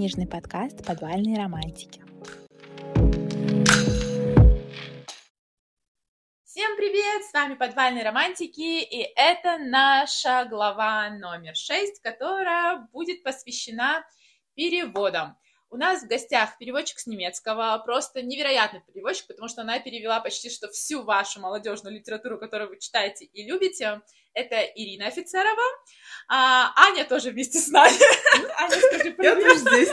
книжный 0.00 0.26
подкаст 0.26 0.82
«Подвальные 0.86 1.36
романтики». 1.36 2.00
Всем 6.42 6.74
привет! 6.78 7.22
С 7.26 7.34
вами 7.34 7.52
«Подвальные 7.52 8.02
романтики» 8.02 8.82
и 8.82 9.12
это 9.14 9.58
наша 9.58 10.46
глава 10.48 11.10
номер 11.10 11.54
6, 11.54 12.00
которая 12.00 12.88
будет 12.94 13.22
посвящена 13.22 14.02
переводам. 14.54 15.36
У 15.68 15.76
нас 15.76 16.02
в 16.02 16.08
гостях 16.08 16.56
переводчик 16.56 16.98
с 16.98 17.06
немецкого, 17.06 17.76
просто 17.84 18.22
невероятный 18.22 18.80
переводчик, 18.80 19.26
потому 19.26 19.48
что 19.48 19.60
она 19.60 19.80
перевела 19.80 20.20
почти 20.20 20.48
что 20.48 20.68
всю 20.68 21.02
вашу 21.02 21.40
молодежную 21.40 21.94
литературу, 21.94 22.38
которую 22.38 22.70
вы 22.70 22.78
читаете 22.78 23.26
и 23.26 23.46
любите. 23.46 24.00
Это 24.32 24.62
Ирина 24.62 25.06
Офицерова. 25.06 25.62
А, 26.28 26.72
Аня 26.76 27.04
тоже 27.04 27.30
вместе 27.30 27.58
с 27.58 27.68
нами. 27.68 27.96
Аня, 28.60 28.80
скажи 28.80 29.10
привет. 29.10 29.18
Я 29.18 29.34
тоже 29.34 29.58
здесь, 29.58 29.90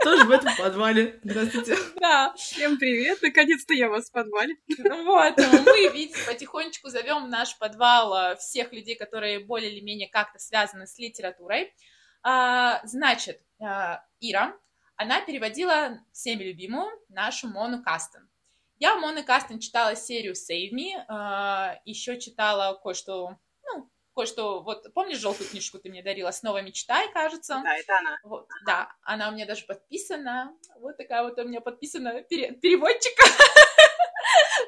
тоже 0.00 0.24
в 0.24 0.30
этом 0.30 0.54
подвале. 0.56 1.18
Здравствуйте. 1.24 1.76
Да. 1.98 2.34
Всем 2.36 2.78
привет, 2.78 3.22
наконец-то 3.22 3.72
я 3.72 3.88
вас 3.88 4.10
в 4.10 4.12
подвале. 4.12 4.56
Вот, 4.78 5.38
мы, 5.38 5.88
видите, 5.88 6.18
потихонечку 6.26 6.90
зовем 6.90 7.24
в 7.24 7.28
наш 7.28 7.56
подвал 7.58 8.12
а, 8.12 8.36
всех 8.36 8.72
людей, 8.72 8.94
которые 8.94 9.40
более 9.40 9.72
или 9.72 9.80
менее 9.80 10.08
как-то 10.08 10.38
связаны 10.38 10.86
с 10.86 10.98
литературой. 10.98 11.72
А, 12.22 12.80
значит, 12.84 13.40
а, 13.60 14.04
Ира, 14.20 14.54
она 14.96 15.22
переводила 15.22 16.00
всеми 16.12 16.44
любимую 16.44 16.90
нашу 17.08 17.48
Мону 17.48 17.82
Кастен. 17.82 18.28
Я 18.78 18.94
у 18.94 19.00
Моны 19.00 19.22
Кастен 19.22 19.58
читала 19.58 19.96
серию 19.96 20.34
Save 20.34 20.70
Me, 20.72 20.94
э, 20.94 21.80
еще 21.84 22.20
читала 22.20 22.78
кое-что, 22.80 23.30
ну, 23.30 23.38
кое-что, 24.18 24.62
вот 24.62 24.92
помнишь 24.94 25.18
желтую 25.18 25.48
книжку 25.48 25.78
ты 25.78 25.90
мне 25.90 26.02
дарила, 26.02 26.32
«Снова 26.32 26.60
мечтай», 26.60 27.12
кажется? 27.12 27.60
Да, 27.62 27.76
это 27.76 27.98
она. 27.98 28.18
Вот, 28.24 28.48
да, 28.66 28.88
она 29.02 29.28
у 29.28 29.32
меня 29.32 29.46
даже 29.46 29.64
подписана, 29.64 30.52
вот 30.80 30.96
такая 30.96 31.22
вот 31.22 31.38
у 31.38 31.44
меня 31.44 31.60
подписана 31.60 32.22
переводчика, 32.22 33.24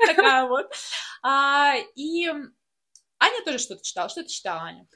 такая 0.07 0.47
вот. 0.47 0.73
А, 1.23 1.75
и 1.97 2.27
Аня 2.27 3.45
тоже 3.45 3.59
что-то 3.59 3.85
читала, 3.85 4.09
что 4.09 4.23
ты 4.23 4.29
читала, 4.29 4.63
Аня? 4.63 4.89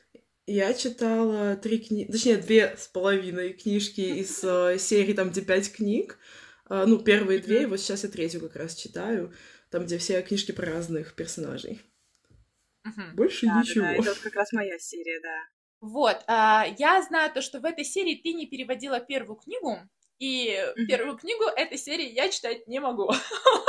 Я 0.46 0.72
читала 0.74 1.56
три 1.56 1.78
книги, 1.78 2.12
точнее, 2.12 2.36
две 2.36 2.76
с 2.76 2.86
половиной 2.86 3.54
книжки 3.54 4.02
из 4.02 4.44
э, 4.44 4.78
серии, 4.78 5.14
там, 5.14 5.30
где 5.30 5.40
пять 5.40 5.72
книг. 5.72 6.18
Э, 6.70 6.84
ну, 6.86 6.98
первые 7.00 7.40
две, 7.40 7.62
и 7.62 7.66
вот 7.66 7.80
сейчас 7.80 8.04
я 8.04 8.10
третью 8.10 8.40
как 8.40 8.54
раз 8.54 8.76
читаю, 8.76 9.34
там, 9.70 9.84
где 9.84 9.98
все 9.98 10.22
книжки 10.22 10.52
про 10.52 10.66
разных 10.66 11.16
персонажей. 11.16 11.80
Больше 13.14 13.46
да, 13.46 13.60
ничего. 13.60 13.84
Да, 13.84 14.02
да, 14.02 14.10
это 14.10 14.20
как 14.20 14.34
раз 14.34 14.52
моя 14.52 14.78
серия, 14.78 15.20
да. 15.20 15.38
Вот, 15.80 16.22
а, 16.26 16.66
я 16.78 17.02
знаю 17.02 17.30
то, 17.32 17.42
что 17.42 17.60
в 17.60 17.64
этой 17.64 17.84
серии 17.84 18.14
ты 18.14 18.32
не 18.32 18.46
переводила 18.46 19.00
первую 19.00 19.36
книгу, 19.36 19.78
и 20.18 20.58
первую 20.88 21.18
книгу 21.18 21.44
этой 21.44 21.76
серии 21.76 22.10
я 22.10 22.30
читать 22.30 22.66
не 22.66 22.80
могу, 22.80 23.10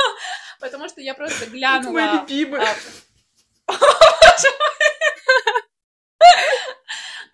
потому 0.60 0.88
что 0.88 1.00
я 1.00 1.14
просто 1.14 1.46
глянула... 1.50 1.92
Твоя 1.92 2.22
любимая. 2.22 2.74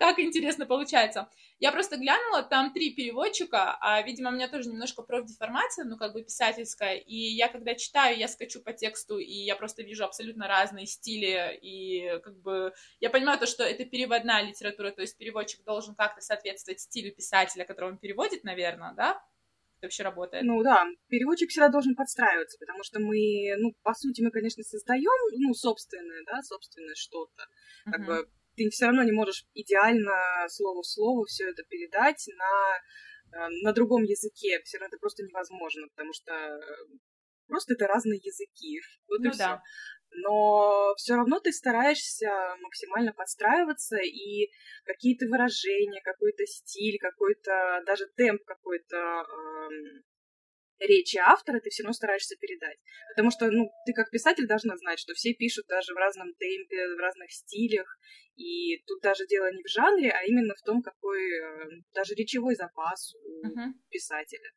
Как 0.02 0.18
интересно 0.18 0.66
получается. 0.66 1.28
Я 1.60 1.70
просто 1.70 1.96
глянула, 1.96 2.42
там 2.42 2.72
три 2.72 2.92
переводчика, 2.92 3.78
а, 3.80 4.02
видимо, 4.02 4.30
у 4.30 4.32
меня 4.32 4.48
тоже 4.48 4.68
немножко 4.68 5.02
профдеформация, 5.02 5.84
ну, 5.84 5.96
как 5.96 6.12
бы 6.12 6.24
писательская, 6.24 6.96
и 6.96 7.14
я, 7.14 7.46
когда 7.46 7.76
читаю, 7.76 8.18
я 8.18 8.26
скачу 8.26 8.60
по 8.60 8.72
тексту, 8.72 9.18
и 9.18 9.32
я 9.32 9.54
просто 9.54 9.84
вижу 9.84 10.04
абсолютно 10.04 10.48
разные 10.48 10.86
стили, 10.86 11.56
и, 11.62 12.18
как 12.18 12.36
бы, 12.40 12.72
я 12.98 13.10
понимаю 13.10 13.38
то, 13.38 13.46
что 13.46 13.62
это 13.62 13.84
переводная 13.84 14.42
литература, 14.42 14.90
то 14.90 15.02
есть 15.02 15.16
переводчик 15.16 15.62
должен 15.62 15.94
как-то 15.94 16.20
соответствовать 16.20 16.80
стилю 16.80 17.14
писателя, 17.14 17.64
которого 17.64 17.90
он 17.90 17.98
переводит, 17.98 18.42
наверное, 18.42 18.94
да? 18.94 19.22
Это 19.78 19.86
вообще 19.86 20.02
работает? 20.02 20.42
Ну 20.42 20.64
да, 20.64 20.84
переводчик 21.10 21.50
всегда 21.50 21.68
должен 21.68 21.94
подстраиваться, 21.94 22.58
потому 22.58 22.82
что 22.82 22.98
мы, 22.98 23.54
ну, 23.56 23.72
по 23.84 23.94
сути, 23.94 24.20
мы, 24.20 24.32
конечно, 24.32 24.64
создаем, 24.64 25.38
ну, 25.38 25.54
собственное, 25.54 26.24
да, 26.26 26.42
собственное 26.42 26.96
что-то, 26.96 27.46
как 27.84 28.00
uh-huh. 28.00 28.06
бы 28.06 28.28
ты 28.64 28.70
все 28.70 28.86
равно 28.86 29.02
не 29.02 29.12
можешь 29.12 29.44
идеально 29.54 30.12
слово 30.48 30.82
в 30.82 30.86
слово 30.86 31.24
все 31.26 31.48
это 31.50 31.62
передать 31.64 32.24
на, 32.36 33.38
э, 33.38 33.48
на 33.62 33.72
другом 33.72 34.02
языке. 34.02 34.60
Все 34.64 34.78
равно 34.78 34.88
это 34.88 34.98
просто 35.00 35.22
невозможно, 35.22 35.88
потому 35.88 36.12
что 36.12 36.32
э, 36.32 36.60
просто 37.46 37.74
это 37.74 37.86
разные 37.86 38.20
языки. 38.22 38.80
Вот 39.08 39.20
ну, 39.20 39.30
и 39.30 39.32
да. 39.32 39.32
все. 39.32 39.60
Но 40.14 40.94
все 40.96 41.14
равно 41.14 41.40
ты 41.40 41.52
стараешься 41.52 42.28
максимально 42.60 43.14
подстраиваться, 43.14 43.96
и 43.96 44.50
какие-то 44.84 45.26
выражения, 45.26 46.02
какой-то 46.02 46.44
стиль, 46.44 46.98
какой-то 46.98 47.82
даже 47.86 48.06
темп 48.16 48.42
какой-то 48.44 48.96
эм, 48.96 50.02
речи 50.86 51.16
автора 51.16 51.60
ты 51.60 51.70
все 51.70 51.82
равно 51.82 51.92
стараешься 51.92 52.36
передать. 52.36 52.78
Потому 53.14 53.30
что, 53.30 53.50
ну, 53.50 53.70
ты 53.86 53.92
как 53.92 54.10
писатель 54.10 54.46
должна 54.46 54.76
знать, 54.76 54.98
что 54.98 55.14
все 55.14 55.34
пишут 55.34 55.66
даже 55.68 55.94
в 55.94 55.96
разном 55.96 56.34
темпе, 56.34 56.94
в 56.94 56.98
разных 56.98 57.30
стилях. 57.30 57.86
И 58.36 58.82
тут 58.86 59.00
даже 59.02 59.26
дело 59.26 59.52
не 59.52 59.62
в 59.62 59.68
жанре, 59.68 60.10
а 60.10 60.24
именно 60.24 60.54
в 60.54 60.62
том, 60.62 60.82
какой 60.82 61.20
э, 61.20 61.68
даже 61.94 62.14
речевой 62.14 62.54
запас 62.54 63.14
у 63.14 63.46
uh-huh. 63.46 63.72
писателя. 63.90 64.50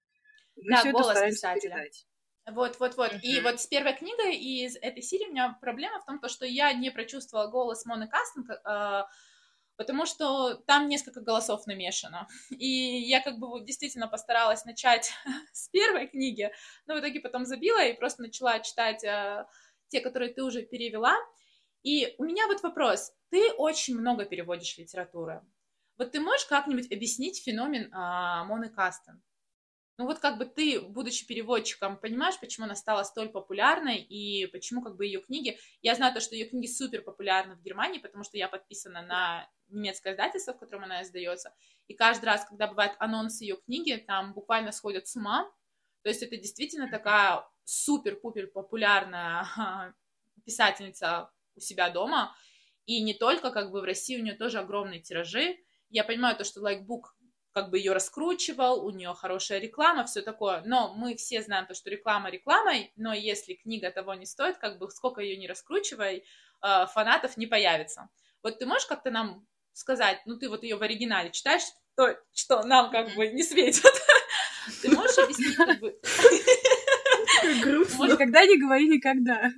Мы 0.56 0.72
да, 0.72 0.78
все 0.78 0.90
это 0.90 1.04
стараемся 1.04 1.38
писателя. 1.38 1.70
передать. 1.72 2.06
Вот, 2.52 2.80
вот, 2.80 2.96
вот. 2.96 3.12
Uh-huh. 3.12 3.20
И 3.22 3.42
вот 3.42 3.60
с 3.60 3.68
первой 3.68 3.98
книгой 3.98 4.38
из 4.38 4.78
этой 4.78 5.02
серии 5.02 5.28
у 5.28 5.32
меня 5.32 5.58
проблема 5.62 6.00
в 6.00 6.06
том, 6.06 6.20
что 6.30 6.46
я 6.46 6.72
не 6.74 6.90
прочувствовала 6.90 7.52
голос 7.52 7.86
Моны 7.86 8.08
Кастинг, 8.08 8.50
э, 8.50 9.04
потому 9.78 10.06
что 10.06 10.56
там 10.56 10.88
несколько 10.88 11.22
голосов 11.22 11.68
намешано. 11.68 12.28
И 12.50 12.68
я 12.68 13.22
как 13.22 13.40
бы 13.40 13.64
действительно 13.64 14.08
постаралась 14.08 14.66
начать 14.66 15.12
с 15.54 15.70
первой 15.70 16.08
книги, 16.08 16.52
но 16.86 16.96
в 16.96 17.00
итоге 17.00 17.20
потом 17.20 17.46
забила 17.46 17.84
и 17.84 17.94
просто 17.94 18.22
начала 18.22 18.60
читать 18.60 19.04
э, 19.04 19.46
те, 19.90 20.02
которые 20.02 20.34
ты 20.34 20.44
уже 20.44 20.64
перевела. 20.64 21.16
И 21.84 22.16
у 22.18 22.24
меня 22.24 22.48
вот 22.48 22.64
вопрос. 22.64 23.14
Ты 23.30 23.52
очень 23.54 23.98
много 23.98 24.26
переводишь 24.26 24.78
литературы. 24.78 25.42
Вот 25.98 26.12
ты 26.12 26.20
можешь 26.20 26.46
как-нибудь 26.46 26.92
объяснить 26.92 27.44
феномен 27.44 27.94
э, 27.94 28.46
Моны 28.46 28.70
Кастен? 28.70 29.22
Ну 29.98 30.06
вот 30.06 30.20
как 30.20 30.38
бы 30.38 30.46
ты, 30.46 30.82
будучи 30.82 31.26
переводчиком, 31.26 31.98
понимаешь, 31.98 32.38
почему 32.40 32.66
она 32.66 32.76
стала 32.76 33.04
столь 33.04 33.30
популярной 33.30 33.98
и 33.98 34.46
почему 34.48 34.82
как 34.82 34.98
бы 34.98 35.06
ее 35.06 35.22
книги... 35.22 35.58
Я 35.82 35.96
знаю 35.96 36.14
то, 36.14 36.20
что 36.20 36.36
ее 36.36 36.46
книги 36.48 36.68
супер 36.68 37.02
популярны 37.02 37.56
в 37.56 37.62
Германии, 37.62 38.00
потому 38.00 38.26
что 38.26 38.38
я 38.38 38.50
подписана 38.50 39.02
на 39.04 39.50
немецкое 39.70 40.14
издательство, 40.14 40.54
в 40.54 40.60
котором 40.60 40.84
она 40.84 41.02
издается. 41.02 41.54
И 41.88 41.94
каждый 41.94 42.26
раз, 42.26 42.46
когда 42.46 42.68
бывает 42.68 42.94
анонс 43.00 43.40
ее 43.40 43.56
книги, 43.56 43.96
там 43.96 44.34
буквально 44.34 44.74
сходят 44.74 45.08
с 45.08 45.16
ума. 45.16 45.50
То 46.02 46.10
есть 46.10 46.22
это 46.22 46.36
действительно 46.36 46.90
такая 46.90 47.48
супер-пупер 47.64 48.48
популярная 48.48 49.94
писательница 50.44 51.32
у 51.56 51.62
себя 51.62 51.90
дома. 51.90 52.36
И 52.86 53.02
не 53.02 53.14
только 53.14 53.50
как 53.50 53.72
бы 53.72 53.82
в 53.82 53.86
России 53.86 54.20
у 54.20 54.24
нее 54.24 54.36
тоже 54.36 54.60
огромные 54.60 55.00
тиражи. 55.00 55.58
Я 55.90 56.04
понимаю 56.04 56.36
то, 56.36 56.44
что 56.44 56.60
Лайкбук 56.62 57.15
как 57.56 57.70
бы 57.70 57.78
ее 57.78 57.94
раскручивал, 57.94 58.86
у 58.86 58.90
нее 58.90 59.14
хорошая 59.14 59.60
реклама, 59.60 60.04
все 60.04 60.22
такое. 60.22 60.62
Но 60.66 60.94
мы 60.94 61.16
все 61.16 61.42
знаем 61.42 61.66
то, 61.66 61.74
что 61.74 61.90
реклама 61.90 62.30
рекламой, 62.30 62.92
но 62.98 63.14
если 63.14 63.54
книга 63.54 63.90
того 63.92 64.14
не 64.14 64.26
стоит, 64.26 64.58
как 64.58 64.78
бы 64.78 64.92
сколько 64.92 65.22
ее 65.22 65.38
не 65.38 65.48
раскручивай, 65.48 66.18
э, 66.62 66.86
фанатов 66.94 67.38
не 67.38 67.48
появится. 67.48 68.10
Вот 68.44 68.60
ты 68.60 68.66
можешь 68.66 68.88
как-то 68.88 69.10
нам 69.10 69.48
сказать, 69.72 70.20
ну 70.26 70.38
ты 70.38 70.50
вот 70.50 70.64
ее 70.64 70.76
в 70.76 70.82
оригинале 70.82 71.32
читаешь, 71.32 71.64
то, 71.96 72.20
что 72.34 72.62
нам 72.64 72.92
как 72.92 73.16
бы 73.16 73.30
не 73.30 73.42
светит. 73.42 73.86
Ты 74.82 74.90
можешь 74.90 75.18
объяснить 75.18 75.56
как 75.56 75.80
бы... 75.80 75.98
Грустно. 77.64 78.06
Никогда 78.06 78.46
не 78.46 78.58
говори 78.58 78.90
никогда. 78.90 79.50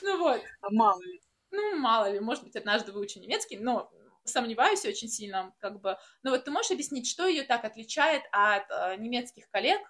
Ну 0.00 0.16
вот. 0.16 0.40
А 0.62 0.70
мало 0.70 1.02
ли. 1.02 1.20
Ну, 1.50 1.76
мало 1.76 2.10
ли, 2.10 2.20
может 2.20 2.44
быть, 2.44 2.56
однажды 2.56 2.92
выучу 2.92 3.20
немецкий, 3.20 3.58
но 3.58 3.92
сомневаюсь 4.24 4.84
очень 4.84 5.08
сильно, 5.08 5.54
как 5.58 5.80
бы. 5.80 5.96
Но 6.22 6.30
вот 6.30 6.44
ты 6.44 6.50
можешь 6.50 6.70
объяснить, 6.70 7.08
что 7.08 7.26
ее 7.26 7.42
так 7.42 7.64
отличает 7.64 8.22
от 8.32 8.70
э, 8.70 8.96
немецких 8.96 9.48
коллег? 9.50 9.80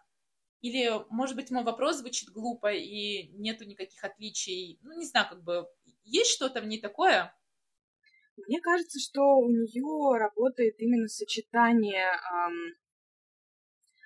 Или, 0.61 0.91
может 1.11 1.35
быть, 1.35 1.51
мой 1.51 1.65
вопрос 1.65 1.97
звучит 1.97 2.31
глупо 2.31 2.73
и 2.73 3.29
нету 3.33 3.65
никаких 3.65 4.03
отличий? 4.05 4.79
Ну, 4.83 4.97
не 4.97 5.07
знаю, 5.07 5.27
как 5.29 5.43
бы, 5.43 5.67
есть 6.05 6.31
что-то 6.31 6.61
в 6.61 6.67
ней 6.67 6.81
такое? 6.81 7.35
Мне 8.37 8.61
кажется, 8.61 8.99
что 8.99 9.21
у 9.39 9.51
нее 9.51 10.19
работает 10.19 10.77
именно 10.79 11.09
сочетание 11.09 12.07
эм, 12.07 12.75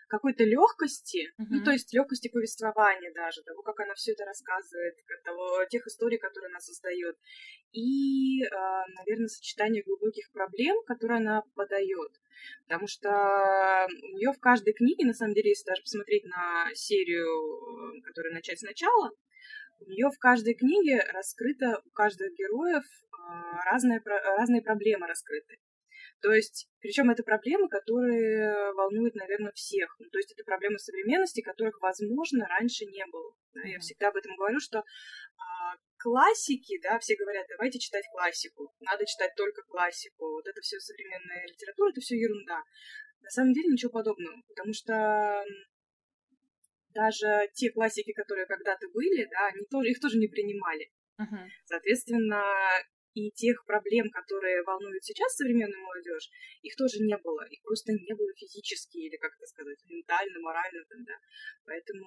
какой-то 0.09 0.45
легкости, 0.45 1.29
mm-hmm. 1.39 1.47
ну, 1.51 1.65
то 1.65 1.73
есть 1.73 1.93
легкости 1.93 2.29
повествования 2.29 3.13
даже, 3.13 3.43
того, 3.43 3.63
как 3.63 3.81
она 3.81 3.95
все 3.95 4.13
это 4.13 4.25
рассказывает, 4.25 4.95
того, 5.25 5.65
тех 5.67 5.87
историй, 5.87 6.19
которые 6.19 6.49
она 6.49 6.61
создает, 6.61 7.17
и, 7.73 8.43
э, 8.43 8.49
наверное, 8.99 9.29
сочетание 9.29 9.83
глубоких 9.83 10.31
проблем, 10.33 10.77
которые 10.87 11.19
она 11.19 11.43
подает. 11.55 12.13
Потому 12.69 12.87
что 12.87 13.09
у 14.03 14.17
нее 14.17 14.33
в 14.33 14.41
каждой 14.41 14.75
книге, 14.75 15.07
на 15.07 15.15
самом 15.15 15.35
деле, 15.35 15.51
если 15.51 15.67
даже 15.67 15.83
посмотреть 15.83 16.25
на 16.25 16.71
серию, 16.75 17.27
э, 17.27 18.01
которую 18.03 18.35
начать 18.35 18.61
сначала, 18.61 19.11
у 19.81 19.91
нее 19.91 20.09
в 20.11 20.19
каждой 20.19 20.55
книге 20.55 21.03
раскрыто 21.13 21.83
у 21.85 21.91
каждых 21.91 22.33
героев 22.35 22.85
э, 22.85 23.17
разные, 23.71 24.01
разные 24.05 24.63
проблемы 24.63 25.07
раскрыты. 25.07 25.57
То 26.23 26.33
есть, 26.33 26.69
причем 26.81 27.11
это 27.11 27.23
проблемы, 27.23 27.69
которые 27.69 28.73
волнуют, 28.73 29.15
наверное, 29.15 29.53
всех. 29.53 29.95
Ну, 29.99 30.09
то 30.11 30.19
есть 30.19 30.33
это 30.33 30.45
проблемы 30.45 30.79
современности, 30.79 31.43
которых, 31.43 31.81
возможно, 31.81 32.47
раньше 32.49 32.87
не 32.87 33.05
было. 33.07 33.35
Да, 33.55 33.61
mm-hmm. 33.61 33.73
Я 33.73 33.79
всегда 33.81 34.09
об 34.09 34.17
этом 34.17 34.35
говорю, 34.37 34.59
что 34.59 34.79
а, 34.79 35.77
классики, 35.99 36.81
да, 36.83 36.99
все 36.99 37.17
говорят, 37.17 37.47
давайте 37.49 37.79
читать 37.79 38.05
классику, 38.13 38.73
надо 38.81 39.05
читать 39.07 39.33
только 39.37 39.63
классику. 39.63 40.25
Вот 40.33 40.47
это 40.47 40.61
все 40.61 40.79
современная 40.81 41.47
литература, 41.47 41.91
это 41.91 42.01
все 42.01 42.17
ерунда. 42.17 42.63
На 43.21 43.31
самом 43.31 43.53
деле 43.53 43.73
ничего 43.73 43.93
подобного, 43.93 44.41
потому 44.49 44.73
что 44.73 45.45
даже 46.95 47.49
те 47.53 47.71
классики, 47.71 48.13
которые 48.13 48.47
когда-то 48.47 48.89
были, 48.89 49.29
да, 49.31 49.49
они 49.49 49.65
тоже, 49.71 49.91
их 49.91 50.01
тоже 50.01 50.19
не 50.19 50.29
принимали. 50.29 50.91
Uh-huh. 51.21 51.47
Соответственно, 51.65 52.43
и 53.17 53.31
тех 53.33 53.65
проблем, 53.65 54.11
которые 54.11 54.63
волнуют 54.63 55.03
сейчас 55.03 55.35
современную 55.37 55.81
молодежь, 55.81 56.29
их 56.61 56.77
тоже 56.77 57.01
не 57.01 57.17
было. 57.17 57.49
Их 57.49 57.63
просто 57.63 57.93
не 57.93 58.15
было 58.15 58.29
физически 58.37 58.99
или, 58.99 59.17
как 59.17 59.33
это 59.37 59.47
сказать, 59.47 59.79
ментально, 59.89 60.39
морально. 60.41 60.85
Да. 60.91 61.17
Поэтому 61.65 62.05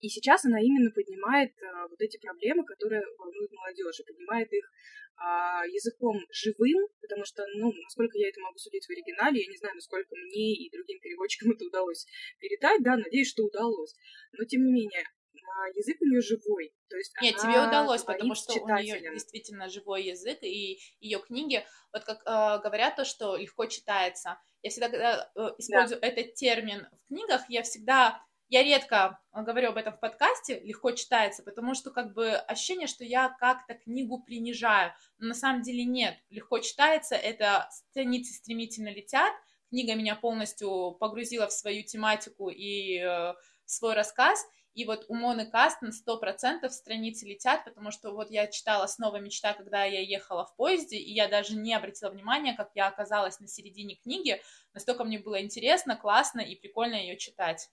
и 0.00 0.08
сейчас 0.08 0.44
она 0.44 0.60
именно 0.60 0.90
поднимает 0.92 1.50
а, 1.62 1.88
вот 1.88 2.00
эти 2.00 2.18
проблемы, 2.18 2.64
которые 2.64 3.02
волнуют 3.18 3.50
молодежь, 3.50 3.98
и 3.98 4.04
поднимает 4.04 4.52
их 4.52 4.70
а, 5.16 5.66
языком 5.66 6.20
живым, 6.30 6.86
потому 7.00 7.24
что, 7.24 7.42
ну, 7.56 7.72
насколько 7.72 8.16
я 8.18 8.28
это 8.28 8.40
могу 8.40 8.58
судить 8.58 8.86
в 8.86 8.90
оригинале, 8.90 9.40
я 9.40 9.50
не 9.50 9.56
знаю, 9.56 9.74
насколько 9.74 10.14
мне 10.14 10.54
и 10.54 10.70
другим 10.70 11.00
переводчикам 11.00 11.50
это 11.56 11.64
удалось 11.64 12.06
передать, 12.38 12.82
да, 12.84 12.96
надеюсь, 12.96 13.30
что 13.30 13.42
удалось. 13.42 13.94
Но, 14.38 14.44
тем 14.44 14.62
не 14.66 14.72
менее, 14.72 15.02
язык 15.74 15.96
у 16.00 16.06
нее 16.06 16.20
живой. 16.20 16.72
То 16.88 16.96
есть 16.96 17.12
Нет, 17.20 17.36
тебе 17.36 17.66
удалось, 17.66 18.02
потому 18.02 18.34
что 18.34 18.52
у 18.54 18.68
нее 18.68 19.00
действительно 19.12 19.68
живой 19.68 20.04
язык, 20.04 20.38
и 20.42 20.78
ее 21.00 21.18
книги, 21.18 21.64
вот 21.92 22.04
как 22.04 22.22
э, 22.26 22.62
говорят 22.62 22.96
то, 22.96 23.04
что 23.04 23.36
легко 23.36 23.66
читается. 23.66 24.38
Я 24.62 24.70
всегда, 24.70 24.88
когда 24.88 25.30
э, 25.34 25.54
использую 25.58 26.00
да. 26.00 26.06
этот 26.06 26.34
термин 26.34 26.86
в 26.92 27.08
книгах, 27.08 27.42
я 27.48 27.62
всегда 27.62 28.20
я 28.48 28.62
редко 28.62 29.18
говорю 29.32 29.70
об 29.70 29.76
этом 29.76 29.94
в 29.94 30.00
подкасте, 30.00 30.60
легко 30.60 30.92
читается, 30.92 31.42
потому 31.42 31.74
что 31.74 31.90
как 31.90 32.14
бы 32.14 32.30
ощущение, 32.30 32.86
что 32.86 33.04
я 33.04 33.28
как-то 33.40 33.74
книгу 33.74 34.22
принижаю. 34.22 34.92
Но 35.18 35.28
на 35.28 35.34
самом 35.34 35.62
деле 35.62 35.84
нет. 35.84 36.16
Легко 36.30 36.60
читается, 36.60 37.16
это 37.16 37.68
страницы 37.72 38.34
стремительно 38.34 38.88
летят. 38.88 39.32
Книга 39.68 39.94
меня 39.94 40.14
полностью 40.14 40.92
погрузила 41.00 41.48
в 41.48 41.52
свою 41.52 41.82
тематику 41.82 42.48
и 42.48 43.00
э, 43.00 43.34
свой 43.64 43.94
рассказ. 43.94 44.46
И 44.76 44.84
вот 44.84 45.06
у 45.08 45.14
Моны 45.14 45.50
сто 45.90 46.18
процентов 46.18 46.70
страницы 46.70 47.26
летят, 47.26 47.64
потому 47.64 47.90
что 47.90 48.10
вот 48.12 48.30
я 48.30 48.46
читала 48.46 48.86
«Снова 48.86 49.16
мечта», 49.16 49.54
когда 49.54 49.84
я 49.84 50.00
ехала 50.00 50.44
в 50.44 50.54
поезде, 50.54 50.98
и 50.98 51.14
я 51.14 51.28
даже 51.28 51.56
не 51.56 51.72
обратила 51.72 52.10
внимания, 52.10 52.52
как 52.54 52.72
я 52.74 52.86
оказалась 52.86 53.40
на 53.40 53.48
середине 53.48 53.94
книги. 53.94 54.38
Настолько 54.74 55.04
мне 55.04 55.18
было 55.18 55.42
интересно, 55.42 55.96
классно 55.96 56.40
и 56.40 56.54
прикольно 56.56 56.96
ее 56.96 57.16
читать. 57.16 57.70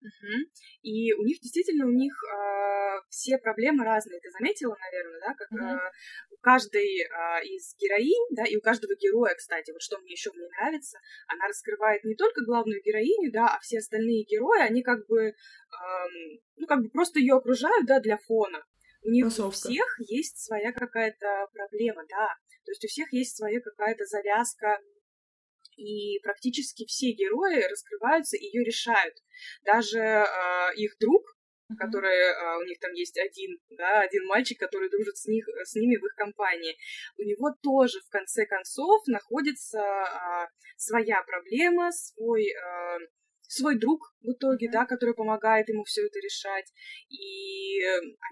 Угу. 0.00 0.48
И 0.82 1.12
у 1.14 1.24
них 1.24 1.40
действительно, 1.40 1.86
у 1.86 1.92
них 1.92 2.14
э, 2.22 2.73
все 3.14 3.38
проблемы 3.38 3.84
разные. 3.84 4.20
Ты 4.20 4.30
заметила, 4.30 4.76
наверное, 4.78 5.20
да, 5.20 5.34
как 5.34 5.48
э, 5.52 5.90
у 6.30 6.36
каждой 6.38 7.00
э, 7.00 7.44
из 7.44 7.74
героинь, 7.78 8.28
да, 8.36 8.44
и 8.44 8.56
у 8.56 8.60
каждого 8.60 8.94
героя, 8.96 9.34
кстати, 9.34 9.70
вот 9.70 9.80
что 9.80 9.98
мне 9.98 10.12
еще 10.12 10.30
в 10.30 10.36
ней 10.36 10.48
нравится, 10.58 10.98
она 11.28 11.46
раскрывает 11.46 12.04
не 12.04 12.16
только 12.16 12.44
главную 12.44 12.82
героиню, 12.82 13.32
да, 13.32 13.54
а 13.54 13.60
все 13.60 13.78
остальные 13.78 14.24
герои, 14.24 14.60
они 14.60 14.82
как 14.82 15.06
бы, 15.06 15.28
э, 15.28 15.34
ну, 16.56 16.66
как 16.66 16.82
бы 16.82 16.90
просто 16.90 17.20
ее 17.20 17.34
окружают, 17.34 17.86
да, 17.86 18.00
для 18.00 18.18
фона. 18.18 18.64
У 19.02 19.10
них 19.10 19.26
Массовка. 19.26 19.48
у 19.48 19.50
всех 19.50 19.96
есть 20.00 20.38
своя 20.44 20.72
какая-то 20.72 21.46
проблема, 21.52 22.04
да. 22.08 22.28
То 22.64 22.72
есть 22.72 22.84
у 22.84 22.88
всех 22.88 23.12
есть 23.12 23.36
своя 23.36 23.60
какая-то 23.60 24.04
завязка, 24.06 24.80
и 25.76 26.18
практически 26.22 26.86
все 26.86 27.12
герои 27.12 27.62
раскрываются 27.68 28.36
и 28.36 28.44
ее 28.44 28.64
решают. 28.64 29.14
Даже 29.64 29.98
э, 29.98 30.24
их 30.76 30.96
друг, 31.00 31.22
Uh-huh. 31.74 31.86
который 31.86 32.16
uh, 32.16 32.58
у 32.60 32.64
них 32.64 32.78
там 32.78 32.92
есть 32.92 33.18
один, 33.18 33.58
да, 33.70 34.00
один 34.00 34.26
мальчик, 34.26 34.58
который 34.58 34.88
дружит 34.88 35.16
с, 35.16 35.26
них, 35.26 35.46
с 35.64 35.74
ними 35.74 35.96
в 35.96 36.04
их 36.04 36.14
компании. 36.14 36.76
У 37.18 37.22
него 37.22 37.54
тоже 37.62 38.00
в 38.00 38.10
конце 38.10 38.46
концов 38.46 39.02
находится 39.06 39.78
uh, 39.78 40.46
своя 40.76 41.22
проблема, 41.22 41.90
свой 41.92 42.44
uh, 42.44 42.98
свой 43.54 43.78
друг 43.78 44.14
в 44.22 44.32
итоге, 44.32 44.70
да, 44.70 44.84
который 44.86 45.14
помогает 45.14 45.68
ему 45.68 45.84
все 45.84 46.06
это 46.06 46.18
решать. 46.18 46.72
И 47.08 47.80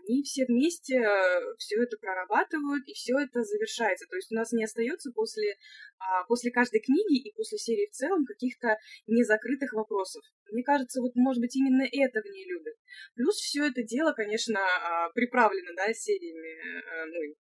они 0.01 0.23
все 0.23 0.45
вместе 0.47 0.99
э, 0.99 1.55
все 1.59 1.83
это 1.83 1.97
прорабатывают, 1.99 2.87
и 2.87 2.93
все 2.95 3.19
это 3.19 3.43
завершается. 3.43 4.07
То 4.09 4.17
есть 4.17 4.33
у 4.33 4.35
нас 4.35 4.53
не 4.53 4.65
остается 4.65 5.11
после, 5.13 5.57
а, 5.99 6.25
после 6.25 6.51
каждой 6.51 6.81
книги 6.81 7.29
и 7.29 7.33
после 7.35 7.59
серии 7.59 7.89
в 7.91 7.95
целом 7.95 8.25
каких-то 8.25 8.77
незакрытых 9.07 9.73
вопросов. 9.73 10.23
Мне 10.51 10.63
кажется, 10.63 11.01
вот, 11.01 11.13
может 11.15 11.41
быть, 11.41 11.57
именно 11.57 11.85
это 11.85 12.21
в 12.21 12.27
ней 12.27 12.47
любят. 12.49 12.75
Плюс 13.15 13.37
все 13.37 13.67
это 13.67 13.83
дело, 13.83 14.13
конечно, 14.13 14.61
а, 14.61 15.11
приправлено, 15.11 15.71
да, 15.77 15.93
сериями, 15.93 16.53
э, 16.59 17.07
ну, 17.07 17.35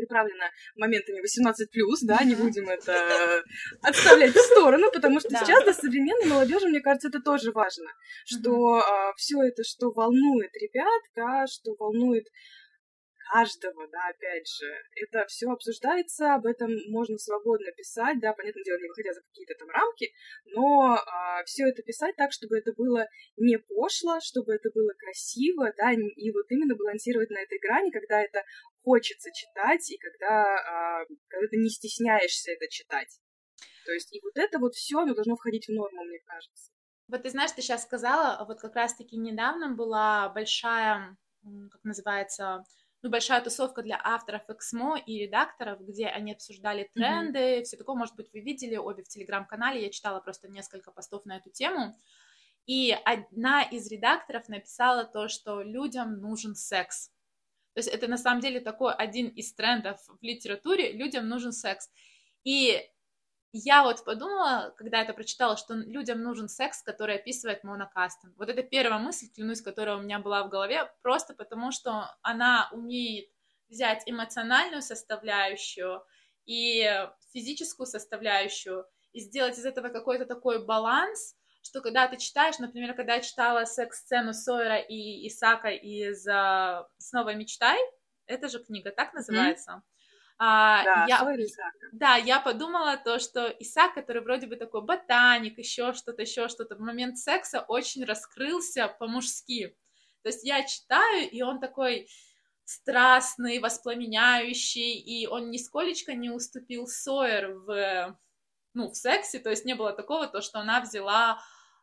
приправлено 0.00 0.44
моментами 0.76 1.20
18+, 1.20 1.94
да, 2.02 2.24
не 2.24 2.34
будем 2.34 2.68
это 2.68 3.42
отставлять 3.82 4.34
в 4.34 4.38
сторону, 4.38 4.90
потому 4.92 5.20
что 5.20 5.30
да. 5.30 5.38
сейчас 5.40 5.64
для 5.64 5.74
современной 5.74 6.26
молодежи, 6.26 6.68
мне 6.68 6.80
кажется, 6.80 7.08
это 7.08 7.20
тоже 7.20 7.52
важно, 7.52 7.90
что 8.24 8.76
а, 8.76 9.12
все 9.16 9.42
это, 9.42 9.62
что 9.64 9.90
волнует 9.90 10.50
ребят, 10.54 11.02
да, 11.14 11.46
что 11.46 11.74
волнует 11.78 12.26
каждого, 13.32 13.86
да, 13.88 14.08
опять 14.08 14.48
же, 14.48 14.66
это 14.96 15.26
все 15.26 15.48
обсуждается, 15.50 16.34
об 16.34 16.46
этом 16.46 16.70
можно 16.88 17.16
свободно 17.18 17.70
писать, 17.72 18.20
да, 18.20 18.32
понятное 18.32 18.64
дело, 18.64 18.78
не 18.78 18.88
выходя 18.88 19.12
за 19.12 19.22
какие-то 19.22 19.54
там 19.58 19.68
рамки, 19.70 20.12
но 20.46 20.94
а, 20.94 21.44
все 21.44 21.68
это 21.68 21.82
писать 21.82 22.16
так, 22.16 22.32
чтобы 22.32 22.58
это 22.58 22.72
было 22.72 23.06
не 23.36 23.58
пошло, 23.58 24.18
чтобы 24.20 24.54
это 24.54 24.70
было 24.74 24.92
красиво, 24.98 25.72
да, 25.76 25.92
и 25.92 26.30
вот 26.32 26.46
именно 26.50 26.74
балансировать 26.74 27.30
на 27.30 27.38
этой 27.38 27.58
грани, 27.58 27.90
когда 27.90 28.20
это 28.20 28.42
хочется 28.82 29.30
читать 29.32 29.90
и 29.90 29.98
когда, 29.98 30.42
а, 30.42 31.04
когда 31.28 31.46
ты 31.48 31.56
не 31.56 31.70
стесняешься 31.70 32.52
это 32.52 32.68
читать. 32.68 33.20
То 33.86 33.92
есть 33.92 34.12
и 34.14 34.20
вот 34.22 34.36
это 34.36 34.58
вот 34.58 34.74
все, 34.74 34.98
оно 34.98 35.14
должно 35.14 35.36
входить 35.36 35.66
в 35.66 35.72
норму, 35.72 36.04
мне 36.04 36.20
кажется. 36.24 36.72
Вот 37.08 37.22
ты 37.22 37.30
знаешь, 37.30 37.50
ты 37.52 37.62
сейчас 37.62 37.82
сказала, 37.82 38.44
вот 38.46 38.60
как 38.60 38.76
раз-таки 38.76 39.16
недавно 39.16 39.74
была 39.74 40.28
большая, 40.28 41.16
как 41.42 41.82
называется, 41.82 42.62
ну, 43.02 43.10
большая 43.10 43.40
тусовка 43.42 43.82
для 43.82 44.00
авторов 44.02 44.42
Эксмо 44.48 44.98
и 44.98 45.20
редакторов, 45.20 45.80
где 45.80 46.06
они 46.06 46.32
обсуждали 46.32 46.90
тренды, 46.94 47.38
mm-hmm. 47.38 47.62
все 47.64 47.76
такое, 47.76 47.96
может 47.96 48.14
быть, 48.16 48.30
вы 48.32 48.40
видели 48.40 48.76
обе 48.76 49.02
в 49.02 49.08
телеграм-канале, 49.08 49.82
я 49.82 49.90
читала 49.90 50.20
просто 50.20 50.48
несколько 50.48 50.90
постов 50.90 51.24
на 51.24 51.38
эту 51.38 51.50
тему, 51.50 51.96
и 52.66 52.96
одна 53.04 53.62
из 53.62 53.90
редакторов 53.90 54.48
написала 54.48 55.04
то, 55.04 55.28
что 55.28 55.62
людям 55.62 56.20
нужен 56.20 56.54
секс. 56.54 57.10
То 57.74 57.78
есть 57.78 57.88
это 57.88 58.08
на 58.08 58.18
самом 58.18 58.40
деле 58.40 58.60
такой 58.60 58.92
один 58.94 59.28
из 59.28 59.54
трендов 59.54 60.00
в 60.06 60.22
литературе, 60.22 60.92
людям 60.92 61.28
нужен 61.28 61.52
секс. 61.52 61.88
И 62.44 62.82
я 63.52 63.82
вот 63.82 64.04
подумала, 64.04 64.72
когда 64.76 65.02
это 65.02 65.12
прочитала, 65.12 65.56
что 65.56 65.74
людям 65.74 66.22
нужен 66.22 66.48
секс, 66.48 66.82
который 66.82 67.16
описывает 67.16 67.64
Мона 67.64 67.90
Кастен. 67.92 68.32
Вот 68.36 68.48
это 68.48 68.62
первая 68.62 69.00
мысль, 69.00 69.28
клянусь, 69.34 69.60
которая 69.60 69.96
у 69.96 70.02
меня 70.02 70.20
была 70.20 70.44
в 70.44 70.50
голове, 70.50 70.90
просто 71.02 71.34
потому 71.34 71.72
что 71.72 72.14
она 72.22 72.68
умеет 72.72 73.28
взять 73.68 74.02
эмоциональную 74.06 74.82
составляющую 74.82 76.02
и 76.46 77.08
физическую 77.32 77.86
составляющую 77.86 78.86
и 79.12 79.20
сделать 79.20 79.58
из 79.58 79.66
этого 79.66 79.88
какой-то 79.88 80.26
такой 80.26 80.64
баланс, 80.64 81.36
что 81.62 81.80
когда 81.80 82.06
ты 82.06 82.16
читаешь, 82.16 82.58
например, 82.58 82.94
когда 82.94 83.14
я 83.14 83.20
читала 83.20 83.64
секс-сцену 83.64 84.32
Сойера 84.32 84.78
и 84.78 85.26
Исака 85.28 85.68
из 85.68 86.26
uh, 86.26 86.84
«Снова 86.98 87.34
мечтай», 87.34 87.78
это 88.26 88.48
же 88.48 88.62
книга 88.62 88.92
так 88.92 89.12
называется, 89.12 89.72
mm-hmm 89.72 89.74
а, 89.74 89.99
да, 90.84 91.04
я, 91.06 91.36
да, 91.92 92.16
я 92.16 92.40
подумала 92.40 92.96
то, 92.96 93.18
что 93.18 93.48
Исаак, 93.58 93.92
который 93.92 94.22
вроде 94.22 94.46
бы 94.46 94.56
такой 94.56 94.80
ботаник, 94.80 95.58
еще 95.58 95.92
что-то, 95.92 96.22
еще 96.22 96.48
что-то, 96.48 96.76
в 96.76 96.80
момент 96.80 97.18
секса 97.18 97.60
очень 97.60 98.06
раскрылся 98.06 98.88
по-мужски. 98.88 99.76
То 100.22 100.30
есть 100.30 100.42
я 100.42 100.64
читаю, 100.64 101.30
и 101.30 101.42
он 101.42 101.60
такой 101.60 102.08
страстный, 102.64 103.58
воспламеняющий, 103.58 104.94
и 104.94 105.26
он 105.26 105.50
нисколечко 105.50 106.14
не 106.14 106.30
уступил 106.30 106.86
Сойер 106.86 107.52
в, 107.52 108.18
ну, 108.72 108.88
в 108.88 108.94
сексе, 108.94 109.40
то 109.40 109.50
есть 109.50 109.66
не 109.66 109.74
было 109.74 109.92
такого, 109.92 110.26
то, 110.26 110.40
что 110.40 110.60
она 110.60 110.80
взяла, 110.80 111.38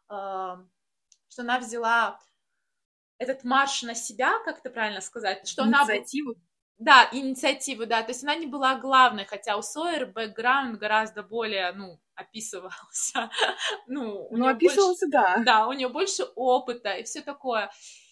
э, 0.09 0.55
что 1.29 1.41
она 1.41 1.59
взяла 1.59 2.19
этот 3.19 3.43
марш 3.43 3.83
на 3.83 3.93
себя, 3.93 4.39
как 4.45 4.59
это 4.59 4.71
правильно 4.71 5.01
сказать, 5.01 5.47
что 5.47 5.63
Инициативу. 5.63 6.31
она... 6.31 6.41
Да, 6.77 7.09
инициативу, 7.11 7.87
да. 7.87 8.03
То 8.03 8.11
есть 8.11 8.23
она 8.23 8.35
не 8.35 8.45
была 8.45 8.75
главной, 8.75 9.25
хотя 9.25 9.57
у 9.57 9.61
Сойер 9.61 10.05
бэкграунд 10.05 10.77
гораздо 10.77 11.23
более, 11.23 11.71
ну, 11.71 11.99
описывался. 12.13 13.31
ну, 13.87 14.27
ну 14.31 14.47
описывался, 14.47 15.07
больше, 15.07 15.11
да. 15.11 15.43
Да, 15.43 15.67
у 15.67 15.73
нее 15.73 15.89
больше 15.89 16.23
опыта 16.35 16.93
и 16.93 17.03
все 17.03 17.21
такое. 17.21 17.71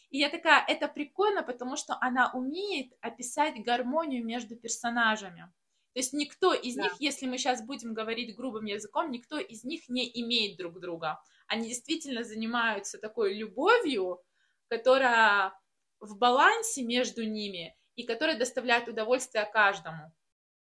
И 0.09 0.17
я 0.17 0.29
такая, 0.29 0.65
это 0.67 0.87
прикольно, 0.87 1.43
потому 1.43 1.75
что 1.75 1.97
она 2.01 2.31
умеет 2.33 2.93
описать 3.01 3.63
гармонию 3.63 4.25
между 4.25 4.55
персонажами. 4.55 5.51
То 5.93 5.99
есть 5.99 6.13
никто 6.13 6.53
из 6.53 6.75
да. 6.75 6.83
них, 6.83 6.95
если 6.99 7.27
мы 7.27 7.37
сейчас 7.37 7.63
будем 7.65 7.93
говорить 7.93 8.35
грубым 8.35 8.65
языком, 8.65 9.11
никто 9.11 9.37
из 9.37 9.63
них 9.63 9.87
не 9.89 10.09
имеет 10.21 10.57
друг 10.57 10.79
друга. 10.79 11.21
Они 11.47 11.67
действительно 11.67 12.23
занимаются 12.23 12.97
такой 12.97 13.35
любовью, 13.35 14.21
которая 14.67 15.53
в 15.99 16.17
балансе 16.17 16.83
между 16.83 17.23
ними 17.23 17.75
и 17.95 18.03
которая 18.03 18.37
доставляет 18.37 18.87
удовольствие 18.87 19.45
каждому. 19.51 20.11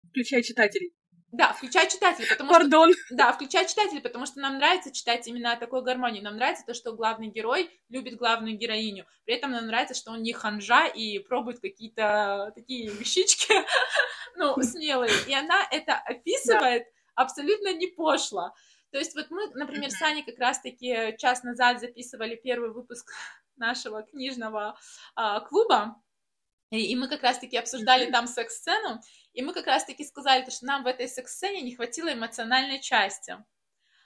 Включая 0.10 0.42
читателей. 0.42 0.94
Да, 1.32 1.54
включая 1.54 1.90
читателей, 1.90 2.28
потому 2.28 2.52
Пардон. 2.52 2.92
что... 2.92 3.16
Да, 3.16 3.32
включая 3.32 3.66
читателей, 3.66 4.02
потому 4.02 4.26
что 4.26 4.42
нам 4.42 4.58
нравится 4.58 4.92
читать 4.92 5.26
именно 5.28 5.56
такой 5.56 5.82
гармонии. 5.82 6.20
Нам 6.20 6.36
нравится 6.36 6.66
то, 6.66 6.74
что 6.74 6.92
главный 6.92 7.28
герой 7.28 7.72
любит 7.88 8.18
главную 8.18 8.58
героиню. 8.58 9.06
При 9.24 9.36
этом 9.36 9.52
нам 9.52 9.66
нравится, 9.68 9.94
что 9.94 10.12
он 10.12 10.24
не 10.24 10.34
ханжа 10.34 10.88
и 10.88 11.20
пробует 11.20 11.62
какие-то 11.62 12.52
такие 12.54 12.90
вещички, 12.90 13.54
ну, 14.36 14.62
смелые. 14.62 15.14
И 15.28 15.34
она 15.34 15.66
это 15.72 15.94
описывает 15.96 16.84
абсолютно 17.16 17.74
не 17.74 17.88
пошло. 17.88 18.54
То 18.92 18.98
есть 18.98 19.16
вот 19.16 19.28
мы, 19.30 19.48
например, 19.54 19.90
с 19.90 20.02
Аней 20.02 20.24
как 20.24 20.38
раз-таки 20.38 21.16
час 21.18 21.44
назад 21.44 21.80
записывали 21.80 22.36
первый 22.36 22.72
выпуск 22.72 23.10
нашего 23.56 24.04
книжного 24.04 24.78
а, 25.16 25.40
клуба, 25.40 25.96
и 26.80 26.96
мы 26.96 27.08
как 27.08 27.22
раз-таки 27.22 27.58
обсуждали 27.58 28.10
там 28.10 28.28
секс-сцену, 28.28 29.02
и 29.34 29.42
мы 29.42 29.54
как 29.54 29.68
раз-таки 29.68 30.04
сказали, 30.06 30.50
что 30.50 30.66
нам 30.66 30.84
в 30.84 30.88
этой 30.88 31.08
секс-сцене 31.08 31.62
не 31.62 31.76
хватило 31.76 32.14
эмоциональной 32.14 32.80
части. 32.80 33.38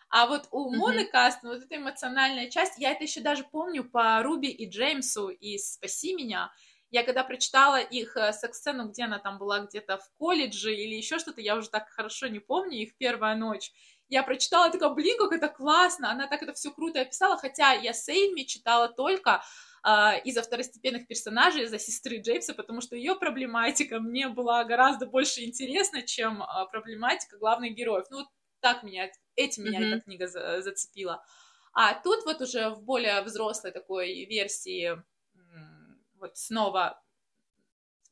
А 0.10 0.28
вот 0.28 0.48
у 0.52 0.72
mm-hmm. 0.72 0.78
Моны 0.78 1.06
Кастон 1.06 1.52
вот 1.52 1.64
эта 1.64 1.76
эмоциональная 1.78 2.50
часть, 2.50 2.78
я 2.78 2.92
это 2.92 3.04
еще 3.04 3.22
даже 3.22 3.44
помню 3.44 3.84
по 3.84 4.22
Руби 4.24 4.50
и 4.50 4.70
Джеймсу 4.70 5.30
из 5.30 5.74
«Спаси 5.74 6.16
меня», 6.16 6.52
я 6.92 7.04
когда 7.04 7.24
прочитала 7.24 7.82
их 7.82 8.16
э, 8.16 8.32
секс-сцену, 8.32 8.88
где 8.88 9.04
она 9.04 9.20
там 9.20 9.38
была 9.38 9.60
где-то 9.60 9.98
в 9.98 10.10
колледже 10.18 10.74
или 10.74 10.96
еще 10.96 11.20
что-то, 11.20 11.42
я 11.42 11.58
уже 11.58 11.70
так 11.70 11.90
хорошо 11.90 12.28
не 12.28 12.40
помню, 12.40 12.78
их 12.78 12.96
первая 12.98 13.36
ночь, 13.36 13.72
я 14.08 14.24
прочитала, 14.24 14.72
такая, 14.72 14.90
блин, 14.90 15.18
как 15.18 15.34
это 15.34 15.50
классно, 15.50 16.12
она 16.12 16.28
так 16.28 16.44
это 16.44 16.54
все 16.54 16.72
круто 16.72 17.02
описала, 17.02 17.38
хотя 17.38 17.74
я 17.74 17.92
Сейми 17.92 18.44
читала 18.44 18.88
только 18.88 19.44
а, 19.88 20.16
из-за 20.18 20.42
второстепенных 20.42 21.06
персонажей, 21.06 21.66
из-за 21.66 21.78
сестры 21.78 22.20
Джеймса, 22.20 22.56
потому 22.56 22.82
что 22.82 22.96
ее 22.96 23.16
проблематика 23.16 24.00
мне 24.00 24.28
была 24.28 24.64
гораздо 24.64 25.06
больше 25.06 25.44
интересна, 25.44 26.02
чем 26.02 26.42
а, 26.42 26.66
проблематика 26.66 27.38
главных 27.38 27.76
героев. 27.76 28.08
Ну, 28.10 28.26
так 28.62 28.82
меня, 28.82 29.12
этим 29.36 29.66
меня 29.66 29.80
mm-hmm. 29.80 29.96
эта 29.98 30.02
книга 30.02 30.28
за, 30.28 30.64
зацепила. 30.64 31.24
А 31.72 31.94
тут 31.94 32.26
вот 32.26 32.42
уже 32.42 32.72
в 32.72 32.82
более 32.82 33.22
взрослой 33.22 33.72
такой 33.72 34.26
версии 34.26 35.04
вот 36.16 36.36
снова 36.36 37.00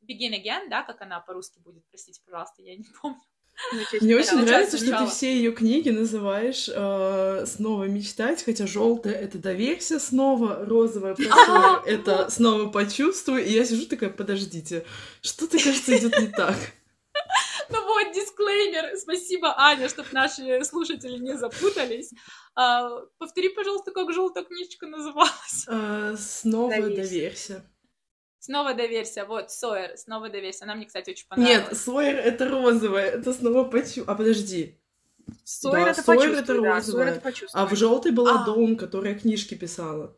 Begin 0.03 0.39
Again, 0.39 0.69
да, 0.69 0.83
как 0.83 1.01
она 1.01 1.21
по-русски 1.21 1.57
будет, 1.57 1.87
простите, 1.89 2.21
пожалуйста, 2.23 2.61
я 2.61 2.77
не 2.77 2.85
помню. 3.01 3.19
Мне 4.01 4.15
очень 4.15 4.37
нравится, 4.39 4.77
что 4.77 4.97
ты 4.97 5.07
все 5.07 5.35
ее 5.35 5.51
книги 5.51 5.89
называешь 5.89 6.69
э, 6.73 7.45
снова 7.47 7.85
мечтать, 7.85 8.43
хотя 8.43 8.67
желтая 8.67 9.13
это 9.13 9.37
доверься 9.37 9.99
снова, 9.99 10.65
розовая 10.65 11.15
это 11.85 12.29
снова 12.29 12.69
почувствуй. 12.69 13.43
И 13.43 13.51
я 13.51 13.65
сижу 13.65 13.85
такая, 13.85 14.09
подождите, 14.09 14.85
что-то, 15.21 15.57
кажется, 15.57 15.97
идет 15.97 16.19
не 16.19 16.27
так. 16.27 16.55
Ну 17.69 17.81
вот, 17.85 18.13
дисклеймер. 18.13 18.97
Спасибо, 18.97 19.53
Аня, 19.57 19.87
чтобы 19.89 20.09
наши 20.11 20.63
слушатели 20.63 21.17
не 21.17 21.37
запутались. 21.37 22.11
А, 22.55 22.89
повтори, 23.17 23.49
пожалуйста, 23.49 23.91
как 23.91 24.11
желтая 24.11 24.43
книжечка 24.43 24.85
называлась. 24.87 25.65
А, 25.67 26.15
снова 26.17 26.69
доверься. 26.69 27.01
доверься. 27.01 27.72
Снова 28.43 28.73
доверься, 28.73 29.23
вот, 29.23 29.51
Сойер, 29.51 29.95
снова 29.95 30.27
доверься. 30.27 30.65
Она 30.65 30.75
мне, 30.75 30.85
кстати, 30.85 31.11
очень 31.11 31.25
понравилась. 31.29 31.69
Нет, 31.69 31.77
Сойер 31.77 32.17
это 32.17 32.49
розовая, 32.49 33.11
это 33.11 33.31
снова 33.31 33.63
почу... 33.63 34.03
А, 34.05 34.15
подожди. 34.15 34.81
Сойер 35.45 35.85
да, 35.85 35.91
это 35.91 36.01
Сойер 36.01 36.31
это 36.33 36.53
розовая. 36.53 36.73
Да, 36.73 36.81
Сойер 36.81 37.45
это 37.45 37.47
а 37.53 37.65
в 37.65 37.73
желтой 37.73 38.11
была 38.11 38.41
а. 38.41 38.45
Дом, 38.45 38.75
которая 38.75 39.17
книжки 39.17 39.53
писала. 39.53 40.17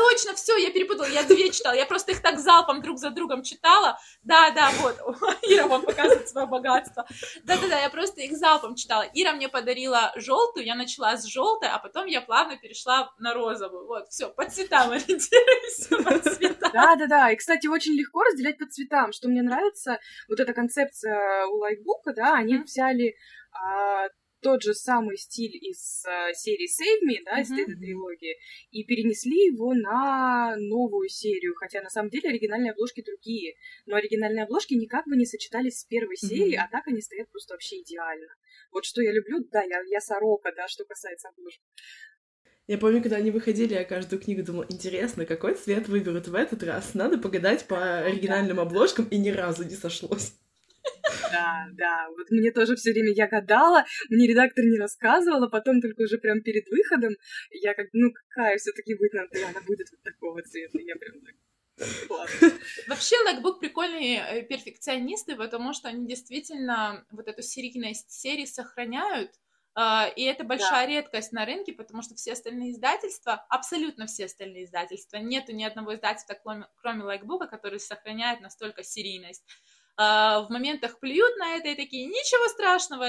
Точно, 0.00 0.34
все, 0.34 0.56
я 0.56 0.70
перепутала, 0.70 1.06
я 1.06 1.24
две 1.24 1.50
читала, 1.50 1.74
я 1.74 1.84
просто 1.84 2.12
их 2.12 2.22
так 2.22 2.38
залпом 2.38 2.80
друг 2.80 2.96
за 2.98 3.10
другом 3.10 3.42
читала. 3.42 3.98
Да, 4.22 4.50
да, 4.50 4.70
вот, 4.80 4.96
Ира 5.42 5.66
вам 5.66 5.82
показывает 5.82 6.26
свое 6.26 6.46
богатство. 6.46 7.06
Да-да-да, 7.44 7.78
я 7.78 7.90
просто 7.90 8.22
их 8.22 8.34
залпом 8.34 8.76
читала. 8.76 9.02
Ира 9.12 9.32
мне 9.32 9.50
подарила 9.50 10.10
желтую, 10.16 10.64
я 10.64 10.74
начала 10.74 11.18
с 11.18 11.26
желтой, 11.26 11.68
а 11.68 11.78
потом 11.78 12.06
я 12.06 12.22
плавно 12.22 12.56
перешла 12.56 13.12
на 13.18 13.34
розовую. 13.34 13.86
Вот, 13.86 14.08
все, 14.08 14.30
по 14.30 14.48
цветам 14.48 14.90
ориентируюсь, 14.90 15.86
по 15.88 16.30
цветам. 16.30 16.72
Да-да-да, 16.72 17.30
и, 17.32 17.36
кстати, 17.36 17.66
очень 17.66 17.92
легко 17.92 18.22
разделять 18.22 18.56
по 18.56 18.64
цветам, 18.64 19.12
что 19.12 19.28
мне 19.28 19.42
нравится, 19.42 19.98
вот 20.30 20.40
эта 20.40 20.54
концепция 20.54 21.46
у 21.46 21.58
лайкбука, 21.58 22.14
да, 22.14 22.36
они 22.36 22.56
взяли 22.56 23.16
а, 23.52 24.08
тот 24.40 24.62
же 24.62 24.74
самый 24.74 25.16
стиль 25.16 25.56
из 25.56 26.04
э, 26.06 26.32
серии 26.34 26.68
Save 26.68 27.08
Me, 27.08 27.24
да, 27.24 27.40
из 27.40 27.50
mm-hmm. 27.50 27.62
этой 27.62 27.76
трилогии, 27.76 28.36
и 28.70 28.84
перенесли 28.84 29.46
его 29.46 29.74
на 29.74 30.56
новую 30.56 31.08
серию, 31.08 31.54
хотя 31.54 31.82
на 31.82 31.90
самом 31.90 32.10
деле 32.10 32.30
оригинальные 32.30 32.72
обложки 32.72 33.02
другие, 33.02 33.54
но 33.86 33.96
оригинальные 33.96 34.44
обложки 34.44 34.74
никак 34.74 35.06
бы 35.06 35.16
не 35.16 35.26
сочетались 35.26 35.80
с 35.80 35.84
первой 35.84 36.14
mm-hmm. 36.14 36.28
серией, 36.28 36.56
а 36.56 36.68
так 36.70 36.86
они 36.86 37.00
стоят 37.00 37.30
просто 37.30 37.54
вообще 37.54 37.80
идеально. 37.80 38.34
Вот 38.72 38.84
что 38.84 39.02
я 39.02 39.12
люблю, 39.12 39.44
да, 39.50 39.62
я, 39.62 39.80
я 39.88 40.00
сорока, 40.00 40.52
да, 40.56 40.68
что 40.68 40.84
касается 40.84 41.28
обложек. 41.28 41.60
Я 42.66 42.78
помню, 42.78 43.02
когда 43.02 43.16
они 43.16 43.32
выходили, 43.32 43.74
я 43.74 43.84
каждую 43.84 44.22
книгу 44.22 44.44
думала, 44.44 44.64
интересно, 44.68 45.26
какой 45.26 45.54
цвет 45.54 45.88
выберут 45.88 46.28
в 46.28 46.34
этот 46.36 46.62
раз? 46.62 46.94
Надо 46.94 47.18
погадать 47.18 47.66
по 47.66 47.98
оригинальным 47.98 48.60
обложкам, 48.60 49.08
и 49.08 49.18
ни 49.18 49.30
разу 49.30 49.64
не 49.64 49.74
сошлось. 49.74 50.34
Да, 51.32 51.66
да, 51.72 52.08
вот 52.16 52.30
мне 52.30 52.50
тоже 52.52 52.76
все 52.76 52.92
время 52.92 53.12
я 53.12 53.28
гадала, 53.28 53.84
мне 54.08 54.26
редактор 54.26 54.64
не 54.64 54.78
рассказывала, 54.78 55.48
потом 55.48 55.80
только 55.80 56.02
уже 56.02 56.18
прям 56.18 56.42
перед 56.42 56.68
выходом 56.68 57.14
я 57.50 57.74
как, 57.74 57.86
ну 57.92 58.12
какая 58.12 58.56
все-таки 58.58 58.94
будет, 58.94 59.12
надо, 59.12 59.30
она 59.48 59.60
будет 59.62 59.90
вот 59.90 60.02
такого 60.02 60.42
цвета, 60.42 60.78
я 60.78 60.96
прям 60.96 61.20
так 61.20 61.34
Вообще, 62.88 63.16
Лайкбук 63.24 63.58
прикольные 63.60 64.18
э, 64.20 64.42
перфекционисты, 64.42 65.34
потому 65.34 65.72
что 65.72 65.88
они 65.88 66.06
действительно 66.06 67.06
вот 67.10 67.26
эту 67.26 67.42
серийность 67.42 68.10
серии 68.10 68.44
сохраняют, 68.44 69.30
а, 69.74 70.08
и 70.16 70.22
это 70.24 70.44
большая 70.44 70.86
да. 70.86 70.92
редкость 70.92 71.32
на 71.32 71.46
рынке, 71.46 71.72
потому 71.72 72.02
что 72.02 72.14
все 72.14 72.32
остальные 72.32 72.72
издательства, 72.72 73.46
абсолютно 73.48 74.06
все 74.06 74.26
остальные 74.26 74.64
издательства, 74.64 75.18
нету 75.18 75.52
ни 75.52 75.62
одного 75.62 75.94
издательства, 75.94 76.34
кроме, 76.42 76.66
кроме 76.76 77.04
Лайкбука, 77.04 77.46
который 77.46 77.78
сохраняет 77.78 78.40
настолько 78.40 78.82
серийность. 78.82 79.44
А, 80.02 80.40
в 80.40 80.50
моментах 80.50 80.98
плюют 80.98 81.36
на 81.36 81.56
это 81.56 81.68
и 81.68 81.74
такие, 81.74 82.06
ничего 82.06 82.48
страшного, 82.48 83.04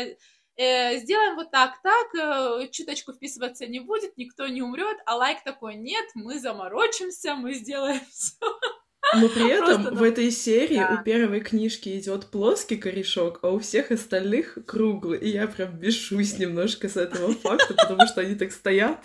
э, 0.58 0.98
сделаем 0.98 1.36
вот 1.36 1.50
так, 1.50 1.82
так, 1.82 2.14
э, 2.16 2.68
чуточку 2.70 3.14
вписываться 3.14 3.66
не 3.66 3.80
будет, 3.80 4.18
никто 4.18 4.46
не 4.48 4.62
умрет, 4.62 4.98
а 5.06 5.16
лайк 5.16 5.42
такой, 5.46 5.76
нет, 5.76 6.04
мы 6.16 6.38
заморочимся, 6.38 7.36
мы 7.36 7.54
сделаем 7.54 8.02
все. 8.12 8.36
Но 9.16 9.30
при 9.30 9.52
этом 9.52 9.84
Просто, 9.84 10.00
в 10.00 10.04
этой 10.04 10.32
серии 10.32 10.80
да. 10.80 10.98
у 11.00 11.04
первой 11.06 11.40
книжки 11.40 11.98
идет 11.98 12.30
плоский 12.30 12.76
корешок, 12.76 13.40
а 13.42 13.52
у 13.52 13.60
всех 13.60 13.92
остальных 13.92 14.58
круглый. 14.66 15.20
И 15.20 15.30
я 15.30 15.48
прям 15.48 15.72
бешусь 15.72 16.38
немножко 16.40 16.90
с 16.90 16.98
этого 16.98 17.34
факта, 17.34 17.74
потому 17.74 18.06
что 18.06 18.20
они 18.20 18.36
так 18.36 18.52
стоят 18.52 19.00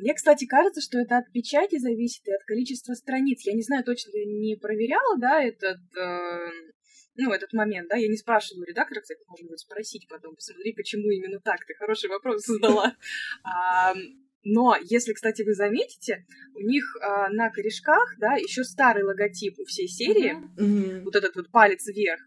мне, 0.00 0.14
кстати, 0.14 0.46
кажется, 0.46 0.80
что 0.80 0.98
это 0.98 1.18
от 1.18 1.30
печати 1.32 1.78
зависит 1.78 2.26
и 2.26 2.32
от 2.32 2.44
количества 2.44 2.94
страниц. 2.94 3.44
Я 3.44 3.54
не 3.54 3.62
знаю, 3.62 3.84
точно 3.84 4.10
я 4.14 4.24
не 4.26 4.56
проверяла, 4.56 5.18
да, 5.18 5.42
этот, 5.42 5.80
э, 5.96 6.50
ну, 7.16 7.32
этот 7.32 7.52
момент, 7.52 7.88
да, 7.88 7.96
я 7.96 8.08
не 8.08 8.16
спрашивала 8.16 8.64
редактора, 8.64 9.00
кстати, 9.00 9.20
можно 9.28 9.48
будет 9.48 9.60
спросить 9.60 10.06
потом, 10.08 10.34
посмотри, 10.34 10.72
почему 10.74 11.10
именно 11.10 11.40
так, 11.40 11.64
ты 11.66 11.74
хороший 11.74 12.10
вопрос 12.10 12.44
задала. 12.44 12.94
Но 14.48 14.76
если, 14.80 15.12
кстати, 15.12 15.42
вы 15.42 15.54
заметите, 15.54 16.24
у 16.54 16.60
них 16.60 16.84
а, 17.02 17.28
на 17.30 17.50
корешках, 17.50 18.14
да, 18.20 18.34
еще 18.34 18.62
старый 18.62 19.02
логотип 19.02 19.58
у 19.58 19.64
всей 19.64 19.88
серии, 19.88 20.36
mm-hmm. 20.56 21.02
вот 21.02 21.16
этот 21.16 21.34
вот 21.34 21.50
палец 21.50 21.84
вверх. 21.88 22.20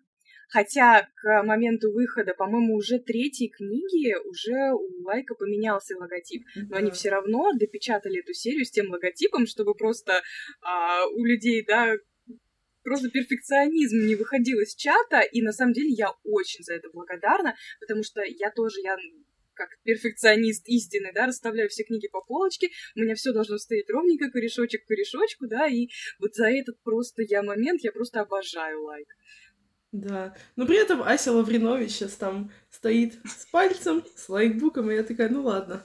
Хотя 0.49 1.07
к 1.15 1.43
моменту 1.43 1.91
выхода, 1.91 2.33
по-моему, 2.33 2.75
уже 2.75 2.99
третьей 2.99 3.49
книги 3.49 4.15
уже 4.27 4.73
у 4.73 5.03
Лайка 5.03 5.35
поменялся 5.35 5.95
логотип. 5.97 6.43
Но 6.69 6.77
они 6.77 6.91
все 6.91 7.09
равно 7.09 7.51
допечатали 7.53 8.19
эту 8.19 8.33
серию 8.33 8.65
с 8.65 8.71
тем 8.71 8.89
логотипом, 8.89 9.45
чтобы 9.45 9.75
просто 9.75 10.21
а, 10.61 11.05
у 11.07 11.23
людей, 11.23 11.63
да, 11.65 11.93
просто 12.83 13.09
перфекционизм 13.09 13.99
не 14.07 14.15
выходил 14.15 14.59
из 14.59 14.73
чата, 14.75 15.21
и 15.21 15.41
на 15.41 15.51
самом 15.51 15.73
деле 15.73 15.89
я 15.89 16.11
очень 16.23 16.63
за 16.63 16.73
это 16.73 16.89
благодарна, 16.89 17.55
потому 17.79 18.03
что 18.03 18.21
я 18.23 18.51
тоже, 18.51 18.81
я 18.81 18.97
как 19.53 19.77
перфекционист 19.83 20.67
истины, 20.67 21.11
да, 21.13 21.27
расставляю 21.27 21.69
все 21.69 21.83
книги 21.83 22.07
по 22.07 22.21
полочке, 22.21 22.69
у 22.95 23.01
меня 23.01 23.13
все 23.15 23.33
должно 23.33 23.57
стоять 23.57 23.89
ровненько, 23.89 24.31
корешочек 24.31 24.85
к 24.85 24.87
корешочку, 24.87 25.47
да, 25.47 25.67
и 25.67 25.89
вот 26.17 26.33
за 26.33 26.49
этот 26.49 26.81
просто 26.81 27.23
я 27.23 27.43
момент 27.43 27.81
я 27.83 27.91
просто 27.91 28.21
обожаю 28.21 28.83
лайк. 28.83 29.07
Да. 29.91 30.36
Но 30.55 30.65
при 30.65 30.77
этом 30.77 31.01
Ася 31.01 31.31
Лавринович 31.31 31.91
сейчас 31.91 32.13
там 32.13 32.51
стоит 32.69 33.15
с 33.25 33.46
пальцем, 33.48 34.03
с 34.15 34.29
лайкбуком, 34.29 34.91
и 34.91 34.96
я 34.96 35.03
такая, 35.03 35.29
ну 35.29 35.43
ладно. 35.43 35.84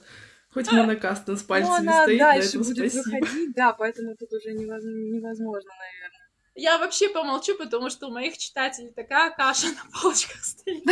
Хоть 0.53 0.71
монокаст 0.71 1.27
с 1.27 1.43
пальцем 1.43 1.73
ну, 1.79 1.91
не 1.91 2.03
стоит, 2.03 2.19
дальше 2.19 2.57
будет 2.59 2.91
спасибо. 2.91 3.17
выходить, 3.17 3.55
да, 3.55 3.73
поэтому 3.73 4.15
тут 4.15 4.31
уже 4.31 4.53
невозможно, 4.53 5.69
наверное. 5.69 6.25
Я 6.57 6.77
вообще 6.77 7.09
помолчу, 7.09 7.57
потому 7.57 7.89
что 7.89 8.07
у 8.07 8.11
моих 8.11 8.37
читателей 8.37 8.91
такая 8.91 9.31
каша 9.31 9.67
на 9.67 9.91
полочках 9.91 10.41
стоит. 10.41 10.83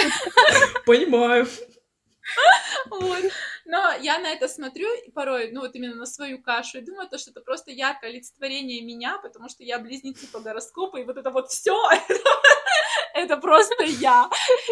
Понимаю. 0.86 1.48
Вот. 2.90 3.24
Но 3.66 3.94
я 4.02 4.20
на 4.20 4.28
это 4.28 4.48
смотрю 4.48 4.88
порой, 5.14 5.52
ну 5.52 5.62
вот 5.62 5.76
именно 5.76 5.96
на 5.96 6.06
свою 6.06 6.42
кашу, 6.42 6.80
и 6.80 6.82
думаю, 6.82 7.10
то, 7.10 7.18
что 7.18 7.32
это 7.32 7.42
просто 7.42 7.72
яркое 7.72 8.12
олицетворение 8.12 8.82
меня, 8.82 9.18
потому 9.20 9.50
что 9.50 9.64
я 9.64 9.80
близнецы 9.80 10.28
по 10.28 10.40
гороскопу, 10.40 10.98
и 10.98 11.04
вот 11.04 11.18
это 11.18 11.32
вот 11.32 11.50
все 11.50 11.78
это 13.14 13.38
просто 13.38 13.84
я. 13.84 14.30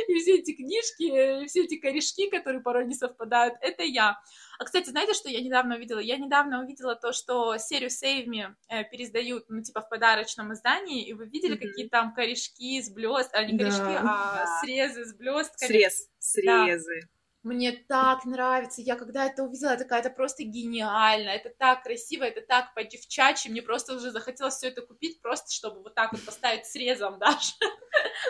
И 0.07 0.15
все 0.19 0.39
эти 0.39 0.53
книжки, 0.53 1.43
и 1.43 1.47
все 1.47 1.63
эти 1.63 1.77
корешки, 1.77 2.29
которые 2.29 2.61
порой 2.61 2.85
не 2.85 2.95
совпадают, 2.95 3.55
это 3.61 3.83
я. 3.83 4.19
А, 4.59 4.65
кстати, 4.65 4.89
знаете, 4.89 5.13
что 5.13 5.29
я 5.29 5.41
недавно 5.41 5.75
увидела? 5.75 5.99
Я 5.99 6.17
недавно 6.17 6.61
увидела 6.61 6.95
то, 6.95 7.13
что 7.13 7.57
серию 7.57 7.89
Save 7.89 8.25
Me 8.25 8.53
э, 8.69 8.83
пересдают, 8.85 9.45
ну, 9.49 9.61
типа, 9.61 9.81
в 9.81 9.89
подарочном 9.89 10.53
издании, 10.53 11.05
и 11.05 11.13
вы 11.13 11.27
видели, 11.27 11.55
mm-hmm. 11.55 11.67
какие 11.67 11.89
там 11.89 12.13
корешки 12.13 12.81
с 12.81 12.89
блест, 12.91 13.33
а 13.33 13.43
не 13.43 13.57
корешки, 13.57 13.79
да. 13.79 14.01
а 14.01 14.35
да. 14.45 14.59
срезы 14.61 15.05
с 15.05 15.15
блестками. 15.15 15.67
Срез, 15.67 16.09
срезы. 16.19 17.01
Да. 17.01 17.20
Мне 17.43 17.71
так 17.71 18.25
нравится. 18.25 18.81
Я 18.81 18.95
когда 18.95 19.25
это 19.25 19.43
увидела, 19.43 19.75
такая, 19.75 20.01
это 20.01 20.11
просто 20.11 20.43
гениально. 20.43 21.29
Это 21.29 21.49
так 21.49 21.81
красиво, 21.83 22.23
это 22.23 22.41
так 22.41 22.75
по-девчачьи. 22.75 23.49
Мне 23.51 23.63
просто 23.63 23.95
уже 23.95 24.11
захотелось 24.11 24.55
все 24.55 24.67
это 24.67 24.83
купить, 24.83 25.21
просто 25.21 25.51
чтобы 25.51 25.81
вот 25.81 25.95
так 25.95 26.11
вот 26.11 26.21
поставить 26.21 26.67
срезом 26.67 27.17
даже. 27.19 27.53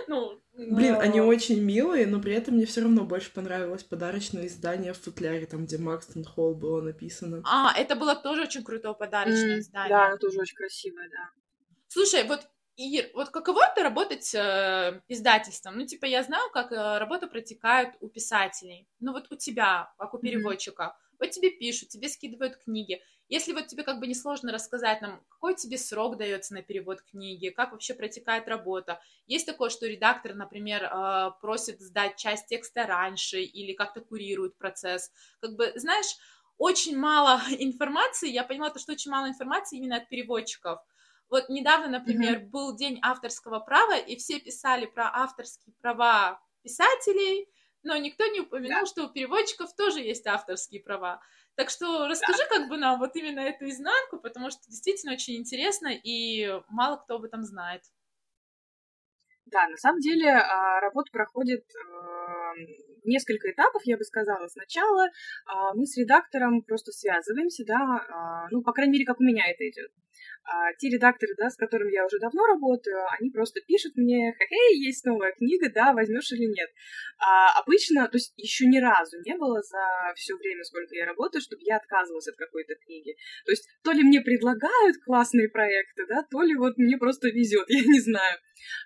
ну, 0.07 0.41
Блин, 0.53 0.95
они 1.01 1.19
очень 1.19 1.61
милые, 1.61 2.07
но 2.07 2.21
при 2.21 2.33
этом 2.33 2.55
мне 2.55 2.65
все 2.65 2.81
равно 2.81 3.03
больше 3.03 3.33
понравилось 3.33 3.83
подарочное 3.83 4.47
издание 4.47 4.93
в 4.93 5.01
футляре, 5.01 5.45
там, 5.45 5.65
где 5.65 5.77
Макстон 5.77 6.23
Холл 6.23 6.55
было 6.55 6.81
написано. 6.81 7.41
А, 7.45 7.73
это 7.77 7.95
было 7.97 8.15
тоже 8.15 8.43
очень 8.43 8.63
крутое 8.63 8.93
подарочное 8.93 9.59
издание. 9.59 9.89
Да, 9.89 10.07
оно 10.07 10.17
тоже 10.17 10.39
очень 10.39 10.55
красивое, 10.55 11.09
да. 11.09 11.29
Слушай, 11.89 12.23
вот 12.23 12.47
Ир, 12.81 13.11
вот 13.13 13.29
каково 13.29 13.63
это 13.71 13.83
работать 13.83 14.33
э, 14.33 15.01
издательством? 15.07 15.77
Ну, 15.77 15.85
типа, 15.85 16.05
я 16.05 16.23
знаю, 16.23 16.49
как 16.51 16.71
э, 16.71 16.97
работа 16.97 17.27
протекает 17.27 17.95
у 17.99 18.07
писателей. 18.07 18.87
Ну, 18.99 19.11
вот 19.11 19.31
у 19.31 19.35
тебя, 19.35 19.93
как 19.97 20.13
у 20.13 20.17
переводчика. 20.17 20.83
Mm-hmm. 20.83 21.15
Вот 21.19 21.29
тебе 21.29 21.51
пишут, 21.51 21.89
тебе 21.89 22.09
скидывают 22.09 22.57
книги. 22.57 23.01
Если 23.29 23.53
вот 23.53 23.67
тебе 23.67 23.83
как 23.83 23.99
бы 23.99 24.07
несложно 24.07 24.51
рассказать 24.51 25.01
нам, 25.01 25.23
какой 25.29 25.55
тебе 25.55 25.77
срок 25.77 26.17
дается 26.17 26.53
на 26.55 26.63
перевод 26.63 27.01
книги, 27.03 27.49
как 27.49 27.71
вообще 27.71 27.93
протекает 27.93 28.47
работа. 28.47 28.99
Есть 29.27 29.45
такое, 29.45 29.69
что 29.69 29.85
редактор, 29.85 30.33
например, 30.33 30.83
э, 30.83 31.31
просит 31.39 31.79
сдать 31.79 32.17
часть 32.17 32.47
текста 32.47 32.87
раньше 32.87 33.41
или 33.41 33.73
как-то 33.73 34.01
курирует 34.01 34.57
процесс. 34.57 35.11
Как 35.39 35.55
бы, 35.55 35.71
знаешь, 35.75 36.17
очень 36.57 36.97
мало 36.97 37.41
информации. 37.59 38.29
Я 38.29 38.43
поняла, 38.43 38.69
то, 38.69 38.79
что 38.79 38.91
очень 38.91 39.11
мало 39.11 39.27
информации 39.27 39.77
именно 39.77 39.97
от 39.97 40.09
переводчиков. 40.09 40.79
Вот 41.31 41.47
недавно, 41.47 41.87
например, 41.87 42.39
mm-hmm. 42.39 42.49
был 42.49 42.75
день 42.75 42.99
авторского 43.01 43.59
права, 43.59 43.97
и 43.97 44.17
все 44.17 44.39
писали 44.39 44.85
про 44.85 45.09
авторские 45.11 45.73
права 45.81 46.41
писателей, 46.61 47.47
но 47.83 47.95
никто 47.95 48.27
не 48.27 48.41
упомянул, 48.41 48.81
да. 48.81 48.85
что 48.85 49.05
у 49.05 49.09
переводчиков 49.09 49.73
тоже 49.75 50.01
есть 50.01 50.27
авторские 50.27 50.83
права. 50.83 51.21
Так 51.55 51.69
что 51.69 52.07
расскажи 52.07 52.43
да. 52.49 52.57
как 52.57 52.69
бы 52.69 52.77
нам 52.77 52.99
вот 52.99 53.15
именно 53.15 53.39
эту 53.39 53.69
изнанку, 53.69 54.19
потому 54.19 54.51
что 54.51 54.59
действительно 54.67 55.13
очень 55.13 55.37
интересно, 55.37 55.87
и 55.91 56.61
мало 56.67 56.97
кто 56.97 57.15
об 57.15 57.23
этом 57.23 57.43
знает. 57.43 57.83
Да, 59.45 59.67
на 59.67 59.77
самом 59.77 59.99
деле 59.99 60.31
а, 60.31 60.81
работа 60.81 61.11
проходит 61.11 61.65
а, 61.75 62.53
несколько 63.05 63.51
этапов, 63.51 63.81
я 63.85 63.97
бы 63.97 64.03
сказала. 64.03 64.47
Сначала 64.49 65.07
а, 65.45 65.73
мы 65.73 65.85
с 65.85 65.97
редактором 65.97 66.61
просто 66.61 66.91
связываемся, 66.91 67.63
да, 67.65 68.47
ну, 68.51 68.61
по 68.61 68.73
крайней 68.73 68.93
мере, 68.93 69.05
как 69.05 69.19
у 69.19 69.23
меня 69.23 69.43
это 69.49 69.67
идет. 69.67 69.91
А 70.43 70.73
те 70.73 70.89
редакторы, 70.89 71.33
да, 71.37 71.49
с 71.49 71.55
которыми 71.55 71.93
я 71.93 72.05
уже 72.05 72.19
давно 72.19 72.45
работаю, 72.45 72.97
они 73.19 73.29
просто 73.29 73.61
пишут 73.61 73.95
мне, 73.95 74.33
хе-хей, 74.37 74.79
есть 74.85 75.05
новая 75.05 75.33
книга, 75.33 75.69
да, 75.73 75.93
возьмешь 75.93 76.31
или 76.31 76.45
нет. 76.45 76.69
А 77.19 77.59
обычно, 77.61 78.07
то 78.07 78.17
есть 78.17 78.33
еще 78.37 78.65
ни 78.65 78.79
разу 78.79 79.17
не 79.25 79.37
было 79.37 79.61
за 79.61 80.13
все 80.15 80.35
время, 80.35 80.63
сколько 80.63 80.95
я 80.95 81.05
работаю, 81.05 81.41
чтобы 81.41 81.61
я 81.63 81.77
отказывалась 81.77 82.27
от 82.27 82.35
какой-то 82.35 82.73
книги. 82.75 83.15
То 83.45 83.51
есть 83.51 83.67
то 83.83 83.91
ли 83.91 84.03
мне 84.03 84.21
предлагают 84.21 84.97
классные 85.05 85.49
проекты, 85.49 86.05
да, 86.07 86.23
то 86.29 86.41
ли 86.41 86.55
вот 86.55 86.77
мне 86.77 86.97
просто 86.97 87.29
везет, 87.29 87.65
я 87.69 87.83
не 87.83 87.99
знаю. 87.99 88.37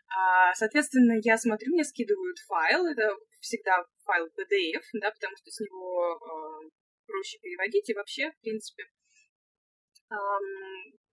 А, 0.07 0.53
соответственно, 0.55 1.19
я 1.23 1.37
смотрю, 1.37 1.73
мне 1.73 1.83
скидывают 1.83 2.37
файл, 2.47 2.85
это 2.85 3.15
всегда 3.39 3.85
файл 4.03 4.25
PDF, 4.27 4.83
да, 4.93 5.11
потому 5.11 5.35
что 5.37 5.51
с 5.51 5.59
него 5.59 6.15
э, 6.15 6.69
проще 7.05 7.37
переводить, 7.41 7.89
и 7.89 7.93
вообще, 7.93 8.31
в 8.31 8.39
принципе, 8.41 8.83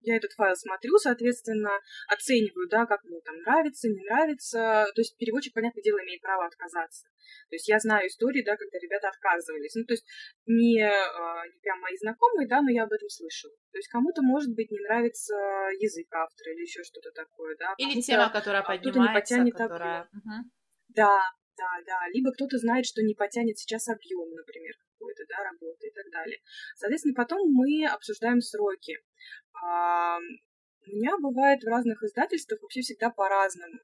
я 0.03 0.17
этот 0.17 0.33
файл 0.33 0.55
смотрю, 0.55 0.97
соответственно, 0.99 1.71
оцениваю, 2.09 2.69
да, 2.69 2.87
как 2.87 3.03
мне 3.05 3.21
там 3.21 3.37
нравится, 3.39 3.89
не 3.89 4.03
нравится. 4.05 4.87
То 4.95 5.01
есть 5.01 5.17
переводчик, 5.17 5.55
понятное 5.55 5.83
дело, 5.83 5.99
имеет 6.03 6.21
право 6.21 6.47
отказаться. 6.47 7.07
То 7.49 7.57
есть 7.57 7.69
я 7.69 7.79
знаю 7.79 8.09
истории, 8.09 8.43
да, 8.45 8.57
когда 8.57 8.79
ребята 8.79 9.09
отказывались. 9.09 9.75
Ну, 9.75 9.85
то 9.85 9.95
есть 9.95 10.05
не, 10.47 10.83
а, 10.83 11.47
не 11.47 11.61
прям 11.61 11.81
мои 11.81 11.97
знакомые, 11.97 12.49
да, 12.49 12.63
но 12.63 12.71
я 12.71 12.85
об 12.85 12.93
этом 12.93 13.09
слышала. 13.09 13.55
То 13.73 13.79
есть 13.79 13.89
кому-то, 13.89 14.23
может 14.23 14.55
быть, 14.55 14.71
не 14.71 14.81
нравится 14.81 15.35
язык 15.79 16.07
автора 16.13 16.53
или 16.53 16.63
еще 16.63 16.83
что-то 16.83 17.11
такое, 17.13 17.57
да. 17.59 17.75
Или 17.79 18.01
тема, 18.01 18.31
которая 18.31 18.63
поднимается, 18.63 19.39
не 19.39 19.51
потянет 19.51 19.55
которая... 19.57 20.09
Угу. 20.13 20.37
Да, 20.95 21.21
да, 21.57 21.71
да. 21.87 21.99
Либо 22.13 22.33
кто-то 22.33 22.59
знает, 22.59 22.87
что 22.87 23.03
не 23.03 23.15
потянет 23.15 23.59
сейчас 23.59 23.89
объем, 23.89 24.31
например, 24.35 24.75
какой-то, 25.03 25.25
да, 25.29 25.45
работы 25.45 25.89
и 25.89 25.91
так 25.91 26.11
далее. 26.11 26.39
Соответственно, 26.77 27.15
потом 27.15 27.41
мы 27.53 27.87
обсуждаем 27.87 28.41
сроки. 28.41 28.99
А, 29.63 30.19
у 30.19 30.91
меня 30.91 31.17
бывает 31.19 31.63
в 31.63 31.69
разных 31.69 32.03
издательствах 32.03 32.63
вообще 32.63 32.81
всегда 32.81 33.11
по-разному. 33.11 33.79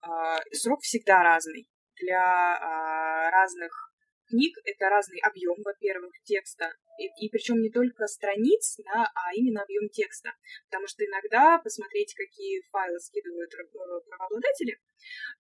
А, 0.00 0.38
срок 0.52 0.80
всегда 0.82 1.22
разный. 1.22 1.68
Для 2.00 2.20
а, 2.20 3.30
разных 3.30 3.91
книг 4.32 4.56
это 4.64 4.88
разный 4.88 5.20
объем, 5.20 5.56
во-первых, 5.62 6.12
текста, 6.24 6.72
и, 6.98 7.26
и 7.26 7.28
причем 7.28 7.60
не 7.60 7.70
только 7.70 8.06
страниц, 8.06 8.78
да, 8.84 9.10
а 9.14 9.34
именно 9.34 9.62
объем 9.62 9.88
текста. 9.90 10.32
Потому 10.70 10.86
что 10.88 11.04
иногда 11.04 11.58
посмотреть, 11.58 12.14
какие 12.14 12.62
файлы 12.70 12.98
скидывают 12.98 13.52
э, 13.54 13.64
правообладатели, 14.08 14.78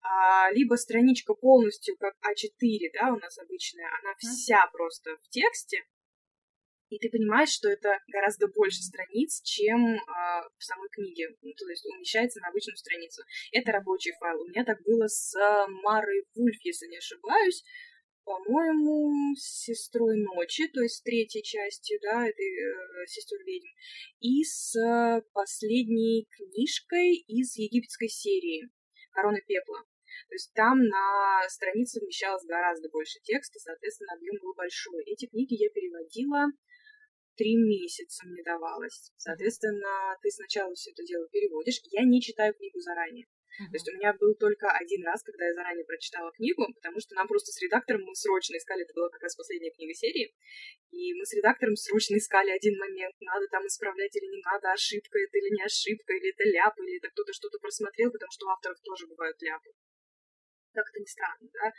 а, 0.03 0.51
либо 0.53 0.75
страничка 0.75 1.35
полностью 1.35 1.97
как 1.97 2.15
А4, 2.21 2.91
да, 2.93 3.13
у 3.15 3.19
нас 3.19 3.39
обычная, 3.39 3.89
она 4.01 4.15
вся 4.19 4.67
просто 4.73 5.17
в 5.17 5.29
тексте, 5.31 5.85
и 6.91 6.99
ты 6.99 7.09
понимаешь, 7.09 7.49
что 7.49 7.71
это 7.71 7.99
гораздо 8.09 8.47
больше 8.49 8.83
страниц, 8.83 9.41
чем 9.43 9.95
э, 9.95 9.99
в 10.59 10.63
самой 10.63 10.89
книге, 10.91 11.31
ну, 11.41 11.53
то 11.55 11.69
есть 11.69 11.87
умещается 11.87 12.41
на 12.41 12.49
обычную 12.49 12.77
страницу. 12.77 13.23
Это 13.53 13.73
рабочий 13.73 14.13
файл. 14.21 14.43
У 14.43 14.49
меня 14.49 14.65
так 14.65 14.83
было 14.83 15.09
с 15.09 15.35
Марой 15.83 16.27
Вульф, 16.35 16.61
если 16.63 16.87
не 16.87 16.99
ошибаюсь, 16.99 17.65
по-моему, 18.25 19.35
с 19.37 19.65
сестрой 19.65 20.17
ночи, 20.17 20.69
то 20.69 20.81
есть 20.81 20.97
с 20.97 21.03
третьей 21.03 21.43
частью, 21.43 21.99
да, 22.03 22.27
этой 22.27 22.47
э, 22.47 23.07
сестер 23.07 23.39
ведьм, 23.45 23.69
и 24.21 24.43
с 24.43 24.75
последней 25.33 26.27
книжкой 26.31 27.15
из 27.29 27.57
египетской 27.57 28.09
серии 28.09 28.71
Корона 29.13 29.41
пепла. 29.47 29.85
То 30.29 30.35
есть 30.35 30.53
там 30.55 30.79
на 30.83 31.49
странице 31.49 32.01
вмещалось 32.01 32.45
гораздо 32.47 32.89
больше 32.89 33.21
текста, 33.23 33.59
соответственно, 33.59 34.15
объем 34.15 34.37
был 34.41 34.55
большой. 34.55 35.05
Эти 35.05 35.27
книги 35.27 35.55
я 35.55 35.69
переводила 35.71 36.47
три 37.37 37.57
месяца 37.57 38.27
мне 38.27 38.43
давалось. 38.43 39.13
Соответственно, 39.17 40.17
ты 40.23 40.31
сначала 40.31 40.73
все 40.75 40.91
это 40.91 41.05
дело 41.05 41.29
переводишь. 41.29 41.81
Я 41.91 42.05
не 42.05 42.21
читаю 42.21 42.55
книгу 42.55 42.81
заранее. 42.81 43.27
Uh-huh. 43.55 43.71
То 43.71 43.75
есть 43.75 43.89
у 43.89 43.95
меня 43.95 44.13
был 44.15 44.35
только 44.35 44.71
один 44.71 45.05
раз, 45.07 45.23
когда 45.23 45.47
я 45.47 45.55
заранее 45.55 45.85
прочитала 45.85 46.33
книгу, 46.33 46.67
потому 46.75 46.99
что 46.99 47.15
нам 47.15 47.29
просто 47.29 47.53
с 47.53 47.61
редактором 47.63 48.03
мы 48.03 48.15
срочно 48.15 48.57
искали, 48.57 48.83
это 48.83 48.95
была 48.95 49.09
как 49.11 49.23
раз 49.23 49.37
последняя 49.37 49.71
книга 49.71 49.95
серии, 49.95 50.35
и 50.91 51.15
мы 51.15 51.25
с 51.25 51.33
редактором 51.35 51.77
срочно 51.77 52.17
искали 52.17 52.51
один 52.51 52.79
момент, 52.79 53.15
надо 53.21 53.47
там 53.49 53.67
исправлять 53.67 54.15
или 54.17 54.27
не 54.27 54.43
надо, 54.43 54.73
ошибка 54.73 55.19
это 55.19 55.39
или 55.39 55.55
не 55.55 55.63
ошибка, 55.63 56.13
или 56.15 56.35
это 56.35 56.45
ляп, 56.51 56.75
или 56.79 56.99
это 56.99 57.09
кто-то 57.11 57.33
что-то 57.33 57.59
просмотрел, 57.59 58.11
потому 58.11 58.33
что 58.33 58.47
у 58.47 58.51
авторов 58.51 58.81
тоже 58.81 59.07
бывают 59.07 59.41
ляпы. 59.41 59.71
Как 60.73 60.89
это 60.91 61.01
ни 61.01 61.07
странно, 61.07 61.49
да? 61.53 61.73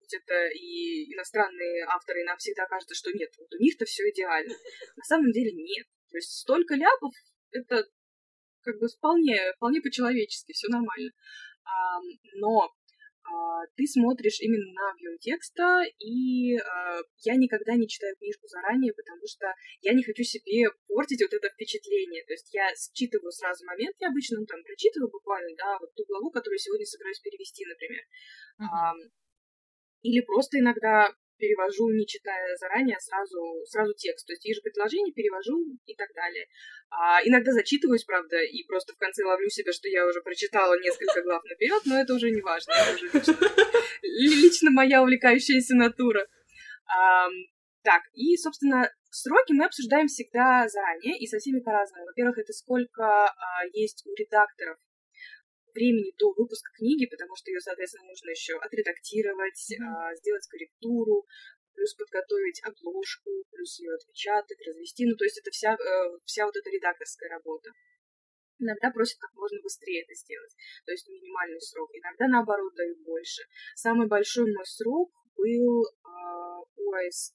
Ведь 0.00 0.14
это 0.14 0.48
и 0.52 1.14
иностранные 1.14 1.84
авторы, 1.88 2.20
и 2.20 2.24
нам 2.24 2.36
всегда 2.36 2.66
кажется, 2.66 2.94
что 2.94 3.10
нет, 3.12 3.30
вот 3.38 3.48
у 3.54 3.58
них-то 3.62 3.84
все 3.86 4.10
идеально. 4.10 4.54
На 4.96 5.04
самом 5.04 5.32
деле 5.32 5.52
нет. 5.52 5.86
То 6.10 6.18
есть 6.18 6.32
столько 6.40 6.74
ляпов, 6.74 7.14
это 7.52 7.88
как 8.62 8.78
бы 8.78 8.88
вполне, 8.88 9.38
вполне 9.56 9.80
по-человечески, 9.80 10.52
все 10.52 10.68
нормально. 10.68 11.10
А, 11.64 12.00
но 12.34 12.72
а, 13.24 13.66
ты 13.76 13.86
смотришь 13.86 14.40
именно 14.40 14.72
на 14.72 14.90
объем 14.90 15.18
текста, 15.18 15.82
и 15.98 16.56
а, 16.56 17.00
я 17.24 17.36
никогда 17.36 17.74
не 17.74 17.88
читаю 17.88 18.16
книжку 18.16 18.46
заранее, 18.48 18.92
потому 18.92 19.22
что 19.26 19.52
я 19.80 19.94
не 19.94 20.02
хочу 20.02 20.22
себе 20.22 20.68
портить 20.88 21.22
вот 21.22 21.32
это 21.32 21.48
впечатление. 21.48 22.24
То 22.26 22.32
есть 22.32 22.52
я 22.52 22.66
считываю 22.74 23.30
сразу 23.30 23.64
момент, 23.64 23.96
я 24.00 24.08
обычно 24.08 24.40
ну, 24.40 24.46
там 24.46 24.62
прочитываю 24.62 25.10
буквально, 25.10 25.54
да, 25.56 25.78
вот 25.78 25.94
ту 25.94 26.04
главу, 26.06 26.30
которую 26.30 26.58
сегодня 26.58 26.84
собираюсь 26.84 27.20
перевести, 27.20 27.64
например. 27.64 28.02
Uh-huh. 28.60 28.66
А, 28.70 28.92
или 30.02 30.20
просто 30.20 30.58
иногда 30.58 31.14
перевожу, 31.42 31.90
не 31.90 32.06
читая 32.06 32.56
заранее, 32.56 32.96
сразу, 33.00 33.40
сразу 33.66 33.92
текст. 33.94 34.24
То 34.26 34.32
есть 34.32 34.44
есть 34.44 34.58
же 34.58 34.62
предложение, 34.62 35.12
перевожу 35.12 35.58
и 35.86 35.94
так 35.96 36.06
далее. 36.14 36.46
А 36.90 37.18
иногда 37.24 37.50
зачитываюсь, 37.50 38.04
правда, 38.04 38.40
и 38.40 38.62
просто 38.64 38.92
в 38.94 38.98
конце 38.98 39.24
ловлю 39.24 39.48
себя, 39.50 39.72
что 39.72 39.88
я 39.88 40.06
уже 40.06 40.22
прочитала 40.22 40.78
несколько 40.78 41.20
глав 41.22 41.42
наперед, 41.44 41.82
но 41.84 42.00
это 42.00 42.14
уже 42.14 42.30
не 42.30 42.40
важно, 42.40 42.72
это 42.72 42.94
уже 42.94 43.06
лично, 43.12 43.34
лично 44.42 44.70
моя 44.70 45.02
увлекающаяся 45.02 45.74
натура. 45.74 46.28
А, 46.86 47.26
так, 47.82 48.02
и, 48.14 48.36
собственно, 48.36 48.88
сроки 49.10 49.52
мы 49.52 49.64
обсуждаем 49.64 50.06
всегда 50.06 50.68
заранее 50.68 51.18
и 51.18 51.26
со 51.26 51.38
всеми 51.38 51.58
по-разному. 51.58 52.06
Во-первых, 52.06 52.38
это 52.38 52.52
сколько 52.52 53.02
а, 53.02 53.34
есть 53.72 54.06
у 54.06 54.14
редакторов 54.14 54.78
времени 55.74 56.14
до 56.18 56.32
выпуска 56.32 56.70
книги, 56.76 57.06
потому 57.06 57.36
что 57.36 57.50
ее, 57.50 57.60
соответственно, 57.60 58.06
нужно 58.06 58.30
еще 58.30 58.54
отредактировать, 58.58 59.60
mm-hmm. 59.70 60.16
сделать 60.16 60.46
корректуру, 60.48 61.26
плюс 61.74 61.94
подготовить 61.94 62.62
обложку, 62.64 63.30
плюс 63.50 63.78
ее 63.80 63.94
отпечатать, 63.94 64.60
развести. 64.66 65.06
Ну, 65.06 65.16
то 65.16 65.24
есть 65.24 65.38
это 65.38 65.50
вся, 65.50 65.74
э, 65.74 66.18
вся 66.24 66.46
вот 66.46 66.56
эта 66.56 66.70
редакторская 66.70 67.30
работа. 67.30 67.70
Иногда 68.58 68.90
просят 68.90 69.18
как 69.18 69.34
можно 69.34 69.58
быстрее 69.60 70.02
это 70.02 70.14
сделать, 70.14 70.54
то 70.86 70.92
есть 70.92 71.08
минимальный 71.08 71.60
срок. 71.60 71.90
Иногда, 71.94 72.28
наоборот, 72.28 72.74
дают 72.76 72.98
больше. 73.00 73.42
Самый 73.74 74.06
большой 74.06 74.52
мой 74.52 74.66
срок 74.66 75.10
был 75.36 75.82
э, 75.82 76.62
у 76.76 76.92
АСТ 76.92 77.34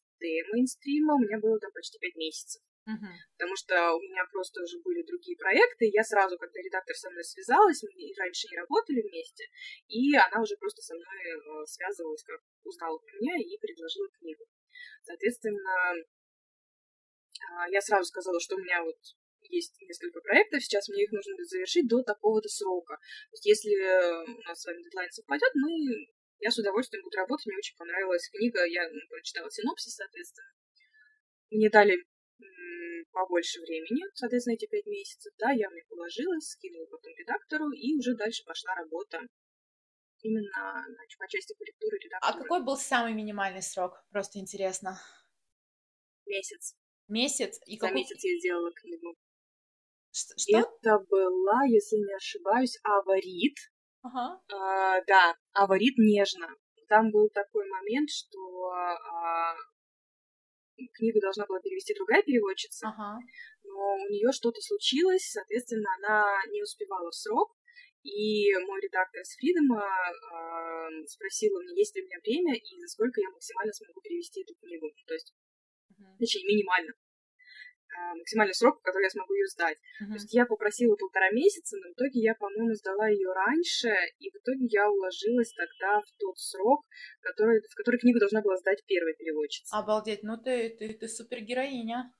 мейнстрима, 0.54 1.16
у 1.16 1.20
меня 1.20 1.40
было 1.40 1.60
там 1.60 1.72
почти 1.74 2.00
пять 2.00 2.16
месяцев. 2.16 2.62
Uh-huh. 2.88 3.12
Потому 3.36 3.56
что 3.60 3.76
у 3.96 4.00
меня 4.00 4.24
просто 4.32 4.64
уже 4.64 4.80
были 4.80 5.04
другие 5.04 5.36
проекты. 5.36 5.92
Я 5.92 6.04
сразу, 6.04 6.38
когда 6.38 6.60
редактор 6.60 6.96
со 6.96 7.10
мной 7.10 7.24
связалась, 7.24 7.84
мы 7.84 7.92
раньше 8.18 8.48
не 8.50 8.58
работали 8.58 9.02
вместе, 9.02 9.44
и 9.88 10.16
она 10.16 10.42
уже 10.42 10.56
просто 10.56 10.82
со 10.82 10.96
мной 10.96 11.04
э, 11.04 11.66
связывалась, 11.66 12.24
как 12.24 12.40
узнала 12.64 12.98
про 12.98 13.12
меня 13.20 13.36
и 13.44 13.58
предложила 13.60 14.08
книгу. 14.20 14.46
Соответственно, 15.04 16.00
э, 16.00 17.72
я 17.72 17.82
сразу 17.82 18.06
сказала, 18.06 18.40
что 18.40 18.56
у 18.56 18.60
меня 18.60 18.82
вот 18.82 18.96
есть 19.42 19.76
несколько 19.82 20.22
проектов, 20.22 20.64
сейчас 20.64 20.88
мне 20.88 21.04
их 21.04 21.12
нужно 21.12 21.44
завершить 21.44 21.88
до 21.88 22.04
такого-то 22.04 22.48
срока. 22.48 22.98
Если 23.44 23.76
у 24.32 24.42
нас 24.48 24.62
с 24.62 24.66
вами 24.66 24.82
дедлайн 24.84 25.12
совпадет, 25.12 25.52
мы 25.56 26.08
я 26.40 26.52
с 26.52 26.58
удовольствием 26.58 27.04
буду 27.04 27.18
работать, 27.18 27.48
мне 27.48 27.58
очень 27.58 27.76
понравилась 27.76 28.30
книга, 28.30 28.64
я 28.66 28.88
ну, 28.90 29.00
прочитала 29.10 29.50
синопсис, 29.50 29.96
соответственно. 29.96 30.48
Мне 31.50 31.70
дали 31.70 31.98
побольше 33.12 33.60
времени, 33.62 34.04
соответственно, 34.14 34.56
эти 34.56 34.68
пять 34.68 34.86
месяцев, 34.86 35.34
да, 35.38 35.52
я 35.52 35.70
мне 35.70 35.84
положилась, 35.90 36.50
скинула 36.50 36.86
потом 36.86 37.14
редактору, 37.18 37.72
и 37.72 37.96
уже 37.98 38.16
дальше 38.16 38.44
пошла 38.46 38.76
работа 38.76 39.22
именно 40.22 40.86
значит, 40.88 41.18
по 41.18 41.28
части 41.28 41.54
корректуры 41.54 41.98
редактора. 42.00 42.34
А 42.34 42.38
какой 42.38 42.64
был 42.64 42.78
самый 42.78 43.14
минимальный 43.14 43.62
срок? 43.62 44.04
Просто 44.12 44.40
интересно. 44.40 45.00
Месяц. 46.26 46.76
Месяц? 47.08 47.60
И 47.66 47.78
За 47.78 47.88
какой... 47.88 48.02
месяц 48.02 48.24
я 48.24 48.38
сделала 48.38 48.72
книгу. 48.74 49.16
Что? 50.12 50.60
Это 50.60 51.00
была, 51.10 51.64
если 51.68 51.98
не 51.98 52.16
ошибаюсь, 52.16 52.78
аварит. 52.84 53.56
Ага. 54.02 54.42
А, 54.52 55.02
да, 55.06 55.36
аварит 55.54 55.98
нежно. 55.98 56.48
Там 56.88 57.12
был 57.12 57.30
такой 57.30 57.68
момент, 57.68 58.10
что 58.10 58.70
а, 58.72 59.47
книгу 60.94 61.20
должна 61.20 61.46
была 61.46 61.60
перевести 61.60 61.94
другая 61.94 62.22
переводчица, 62.24 62.88
ага. 62.88 63.20
но 63.64 63.96
у 63.96 64.10
нее 64.10 64.32
что-то 64.32 64.62
случилось, 64.62 65.32
соответственно, 65.32 65.88
она 65.98 66.24
не 66.52 66.62
успевала 66.62 67.10
в 67.10 67.16
срок. 67.16 67.56
И 68.04 68.54
мой 68.66 68.80
редактор 68.80 69.20
с 69.26 69.36
Фридома 69.36 69.84
э, 69.84 71.06
спросила 71.08 71.60
мне, 71.60 71.76
есть 71.76 71.94
ли 71.96 72.04
у 72.04 72.06
меня 72.06 72.20
время 72.24 72.56
и 72.56 72.80
за 72.80 72.88
сколько 72.88 73.20
я 73.20 73.30
максимально 73.32 73.74
смогу 73.74 74.00
перевести 74.02 74.44
эту 74.44 74.56
книгу. 74.56 74.88
Ну, 74.88 75.04
то 75.06 75.14
есть, 75.14 75.34
uh-huh. 75.92 76.18
точнее, 76.18 76.46
минимально. 76.46 76.94
Э, 77.98 78.14
максимальный 78.16 78.54
срок, 78.54 78.82
который 78.84 79.06
я 79.06 79.10
смогу 79.10 79.34
ее 79.34 79.48
сдать. 79.48 79.78
Uh-huh. 79.78 80.08
То 80.08 80.14
есть 80.14 80.34
я 80.34 80.46
попросила 80.46 80.96
полтора 80.96 81.32
месяца, 81.32 81.78
но 81.78 81.90
в 81.90 81.94
итоге 81.94 82.20
я, 82.22 82.36
по-моему, 82.36 82.74
сдала 82.76 83.08
ее 83.08 83.32
раньше, 83.34 83.90
и 84.20 84.30
в 84.30 84.36
итоге 84.36 84.68
я 84.70 84.90
уложилась 84.90 85.52
тогда 85.54 86.00
в 86.02 86.12
тот 86.20 86.38
срок, 86.38 86.86
который, 87.22 87.62
в 87.62 87.76
который 87.76 88.00
книгу 88.00 88.20
должна 88.20 88.42
была 88.42 88.58
сдать 88.58 88.84
первая 88.86 89.14
переводчица. 89.16 89.76
Обалдеть, 89.76 90.22
ну 90.22 90.38
ты, 90.38 90.70
ты, 90.78 90.94
ты 90.94 91.08
супергероиня. 91.08 92.14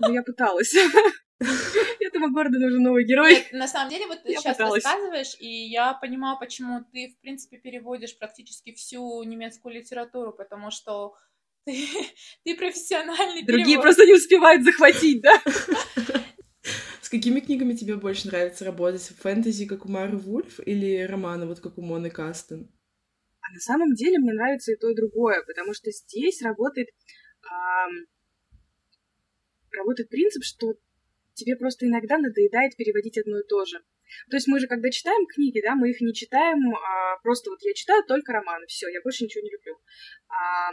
Ну, 0.00 0.12
я 0.12 0.22
пыталась. 0.22 0.74
Этому 2.00 2.32
городу 2.32 2.58
нужен 2.58 2.82
новый 2.82 3.04
герой. 3.04 3.34
Нет, 3.34 3.52
на 3.52 3.68
самом 3.68 3.90
деле, 3.90 4.06
вот 4.06 4.22
ты 4.22 4.32
я 4.32 4.40
сейчас 4.40 4.56
пыталась. 4.56 4.84
рассказываешь, 4.84 5.36
и 5.38 5.68
я 5.68 5.94
понимаю, 5.94 6.38
почему 6.38 6.84
ты, 6.92 7.14
в 7.16 7.20
принципе, 7.20 7.58
переводишь 7.58 8.18
практически 8.18 8.72
всю 8.72 9.22
немецкую 9.22 9.74
литературу, 9.74 10.32
потому 10.32 10.70
что 10.70 11.14
ты, 11.70 11.86
ты 12.44 12.56
профессиональный 12.56 13.42
Другие 13.42 13.66
перевод. 13.66 13.84
просто 13.84 14.06
не 14.06 14.14
успевают 14.14 14.64
захватить, 14.64 15.22
да? 15.22 15.40
С 17.00 17.08
какими 17.08 17.40
книгами 17.40 17.74
тебе 17.74 17.96
больше 17.96 18.28
нравится 18.28 18.64
работать? 18.64 19.02
Фэнтези, 19.02 19.66
как 19.66 19.84
у 19.84 19.88
Мары 19.88 20.16
Вульф, 20.16 20.60
или 20.66 21.02
романы, 21.02 21.46
вот 21.46 21.60
как 21.60 21.78
у 21.78 21.82
Моны 21.82 22.10
Кастен? 22.10 22.70
А 23.40 23.52
на 23.52 23.58
самом 23.58 23.94
деле 23.94 24.18
мне 24.18 24.32
нравится 24.32 24.72
и 24.72 24.76
то, 24.76 24.90
и 24.90 24.94
другое, 24.94 25.42
потому 25.46 25.74
что 25.74 25.90
здесь 25.90 26.42
работает, 26.42 26.88
эм, 27.42 28.06
работает 29.72 30.08
принцип, 30.08 30.44
что 30.44 30.74
тебе 31.34 31.56
просто 31.56 31.86
иногда 31.86 32.18
надоедает 32.18 32.76
переводить 32.76 33.18
одно 33.18 33.40
и 33.40 33.46
то 33.48 33.64
же. 33.64 33.78
То 34.28 34.36
есть 34.36 34.46
мы 34.46 34.60
же, 34.60 34.66
когда 34.66 34.90
читаем 34.90 35.26
книги, 35.26 35.60
да, 35.62 35.74
мы 35.74 35.90
их 35.90 36.00
не 36.00 36.12
читаем, 36.12 36.74
а 36.74 37.16
просто 37.22 37.50
вот 37.50 37.60
я 37.62 37.72
читаю 37.74 38.04
только 38.04 38.32
романы, 38.32 38.66
все, 38.66 38.88
я 38.88 39.00
больше 39.02 39.24
ничего 39.24 39.42
не 39.42 39.50
люблю. 39.50 39.78
А, 40.28 40.70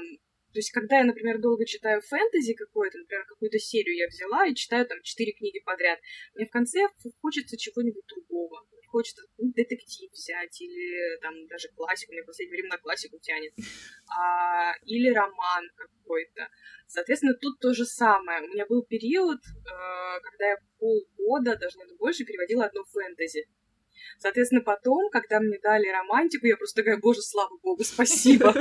то 0.58 0.60
есть, 0.60 0.72
когда 0.72 0.98
я, 0.98 1.04
например, 1.04 1.38
долго 1.38 1.68
читаю 1.68 2.02
фэнтези 2.02 2.56
какое-то, 2.56 2.98
например, 2.98 3.26
какую-то 3.26 3.60
серию 3.60 3.96
я 3.96 4.08
взяла 4.08 4.48
и 4.48 4.56
читаю 4.56 4.88
там 4.88 4.98
четыре 5.04 5.34
книги 5.34 5.60
подряд, 5.64 6.00
мне 6.34 6.48
в 6.48 6.50
конце 6.50 6.88
хочется 7.22 7.58
чего-нибудь 7.58 8.04
другого. 8.08 8.66
Хочется 8.88 9.22
ну, 9.38 9.54
детектив 9.54 10.10
взять 10.12 10.60
или 10.60 11.20
там 11.22 11.46
даже 11.46 11.68
классику, 11.76 12.12
мне 12.12 12.24
в 12.24 12.26
последнее 12.26 12.56
время 12.56 12.70
на 12.70 12.78
классику 12.80 13.20
тянет. 13.20 13.54
А, 14.10 14.74
или 14.84 15.14
роман 15.14 15.70
какой-то. 15.76 16.50
Соответственно, 16.88 17.36
тут 17.36 17.60
то 17.60 17.76
же 17.76 17.86
самое. 17.86 18.42
У 18.42 18.48
меня 18.48 18.66
был 18.66 18.82
период, 18.82 19.38
э, 19.38 20.20
когда 20.24 20.48
я 20.48 20.58
полгода, 20.80 21.56
даже 21.56 21.78
наверное, 21.78 22.00
больше, 22.00 22.26
переводила 22.26 22.66
одно 22.66 22.84
фэнтези. 22.86 23.46
Соответственно, 24.20 24.62
потом, 24.62 25.10
когда 25.12 25.40
мне 25.40 25.60
дали 25.62 25.88
романтику, 25.88 26.46
я 26.46 26.58
просто 26.58 26.82
такая, 26.82 26.98
боже, 26.98 27.22
слава 27.22 27.58
богу, 27.62 27.84
спасибо. 27.84 28.54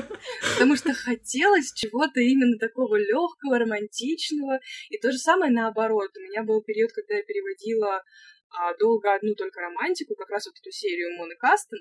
Потому 0.54 0.76
что 0.76 0.92
хотелось 0.92 1.72
чего-то 1.72 2.20
именно 2.20 2.58
такого 2.58 2.96
легкого, 2.96 3.58
романтичного. 3.58 4.60
И 4.90 4.98
то 4.98 5.12
же 5.12 5.18
самое 5.18 5.52
наоборот. 5.52 6.10
У 6.16 6.20
меня 6.20 6.42
был 6.42 6.62
период, 6.62 6.92
когда 6.92 7.14
я 7.14 7.22
переводила 7.22 8.02
а, 8.50 8.74
долго 8.74 9.14
одну 9.14 9.34
только 9.34 9.60
романтику, 9.60 10.14
как 10.14 10.30
раз 10.30 10.46
вот 10.46 10.54
эту 10.60 10.70
серию 10.70 11.16
Моны 11.16 11.36
Кастен. 11.36 11.78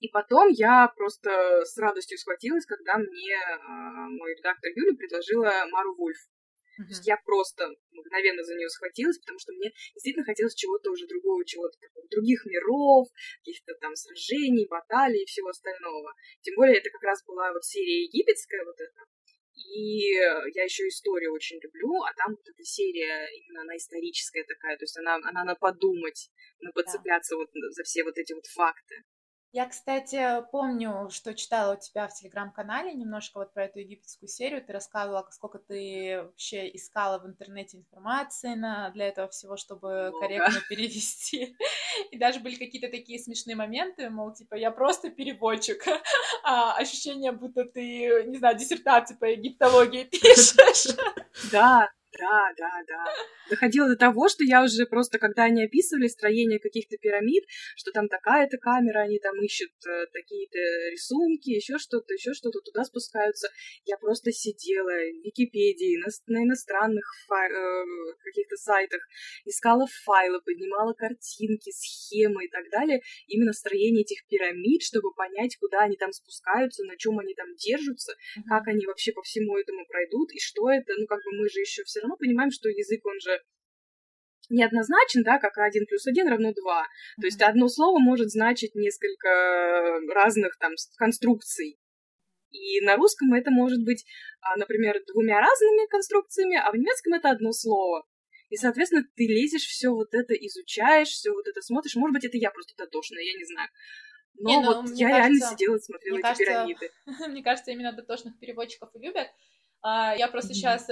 И 0.00 0.08
потом 0.08 0.48
я 0.50 0.88
просто 0.88 1.64
с 1.64 1.76
радостью 1.78 2.18
схватилась, 2.18 2.66
когда 2.66 2.98
мне 2.98 3.34
э, 3.34 3.58
мой 4.10 4.34
редактор 4.34 4.70
Юля 4.74 4.94
предложила 4.94 5.50
Мару 5.70 5.94
Вульф. 5.96 6.18
Uh-huh. 6.76 6.84
То 6.84 6.90
есть 6.90 7.06
я 7.06 7.16
просто 7.24 7.68
мгновенно 7.90 8.42
за 8.42 8.54
нее 8.54 8.68
схватилась, 8.68 9.18
потому 9.18 9.38
что 9.38 9.52
мне 9.52 9.72
действительно 9.94 10.24
хотелось 10.24 10.54
чего-то 10.54 10.90
уже 10.90 11.06
другого, 11.06 11.44
чего-то 11.44 11.78
такого, 11.80 12.06
других 12.08 12.44
миров, 12.46 13.08
каких-то 13.40 13.74
там 13.80 13.94
сражений, 13.96 14.66
баталий 14.68 15.22
и 15.22 15.26
всего 15.26 15.48
остального. 15.48 16.12
Тем 16.42 16.54
более 16.56 16.78
это 16.78 16.90
как 16.90 17.02
раз 17.02 17.24
была 17.24 17.52
вот 17.52 17.64
серия 17.64 18.04
египетская 18.04 18.64
вот 18.64 18.80
эта. 18.80 19.00
И 19.56 20.12
я 20.12 20.64
еще 20.64 20.86
историю 20.88 21.32
очень 21.32 21.58
люблю, 21.62 22.02
а 22.02 22.12
там 22.14 22.36
вот 22.36 22.46
эта 22.46 22.62
серия, 22.62 23.26
именно 23.32 23.62
она 23.62 23.76
историческая 23.76 24.44
такая, 24.44 24.76
то 24.76 24.84
есть 24.84 24.96
она, 24.98 25.16
она 25.16 25.44
на 25.44 25.54
подумать, 25.54 26.30
на 26.60 26.72
подцепляться 26.72 27.34
да. 27.34 27.38
вот 27.38 27.48
за 27.72 27.82
все 27.82 28.04
вот 28.04 28.18
эти 28.18 28.34
вот 28.34 28.44
факты. 28.46 29.02
Я, 29.56 29.64
кстати, 29.64 30.44
помню, 30.52 31.08
что 31.10 31.32
читала 31.32 31.76
у 31.76 31.80
тебя 31.80 32.08
в 32.08 32.12
телеграм-канале 32.12 32.92
немножко 32.92 33.38
вот 33.38 33.54
про 33.54 33.64
эту 33.64 33.78
египетскую 33.78 34.28
серию. 34.28 34.62
Ты 34.62 34.74
рассказывала, 34.74 35.26
сколько 35.30 35.58
ты 35.58 36.24
вообще 36.24 36.68
искала 36.76 37.18
в 37.18 37.26
интернете 37.26 37.78
информации 37.78 38.52
на, 38.54 38.90
для 38.90 39.08
этого 39.08 39.30
всего, 39.30 39.56
чтобы 39.56 40.10
Много. 40.10 40.20
корректно 40.20 40.60
перевести. 40.68 41.56
И 42.10 42.18
даже 42.18 42.40
были 42.40 42.56
какие-то 42.56 42.90
такие 42.90 43.18
смешные 43.18 43.56
моменты, 43.56 44.10
мол, 44.10 44.34
типа, 44.34 44.56
я 44.56 44.70
просто 44.70 45.08
переводчик, 45.08 45.82
а 46.44 46.76
ощущение, 46.76 47.32
будто 47.32 47.64
ты, 47.64 48.24
не 48.26 48.36
знаю, 48.36 48.58
диссертацию 48.58 49.18
по 49.18 49.24
египтологии 49.24 50.04
пишешь. 50.10 50.94
Да, 51.50 51.88
Да, 52.18 52.52
да, 52.56 52.70
да. 52.86 53.04
Доходило 53.50 53.88
до 53.88 53.96
того, 53.96 54.28
что 54.28 54.44
я 54.44 54.62
уже 54.62 54.86
просто, 54.86 55.18
когда 55.18 55.44
они 55.44 55.64
описывали 55.64 56.08
строение 56.08 56.58
каких-то 56.58 56.96
пирамид, 56.96 57.44
что 57.76 57.92
там 57.92 58.08
такая-то 58.08 58.58
камера, 58.58 59.00
они 59.00 59.18
там 59.18 59.34
ищут 59.42 59.72
э, 59.86 60.06
такие-то 60.12 60.58
рисунки, 60.90 61.50
еще 61.50 61.78
что-то, 61.78 62.12
еще 62.14 62.32
что-то, 62.32 62.60
туда 62.60 62.84
спускаются. 62.84 63.48
Я 63.84 63.96
просто 63.98 64.32
сидела 64.32 64.90
в 64.90 65.24
Википедии, 65.24 65.96
на, 65.98 66.08
на 66.26 66.44
иностранных 66.44 67.04
фай, 67.28 67.50
э, 67.50 67.84
каких-то 68.24 68.56
сайтах, 68.56 69.00
искала 69.44 69.86
файлы, 70.04 70.40
поднимала 70.40 70.92
картинки, 70.92 71.70
схемы 71.70 72.46
и 72.46 72.48
так 72.48 72.68
далее, 72.70 73.00
именно 73.26 73.52
строение 73.52 74.02
этих 74.02 74.26
пирамид, 74.26 74.82
чтобы 74.82 75.12
понять, 75.14 75.56
куда 75.58 75.80
они 75.80 75.96
там 75.96 76.12
спускаются, 76.12 76.84
на 76.84 76.96
чем 76.96 77.18
они 77.18 77.34
там 77.34 77.54
держатся, 77.56 78.12
mm-hmm. 78.12 78.42
как 78.48 78.68
они 78.68 78.86
вообще 78.86 79.12
по 79.12 79.22
всему 79.22 79.56
этому 79.56 79.86
пройдут, 79.86 80.32
и 80.32 80.38
что 80.40 80.70
это, 80.70 80.92
ну, 80.98 81.06
как 81.06 81.18
бы 81.24 81.30
мы 81.38 81.48
же 81.48 81.60
еще 81.60 81.84
все 81.84 82.00
равно 82.06 82.16
понимаем, 82.16 82.50
что 82.50 82.68
язык, 82.68 83.04
он 83.04 83.20
же 83.20 83.40
неоднозначен, 84.48 85.22
да, 85.22 85.38
как 85.38 85.58
один 85.58 85.86
плюс 85.86 86.06
один 86.06 86.28
равно 86.28 86.52
два. 86.52 86.82
Mm-hmm. 86.82 87.20
То 87.20 87.26
есть 87.26 87.42
одно 87.42 87.68
слово 87.68 87.98
может 87.98 88.30
значить 88.30 88.74
несколько 88.74 90.00
разных 90.14 90.56
там 90.58 90.72
конструкций. 90.96 91.78
И 92.50 92.80
на 92.80 92.96
русском 92.96 93.34
это 93.34 93.50
может 93.50 93.84
быть, 93.84 94.04
а, 94.40 94.56
например, 94.56 95.02
двумя 95.12 95.40
разными 95.40 95.88
конструкциями, 95.88 96.56
а 96.56 96.70
в 96.70 96.76
немецком 96.76 97.14
это 97.14 97.30
одно 97.30 97.52
слово. 97.52 98.06
И, 98.48 98.56
соответственно, 98.56 99.02
ты 99.16 99.26
лезешь, 99.26 99.66
все 99.66 99.90
вот 99.90 100.14
это 100.14 100.32
изучаешь, 100.34 101.08
все 101.08 101.32
вот 101.32 101.46
это 101.48 101.60
смотришь. 101.60 101.96
Может 101.96 102.14
быть, 102.14 102.24
это 102.24 102.36
я 102.36 102.50
просто 102.50 102.74
дотошная, 102.76 103.24
я 103.24 103.36
не 103.36 103.44
знаю. 103.44 103.68
Но 104.38 104.50
не, 104.50 104.60
ну, 104.60 104.66
вот 104.66 104.90
я 104.96 105.08
кажется, 105.08 105.08
реально 105.08 105.40
сидела 105.40 105.76
и 105.76 105.80
смотрела 105.80 106.16
эти 106.16 106.22
кажется, 106.22 106.44
пирамиды. 106.44 106.90
Мне 107.28 107.42
кажется, 107.42 107.70
именно 107.72 107.92
дотошных 107.92 108.38
переводчиков 108.38 108.90
и 108.94 108.98
любят. 108.98 109.28
А, 109.82 110.14
я 110.14 110.28
просто 110.28 110.52
mm-hmm. 110.52 110.54
сейчас 110.54 110.88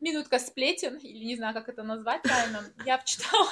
минутка 0.00 0.38
сплетен, 0.38 0.96
или 0.96 1.24
не 1.24 1.36
знаю, 1.36 1.54
как 1.54 1.68
это 1.68 1.82
назвать 1.82 2.22
правильно. 2.22 2.64
Я 2.84 2.98
читала... 2.98 3.48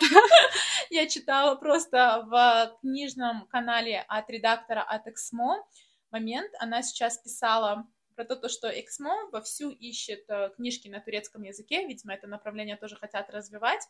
Я 0.90 1.06
читала 1.06 1.54
просто 1.56 2.24
в 2.28 2.78
книжном 2.80 3.46
канале 3.48 4.04
от 4.08 4.30
редактора 4.30 4.82
от 4.82 5.06
Эксмо 5.06 5.66
момент. 6.10 6.50
Она 6.60 6.82
сейчас 6.82 7.18
писала 7.18 7.86
про 8.14 8.24
то, 8.24 8.48
что 8.48 8.68
Эксмо 8.68 9.28
вовсю 9.30 9.70
ищет 9.70 10.24
э, 10.28 10.50
книжки 10.56 10.88
на 10.88 11.00
турецком 11.00 11.42
языке, 11.42 11.86
видимо, 11.86 12.14
это 12.14 12.26
направление 12.26 12.76
тоже 12.76 12.96
хотят 12.96 13.30
развивать. 13.30 13.86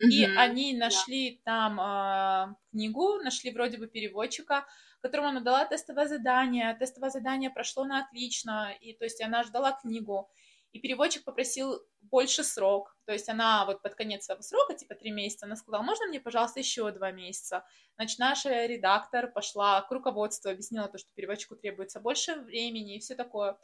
И 0.00 0.24
mm-hmm. 0.24 0.36
они 0.36 0.76
нашли 0.76 1.42
да. 1.44 1.52
там 1.52 1.80
э, 1.80 2.54
книгу, 2.70 3.20
нашли 3.22 3.50
вроде 3.50 3.78
бы 3.78 3.86
переводчика, 3.86 4.66
которому 5.00 5.28
она 5.28 5.40
дала 5.40 5.64
тестовое 5.64 6.08
задание. 6.08 6.74
Тестовое 6.74 7.10
задание 7.10 7.50
прошло 7.50 7.84
на 7.84 8.00
отлично, 8.00 8.74
и 8.80 8.92
то 8.94 9.04
есть 9.04 9.22
она 9.22 9.42
ждала 9.44 9.72
книгу. 9.72 10.30
И 10.72 10.78
переводчик 10.78 11.24
попросил 11.24 11.80
больше 12.00 12.44
срок. 12.44 12.96
То 13.04 13.12
есть 13.12 13.28
она 13.28 13.64
вот 13.66 13.82
под 13.82 13.94
конец 13.94 14.24
своего 14.24 14.42
срока, 14.42 14.74
типа 14.74 14.94
три 14.94 15.10
месяца, 15.10 15.46
она 15.46 15.56
сказала, 15.56 15.82
можно 15.82 16.06
мне, 16.06 16.20
пожалуйста, 16.20 16.60
еще 16.60 16.90
два 16.92 17.10
месяца? 17.10 17.64
Значит, 17.96 18.18
наша 18.18 18.66
редактор 18.66 19.32
пошла 19.32 19.80
к 19.82 19.90
руководству, 19.90 20.50
объяснила 20.50 20.88
то, 20.88 20.98
что 20.98 21.12
переводчику 21.14 21.56
требуется 21.56 22.00
больше 22.00 22.36
времени 22.36 22.96
и 22.96 23.00
все 23.00 23.14
такое. 23.14 23.58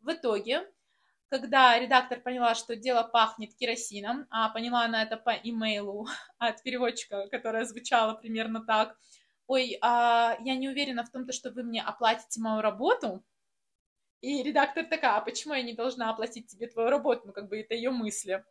В 0.00 0.12
итоге 0.12 0.66
когда 1.28 1.78
редактор 1.78 2.20
поняла, 2.20 2.54
что 2.54 2.74
дело 2.74 3.02
пахнет 3.02 3.54
керосином, 3.54 4.26
а 4.30 4.48
поняла 4.48 4.84
она 4.84 5.02
это 5.02 5.16
по 5.16 5.30
имейлу 5.30 6.08
от 6.38 6.62
переводчика, 6.62 7.28
которая 7.28 7.64
звучала 7.64 8.14
примерно 8.14 8.64
так, 8.64 8.96
ой, 9.46 9.78
а 9.82 10.36
я 10.40 10.56
не 10.56 10.68
уверена 10.68 11.04
в 11.04 11.10
том, 11.10 11.30
что 11.32 11.50
вы 11.50 11.62
мне 11.62 11.82
оплатите 11.82 12.40
мою 12.40 12.62
работу, 12.62 13.22
и 14.20 14.42
редактор 14.42 14.84
такая, 14.84 15.16
а 15.16 15.20
почему 15.20 15.54
я 15.54 15.62
не 15.62 15.74
должна 15.74 16.10
оплатить 16.10 16.48
тебе 16.48 16.66
твою 16.66 16.90
работу? 16.90 17.22
Ну, 17.26 17.32
как 17.32 17.48
бы 17.48 17.60
это 17.60 17.74
ее 17.74 17.90
мысли. 17.90 18.44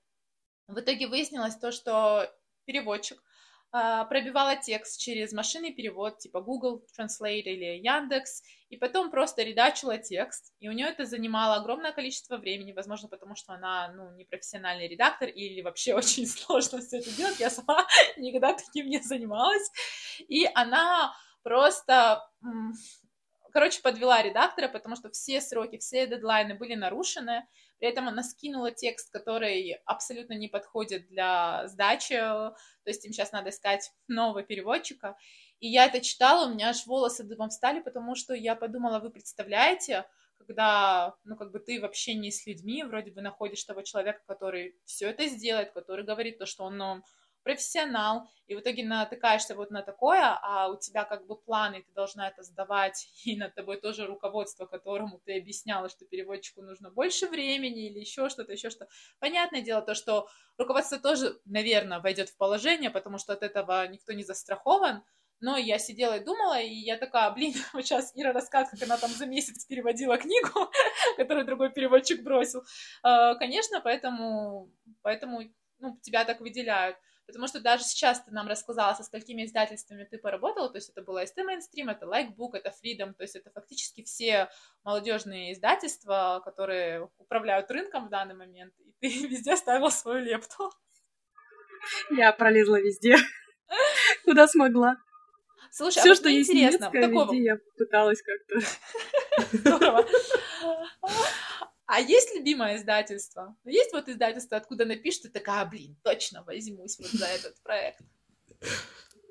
В 0.68 0.80
итоге 0.80 1.08
выяснилось 1.08 1.56
то, 1.58 1.72
что 1.72 2.30
переводчик 2.66 3.22
а, 3.72 4.06
пробивала 4.06 4.56
текст 4.56 5.00
через 5.00 5.34
машинный 5.34 5.74
перевод, 5.74 6.20
типа 6.20 6.42
Google 6.42 6.86
Translate 6.98 7.42
или 7.42 7.80
Яндекс, 7.86 8.42
и 8.70 8.78
потом 8.78 9.12
просто 9.12 9.44
редачила 9.44 9.98
текст, 9.98 10.54
и 10.60 10.70
у 10.70 10.72
нее 10.72 10.88
это 10.88 11.06
занимало 11.06 11.56
огромное 11.56 11.92
количество 11.92 12.38
времени, 12.38 12.72
возможно, 12.72 13.10
потому 13.10 13.36
что 13.36 13.54
она, 13.54 13.92
ну, 13.94 14.16
не 14.16 14.24
профессиональный 14.24 14.88
редактор, 14.88 15.28
или 15.28 15.62
вообще 15.62 15.94
очень 15.96 16.26
сложно 16.28 16.80
все 16.80 17.00
это 17.00 17.12
делать, 17.12 17.40
я 17.40 17.50
сама 17.50 17.86
никогда 18.18 18.54
таким 18.54 18.88
не 18.88 19.00
занималась, 19.00 19.70
и 20.30 20.50
она 20.54 21.14
просто, 21.44 22.26
короче, 23.52 23.82
подвела 23.82 24.22
редактора, 24.22 24.68
потому 24.68 24.96
что 24.96 25.10
все 25.10 25.42
сроки, 25.42 25.78
все 25.78 26.08
дедлайны 26.08 26.56
были 26.56 26.76
нарушены, 26.76 27.48
при 27.80 27.90
этом 27.90 28.08
она 28.08 28.24
скинула 28.24 28.72
текст, 28.72 29.12
который 29.12 29.80
абсолютно 29.86 30.34
не 30.34 30.48
подходит 30.48 31.08
для 31.08 31.68
сдачи, 31.68 32.16
то 32.16 32.56
есть 32.86 33.06
им 33.06 33.14
сейчас 33.14 33.32
надо 33.32 33.50
искать 33.50 33.92
нового 34.08 34.44
переводчика. 34.44 35.16
И 35.60 35.68
я 35.68 35.86
это 35.86 36.02
читала, 36.02 36.48
у 36.48 36.54
меня 36.54 36.70
аж 36.70 36.86
волосы 36.86 37.24
дыбом 37.24 37.50
встали, 37.50 37.80
потому 37.80 38.16
что 38.16 38.34
я 38.34 38.56
подумала, 38.56 39.00
вы 39.00 39.10
представляете, 39.10 40.06
когда, 40.38 41.16
ну, 41.24 41.36
как 41.36 41.52
бы 41.52 41.60
ты 41.60 41.82
в 41.82 41.86
общении 41.86 42.30
с 42.30 42.46
людьми, 42.46 42.84
вроде 42.84 43.12
бы 43.12 43.22
находишь 43.22 43.64
того 43.64 43.82
человека, 43.82 44.22
который 44.28 44.76
все 44.86 45.10
это 45.10 45.28
сделает, 45.28 45.72
который 45.72 46.06
говорит 46.06 46.38
то, 46.38 46.46
что 46.46 46.64
он 46.64 46.78
ну, 46.78 47.04
профессионал, 47.48 48.30
и 48.48 48.56
в 48.56 48.60
итоге 48.60 48.84
натыкаешься 48.84 49.56
вот 49.56 49.72
на 49.72 49.82
такое, 49.82 50.38
а 50.42 50.68
у 50.68 50.78
тебя 50.78 51.06
как 51.06 51.26
бы 51.26 51.38
планы, 51.38 51.82
ты 51.82 51.94
должна 51.94 52.28
это 52.28 52.44
сдавать, 52.44 53.08
и 53.24 53.38
над 53.38 53.56
тобой 53.56 53.80
тоже 53.80 54.06
руководство, 54.06 54.66
которому 54.66 55.22
ты 55.24 55.38
объясняла, 55.38 55.88
что 55.88 56.06
переводчику 56.06 56.62
нужно 56.62 56.92
больше 56.92 57.28
времени 57.28 57.88
или 57.88 58.00
еще 58.00 58.28
что-то, 58.28 58.52
еще 58.52 58.70
что. 58.70 58.90
Понятное 59.20 59.62
дело 59.62 59.82
то, 59.82 59.96
что 59.96 60.28
руководство 60.58 61.00
тоже, 61.00 61.40
наверное, 61.46 62.02
войдет 62.02 62.28
в 62.28 62.36
положение, 62.36 62.90
потому 62.90 63.18
что 63.18 63.32
от 63.32 63.44
этого 63.44 63.88
никто 63.88 64.12
не 64.12 64.24
застрахован, 64.24 65.04
но 65.40 65.56
я 65.56 65.80
сидела 65.80 66.18
и 66.18 66.24
думала, 66.24 66.60
и 66.60 66.74
я 66.74 66.98
такая, 66.98 67.32
блин, 67.32 67.54
вот 67.74 67.86
сейчас 67.86 68.12
Ира 68.14 68.34
рассказывает, 68.34 68.78
как 68.78 68.90
она 68.90 68.98
там 68.98 69.12
за 69.12 69.26
месяц 69.26 69.64
переводила 69.64 70.18
книгу, 70.18 70.70
которую 71.18 71.46
другой 71.46 71.72
переводчик 71.72 72.24
бросил. 72.24 72.64
А, 73.04 73.36
конечно, 73.36 73.80
поэтому, 73.80 74.70
поэтому 75.02 75.44
ну, 75.80 75.98
тебя 76.02 76.26
так 76.26 76.42
выделяют. 76.42 76.98
Потому 77.28 77.48
что 77.48 77.60
даже 77.60 77.84
сейчас 77.84 78.24
ты 78.24 78.32
нам 78.32 78.48
рассказала, 78.48 78.94
со 78.94 79.04
сколькими 79.04 79.46
издательствами 79.46 80.06
ты 80.06 80.18
поработала, 80.18 80.70
то 80.70 80.78
есть 80.78 80.90
это 80.90 81.02
было 81.02 81.24
ST 81.24 81.36
Mainstream, 81.40 81.92
это 81.92 82.06
Likebook, 82.06 82.52
это 82.54 82.70
Freedom, 82.70 83.14
то 83.14 83.24
есть 83.24 83.36
это 83.36 83.52
фактически 83.52 84.02
все 84.04 84.50
молодежные 84.84 85.52
издательства, 85.52 86.42
которые 86.46 87.10
управляют 87.18 87.70
рынком 87.70 88.08
в 88.08 88.10
данный 88.10 88.36
момент, 88.36 88.74
и 88.80 88.94
ты 89.02 89.08
везде 89.28 89.58
ставила 89.58 89.90
свою 89.90 90.24
лепту. 90.24 90.72
Я 92.12 92.32
пролезла 92.32 92.80
везде, 92.80 93.18
куда 94.24 94.48
смогла. 94.48 94.96
Слушай, 95.70 96.00
Все, 96.00 96.12
а 96.14 96.16
что 96.16 96.30
есть 96.30 96.50
интересно, 96.50 96.90
такого... 96.90 97.26
везде 97.26 97.44
я 97.44 97.58
пыталась 97.78 98.22
как-то. 98.22 98.68
А 102.38 102.40
любимое 102.40 102.78
издательство? 102.78 103.56
Есть 103.66 103.94
вот 103.94 104.08
издательство, 104.10 104.58
откуда 104.58 104.86
напишешь, 104.86 105.22
ты 105.22 105.30
такая, 105.30 105.66
блин, 105.66 105.98
точно 106.04 106.44
возьмусь 106.44 106.98
вот 107.00 107.08
за 107.08 107.26
этот 107.26 107.62
проект. 107.64 108.00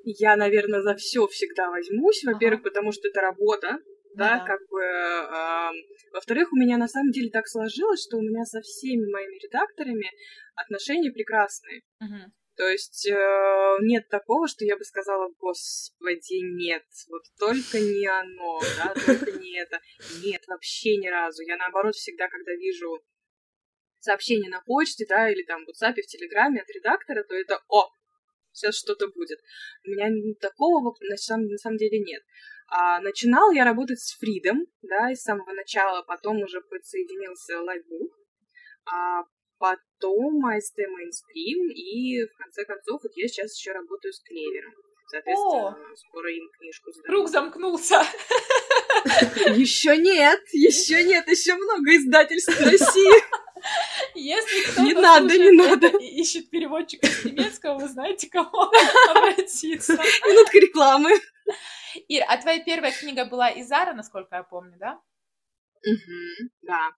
Я, 0.03 0.35
наверное, 0.35 0.81
за 0.81 0.95
все 0.95 1.27
всегда 1.27 1.69
возьмусь. 1.69 2.23
Во-первых, 2.23 2.61
ага. 2.61 2.69
потому 2.69 2.91
что 2.91 3.07
это 3.07 3.21
работа, 3.21 3.73
ну, 3.73 3.79
да, 4.15 4.39
да, 4.39 4.45
как 4.45 4.59
бы. 4.69 4.81
Э, 4.81 5.71
во-вторых, 6.13 6.51
у 6.51 6.55
меня 6.55 6.77
на 6.77 6.87
самом 6.87 7.11
деле 7.11 7.29
так 7.29 7.47
сложилось, 7.47 8.03
что 8.03 8.17
у 8.17 8.21
меня 8.21 8.45
со 8.45 8.61
всеми 8.61 9.11
моими 9.11 9.43
редакторами 9.43 10.09
отношения 10.55 11.11
прекрасные. 11.11 11.81
Угу. 11.99 12.31
То 12.57 12.67
есть 12.67 13.07
э, 13.07 13.77
нет 13.81 14.09
такого, 14.09 14.47
что 14.47 14.65
я 14.65 14.77
бы 14.77 14.83
сказала, 14.83 15.29
господи, 15.39 16.41
нет, 16.57 16.83
вот 17.07 17.21
только 17.37 17.79
не 17.79 18.07
оно, 18.07 18.59
да, 18.77 18.93
только 19.05 19.31
не 19.33 19.59
это. 19.59 19.79
Нет, 20.23 20.41
вообще 20.47 20.97
ни 20.97 21.07
разу. 21.07 21.43
Я 21.43 21.55
наоборот 21.57 21.93
всегда, 21.93 22.27
когда 22.27 22.53
вижу 22.53 22.99
сообщение 23.99 24.49
на 24.49 24.61
почте, 24.61 25.05
да, 25.07 25.29
или 25.29 25.43
там 25.43 25.65
в 25.65 25.69
WhatsApp, 25.69 26.01
в 26.01 26.07
Телеграме 26.07 26.61
от 26.61 26.69
редактора, 26.71 27.23
то 27.23 27.35
это 27.35 27.61
«О, 27.69 27.91
сейчас 28.51 28.75
что-то 28.75 29.07
будет». 29.07 29.39
У 29.85 29.91
меня 29.91 30.09
такого 30.41 30.95
на 31.01 31.17
самом, 31.17 31.49
на 31.49 31.57
самом 31.57 31.77
деле 31.77 31.99
нет. 31.99 32.23
А, 32.69 32.99
начинал 33.01 33.51
я 33.51 33.65
работать 33.65 33.99
с 33.99 34.17
Фридом, 34.17 34.65
да, 34.81 35.13
с 35.13 35.21
самого 35.21 35.53
начала, 35.53 36.01
потом 36.01 36.41
уже 36.41 36.61
подсоединился 36.61 37.61
Лайфбук. 37.61 38.17
А 38.91 39.21
потом 39.59 39.86
AST 40.05 40.77
Mainstream, 40.77 41.71
и 41.73 42.25
в 42.25 42.37
конце 42.37 42.65
концов 42.65 43.01
вот 43.03 43.11
я 43.15 43.27
сейчас 43.27 43.57
еще 43.57 43.71
работаю 43.71 44.13
с 44.13 44.19
Клевером. 44.21 44.73
Соответственно, 45.09 45.69
О! 45.69 45.95
скоро 45.95 46.31
им 46.33 46.49
книжку 46.57 46.91
сдам. 46.91 47.03
Круг 47.05 47.29
замкнулся. 47.29 48.01
Еще 49.55 49.97
нет, 49.97 50.41
еще 50.51 51.03
нет, 51.03 51.27
еще 51.29 51.55
много 51.55 51.95
издательств 51.95 52.53
в 52.53 52.63
России. 52.63 53.23
Если 54.15 54.63
кто-то 54.71 54.81
не 54.81 54.93
надо, 54.93 55.37
не 55.37 55.51
надо. 55.51 55.87
ищет 55.97 56.49
переводчика 56.49 57.07
с 57.07 57.23
немецкого, 57.23 57.77
вы 57.79 57.87
знаете, 57.87 58.29
кого 58.29 58.71
обратиться. 59.11 59.93
Минутка 59.93 60.57
рекламы. 60.57 61.11
Ир, 62.07 62.23
а 62.27 62.37
твоя 62.37 62.61
первая 62.63 62.91
книга 62.91 63.25
была 63.25 63.49
Изара, 63.61 63.93
насколько 63.93 64.35
я 64.35 64.43
помню, 64.43 64.75
да? 64.77 64.99
Угу, 65.85 66.49
да. 66.63 66.91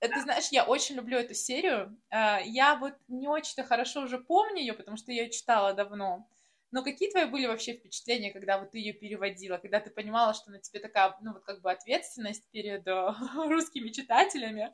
Ты 0.00 0.20
знаешь, 0.20 0.48
я 0.50 0.64
очень 0.64 0.96
люблю 0.96 1.18
эту 1.18 1.34
серию. 1.34 2.00
А, 2.10 2.40
я 2.40 2.76
вот 2.76 2.94
не 3.08 3.28
очень-то 3.28 3.64
хорошо 3.64 4.02
уже 4.02 4.18
помню 4.18 4.60
ее, 4.60 4.74
потому 4.74 4.96
что 4.96 5.12
я 5.12 5.22
ее 5.24 5.30
читала 5.30 5.72
давно. 5.72 6.28
Но 6.72 6.82
какие 6.82 7.10
твои 7.10 7.26
были 7.26 7.46
вообще 7.46 7.74
впечатления, 7.74 8.32
когда 8.32 8.58
вот 8.58 8.72
ты 8.72 8.78
ее 8.78 8.92
переводила, 8.92 9.58
когда 9.58 9.80
ты 9.80 9.90
понимала, 9.90 10.34
что 10.34 10.50
на 10.50 10.60
тебе 10.60 10.80
такая, 10.80 11.16
ну 11.22 11.32
вот 11.32 11.44
как 11.44 11.62
бы 11.62 11.70
ответственность 11.70 12.50
перед 12.50 12.86
э, 12.86 13.08
русскими 13.36 13.90
читателями? 13.90 14.72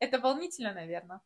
Это 0.00 0.18
волнительно, 0.18 0.74
наверное. 0.74 1.20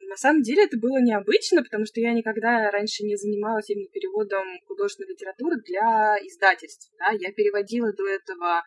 На 0.00 0.16
самом 0.16 0.42
деле 0.42 0.64
это 0.64 0.76
было 0.76 1.00
необычно, 1.00 1.62
потому 1.62 1.86
что 1.86 2.00
я 2.00 2.12
никогда 2.12 2.70
раньше 2.70 3.04
не 3.04 3.16
занималась 3.16 3.70
именно 3.70 3.88
переводом 3.88 4.44
художественной 4.66 5.10
литературы 5.10 5.60
для 5.62 6.16
издательств. 6.26 6.90
Да? 6.98 7.10
Я 7.12 7.32
переводила 7.32 7.92
до 7.92 8.08
этого 8.08 8.64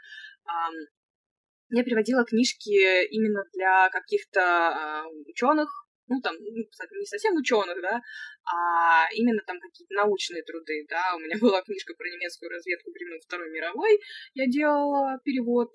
я 1.73 1.83
переводила 1.83 2.23
книжки 2.23 3.05
именно 3.09 3.43
для 3.53 3.89
каких-то 3.89 4.39
э, 4.39 5.29
ученых, 5.29 5.69
ну, 6.07 6.21
там, 6.21 6.35
ну, 6.37 6.65
не 6.99 7.05
совсем 7.05 7.35
ученых, 7.35 7.81
да, 7.81 7.99
а 8.45 9.07
именно 9.13 9.41
там 9.47 9.59
какие-то 9.59 9.93
научные 9.95 10.43
труды, 10.43 10.85
да. 10.87 11.15
У 11.15 11.19
меня 11.19 11.35
была 11.41 11.61
книжка 11.63 11.93
про 11.95 12.05
немецкую 12.05 12.51
разведку 12.51 12.91
времен 12.91 13.19
Второй 13.25 13.49
мировой, 13.49 13.99
я 14.35 14.45
делала 14.47 15.19
перевод, 15.23 15.71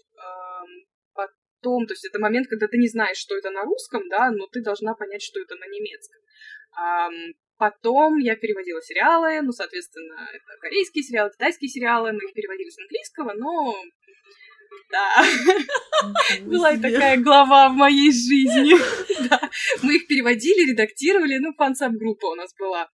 потом, 1.15 1.87
то 1.87 1.95
есть 1.95 2.05
это 2.05 2.21
момент, 2.21 2.47
когда 2.49 2.69
ты 2.69 2.79
не 2.79 2.89
знаешь, 2.89 3.17
что 3.17 3.37
это 3.37 3.51
на 3.51 3.63
русском, 3.65 4.09
да, 4.09 4.31
но 4.31 4.47
ты 4.47 4.63
должна 4.63 4.95
понять, 4.95 5.23
что 5.23 5.41
это 5.41 5.57
на 5.57 5.67
немецком. 5.67 6.23
Потом 7.57 8.19
я 8.19 8.37
переводила 8.37 8.81
сериалы, 8.81 9.43
ну, 9.43 9.51
соответственно, 9.51 10.29
это 10.33 10.61
корейские 10.61 11.03
сериалы, 11.03 11.31
китайские 11.33 11.69
сериалы, 11.69 12.13
мы 12.13 12.19
их 12.19 12.33
переводили 12.33 12.69
с 12.69 12.79
английского, 12.79 13.33
но 13.35 13.75
да. 14.91 15.25
Была 16.43 16.73
и 16.73 16.81
такая 16.81 17.17
глава 17.19 17.69
в 17.69 17.75
моей 17.75 18.11
жизни. 18.11 18.75
да. 19.29 19.41
Мы 19.83 19.97
их 19.97 20.07
переводили, 20.07 20.71
редактировали, 20.71 21.39
ну, 21.39 21.53
фан-саб-группа 21.55 22.27
у 22.27 22.35
нас 22.35 22.55
была. 22.59 22.89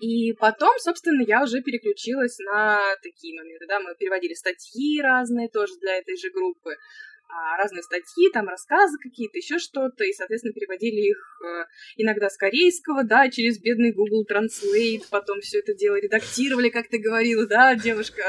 И 0.00 0.32
потом, 0.34 0.78
собственно, 0.78 1.22
я 1.22 1.42
уже 1.42 1.60
переключилась 1.60 2.38
на 2.38 2.80
такие 3.02 3.36
моменты, 3.36 3.66
да, 3.66 3.80
мы 3.80 3.96
переводили 3.98 4.34
статьи 4.34 5.00
разные 5.00 5.48
тоже 5.48 5.72
для 5.80 5.96
этой 5.98 6.16
же 6.16 6.30
группы. 6.30 6.76
А, 7.30 7.58
разные 7.58 7.82
статьи, 7.82 8.30
там 8.32 8.48
рассказы 8.48 8.96
какие-то, 9.02 9.36
еще 9.36 9.58
что-то, 9.58 10.02
и, 10.02 10.14
соответственно, 10.14 10.54
переводили 10.54 11.10
их 11.10 11.18
э, 11.44 11.64
иногда 11.98 12.30
с 12.30 12.38
корейского, 12.38 13.04
да, 13.04 13.28
через 13.28 13.60
бедный 13.60 13.92
Google 13.92 14.24
Translate, 14.24 15.02
потом 15.10 15.40
все 15.40 15.58
это 15.58 15.74
дело 15.74 15.96
редактировали, 15.96 16.70
как 16.70 16.88
ты 16.88 16.96
говорила, 16.96 17.46
да, 17.46 17.74
девушка 17.74 18.22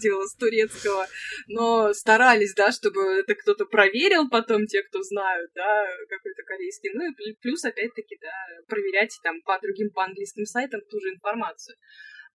делала 0.00 0.26
с 0.26 0.36
турецкого, 0.36 1.08
но 1.48 1.92
старались, 1.94 2.54
да, 2.54 2.70
чтобы 2.70 3.02
это 3.02 3.34
кто-то 3.34 3.66
проверил 3.66 4.28
потом, 4.30 4.66
те, 4.66 4.84
кто 4.84 5.02
знают, 5.02 5.50
да, 5.56 5.86
какой-то 6.08 6.44
корейский, 6.44 6.90
ну 6.94 7.10
и 7.10 7.34
плюс, 7.42 7.64
опять-таки, 7.64 8.16
да, 8.20 8.30
проверять 8.68 9.18
там 9.24 9.42
по 9.42 9.58
другим, 9.60 9.90
по 9.90 10.04
английским 10.04 10.44
сайтам 10.44 10.80
ту 10.88 11.00
же 11.00 11.08
информацию. 11.08 11.76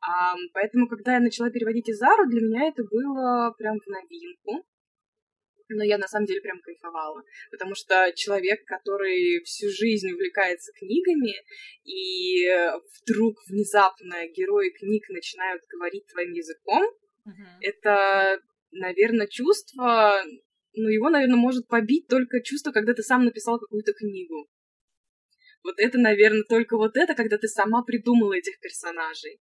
А, 0.01 0.35
поэтому, 0.53 0.89
когда 0.89 1.15
я 1.15 1.21
начала 1.21 1.49
переводить 1.49 1.89
Изару, 1.89 2.27
для 2.29 2.41
меня 2.41 2.69
это 2.69 2.83
было 2.83 3.55
прям 3.57 3.79
в 3.79 3.87
новинку 3.87 4.67
но 5.75 5.85
я 5.85 5.99
на 5.99 6.09
самом 6.09 6.27
деле 6.27 6.41
прям 6.41 6.61
кайфовала, 6.61 7.23
потому 7.51 7.75
что 7.75 8.13
человек, 8.15 8.65
который 8.65 9.43
всю 9.45 9.69
жизнь 9.71 10.11
увлекается 10.13 10.73
книгами, 10.73 11.35
и 11.85 12.49
вдруг 13.01 13.37
внезапно 13.47 14.27
герои 14.29 14.71
книг 14.71 15.09
начинают 15.09 15.63
говорить 15.69 16.07
твоим 16.07 16.33
языком, 16.33 16.83
uh-huh. 17.27 17.59
это, 17.61 18.41
наверное, 18.71 19.27
чувство, 19.27 20.23
ну, 20.75 20.89
его, 20.89 21.11
наверное, 21.11 21.37
может 21.37 21.67
побить 21.67 22.07
только 22.09 22.43
чувство, 22.43 22.73
когда 22.73 22.95
ты 22.95 23.03
сам 23.03 23.25
написал 23.25 23.59
какую-то 23.59 23.93
книгу. 23.93 24.49
Вот 25.65 25.75
это, 25.79 25.99
наверное, 25.99 26.45
только 26.49 26.77
вот 26.77 26.97
это, 26.97 27.15
когда 27.15 27.37
ты 27.37 27.49
сама 27.49 27.83
придумала 27.83 28.35
этих 28.35 28.61
персонажей. 28.61 29.41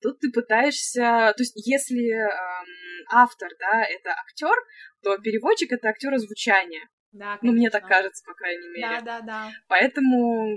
Тут 0.00 0.20
ты 0.20 0.30
пытаешься, 0.30 1.34
то 1.36 1.42
есть 1.42 1.54
если 1.66 2.12
эм, 2.12 2.66
автор, 3.10 3.48
да, 3.58 3.82
это 3.82 4.10
актер, 4.10 4.54
то 5.02 5.18
переводчик 5.18 5.72
это 5.72 5.88
актер 5.88 6.14
озвучания. 6.14 6.88
Да, 7.12 7.38
ну, 7.42 7.52
мне 7.52 7.70
так 7.70 7.86
кажется, 7.86 8.22
по 8.24 8.34
крайней 8.34 8.68
мере. 8.68 9.00
Да, 9.00 9.00
да, 9.00 9.20
да. 9.20 9.50
Поэтому, 9.66 10.54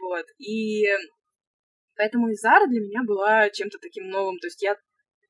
вот, 0.00 0.26
и 0.38 0.86
поэтому 1.96 2.32
Изара 2.32 2.66
для 2.66 2.80
меня 2.80 3.02
была 3.04 3.50
чем-то 3.50 3.78
таким 3.78 4.08
новым, 4.08 4.38
то 4.38 4.46
есть 4.46 4.62
я 4.62 4.76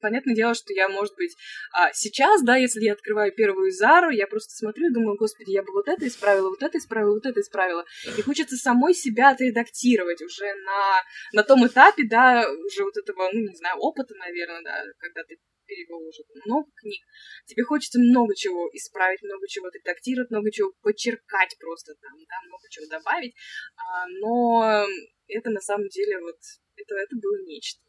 понятное 0.02 0.34
дело, 0.34 0.54
что 0.54 0.74
я, 0.74 0.88
может 0.88 1.14
быть, 1.16 1.34
а, 1.72 1.92
сейчас, 1.92 2.42
да, 2.42 2.56
если 2.56 2.80
я 2.80 2.92
открываю 2.92 3.32
первую 3.32 3.70
Зару, 3.72 4.10
я 4.10 4.26
просто 4.26 4.54
смотрю 4.54 4.90
и 4.90 4.92
думаю, 4.92 5.16
господи, 5.16 5.50
я 5.50 5.62
бы 5.62 5.72
вот 5.72 5.88
это 5.88 6.06
исправила, 6.06 6.50
вот 6.50 6.62
это 6.62 6.76
исправила, 6.76 7.14
вот 7.14 7.24
это 7.24 7.40
исправила. 7.40 7.84
И 8.18 8.22
хочется 8.22 8.56
самой 8.56 8.94
себя 8.94 9.30
отредактировать 9.30 10.20
уже 10.20 10.52
на, 10.66 11.02
на 11.32 11.42
том 11.44 11.66
этапе, 11.66 12.02
да, 12.10 12.44
уже 12.66 12.84
вот 12.84 12.96
этого, 12.96 13.30
ну, 13.32 13.40
не 13.40 13.56
знаю, 13.56 13.76
опыта, 13.78 14.14
наверное, 14.16 14.62
да, 14.62 14.82
когда 14.98 15.22
ты 15.24 15.38
перевел 15.64 16.06
уже 16.06 16.22
много 16.44 16.68
книг, 16.76 17.00
тебе 17.46 17.62
хочется 17.62 17.98
много 17.98 18.34
чего 18.34 18.68
исправить, 18.72 19.22
много 19.22 19.46
чего 19.48 19.68
редактировать, 19.68 20.30
много 20.30 20.50
чего 20.50 20.72
подчеркать 20.82 21.56
просто 21.58 21.94
там, 22.00 22.18
да, 22.18 22.36
много 22.46 22.68
чего 22.68 22.86
добавить, 22.88 23.34
а, 23.76 24.06
но 24.20 24.86
это 25.28 25.50
на 25.50 25.60
самом 25.60 25.88
деле 25.88 26.20
вот, 26.20 26.36
это, 26.76 26.94
это 26.96 27.16
было 27.16 27.38
нечто. 27.46 27.80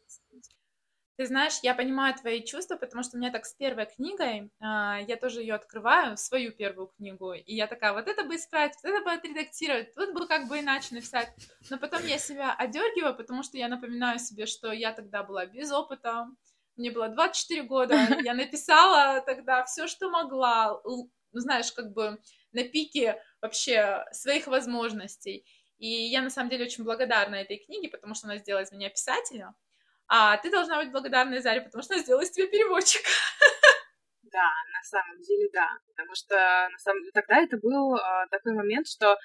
Ты 1.16 1.26
знаешь, 1.26 1.60
я 1.62 1.74
понимаю 1.74 2.14
твои 2.14 2.42
чувства, 2.42 2.76
потому 2.76 3.04
что 3.04 3.16
у 3.16 3.20
меня 3.20 3.30
так 3.30 3.46
с 3.46 3.54
первой 3.54 3.86
книгой, 3.86 4.50
а, 4.60 4.98
я 5.06 5.16
тоже 5.16 5.42
ее 5.42 5.54
открываю, 5.54 6.16
свою 6.16 6.50
первую 6.50 6.88
книгу, 6.88 7.34
и 7.34 7.54
я 7.54 7.68
такая, 7.68 7.92
вот 7.92 8.08
это 8.08 8.24
бы 8.24 8.34
исправить, 8.34 8.74
вот 8.82 8.90
это 8.90 9.04
бы 9.04 9.12
отредактировать, 9.12 9.94
тут 9.94 10.12
бы 10.12 10.26
как 10.26 10.48
бы 10.48 10.58
иначе 10.58 10.94
написать. 10.94 11.32
Но 11.70 11.78
потом 11.78 12.04
я 12.04 12.18
себя 12.18 12.52
одергиваю, 12.52 13.16
потому 13.16 13.44
что 13.44 13.56
я 13.56 13.68
напоминаю 13.68 14.18
себе, 14.18 14.46
что 14.46 14.72
я 14.72 14.92
тогда 14.92 15.22
была 15.22 15.46
без 15.46 15.70
опыта, 15.70 16.26
мне 16.76 16.90
было 16.90 17.08
24 17.08 17.62
года, 17.62 17.94
я 18.24 18.34
написала 18.34 19.20
тогда 19.20 19.64
все, 19.64 19.86
что 19.86 20.10
могла, 20.10 20.80
ну, 20.84 21.10
знаешь, 21.32 21.70
как 21.72 21.92
бы 21.92 22.18
на 22.52 22.64
пике 22.64 23.22
вообще 23.40 24.04
своих 24.10 24.48
возможностей. 24.48 25.44
И 25.78 25.88
я 25.88 26.22
на 26.22 26.30
самом 26.30 26.50
деле 26.50 26.64
очень 26.64 26.84
благодарна 26.84 27.36
этой 27.36 27.58
книге, 27.58 27.88
потому 27.88 28.14
что 28.14 28.26
она 28.26 28.38
сделала 28.38 28.62
из 28.62 28.72
меня 28.72 28.88
писателя. 28.90 29.54
А 30.08 30.36
ты 30.36 30.50
должна 30.50 30.82
быть 30.82 30.92
благодарна 30.92 31.40
Заре, 31.40 31.62
потому 31.62 31.82
что 31.82 31.94
она 31.94 32.02
сделала 32.02 32.22
из 32.22 32.30
тебя 32.30 32.46
переводчика. 32.46 33.08
Да, 34.34 34.50
на 34.72 34.82
самом 34.82 35.22
деле, 35.22 35.48
да. 35.52 35.78
Потому 35.86 36.12
что 36.16 36.34
на 36.34 36.78
самом 36.78 37.02
деле 37.02 37.12
тогда 37.12 37.38
это 37.38 37.56
был 37.56 37.94
э, 37.94 38.00
такой 38.32 38.52
момент, 38.52 38.88
что 38.88 39.16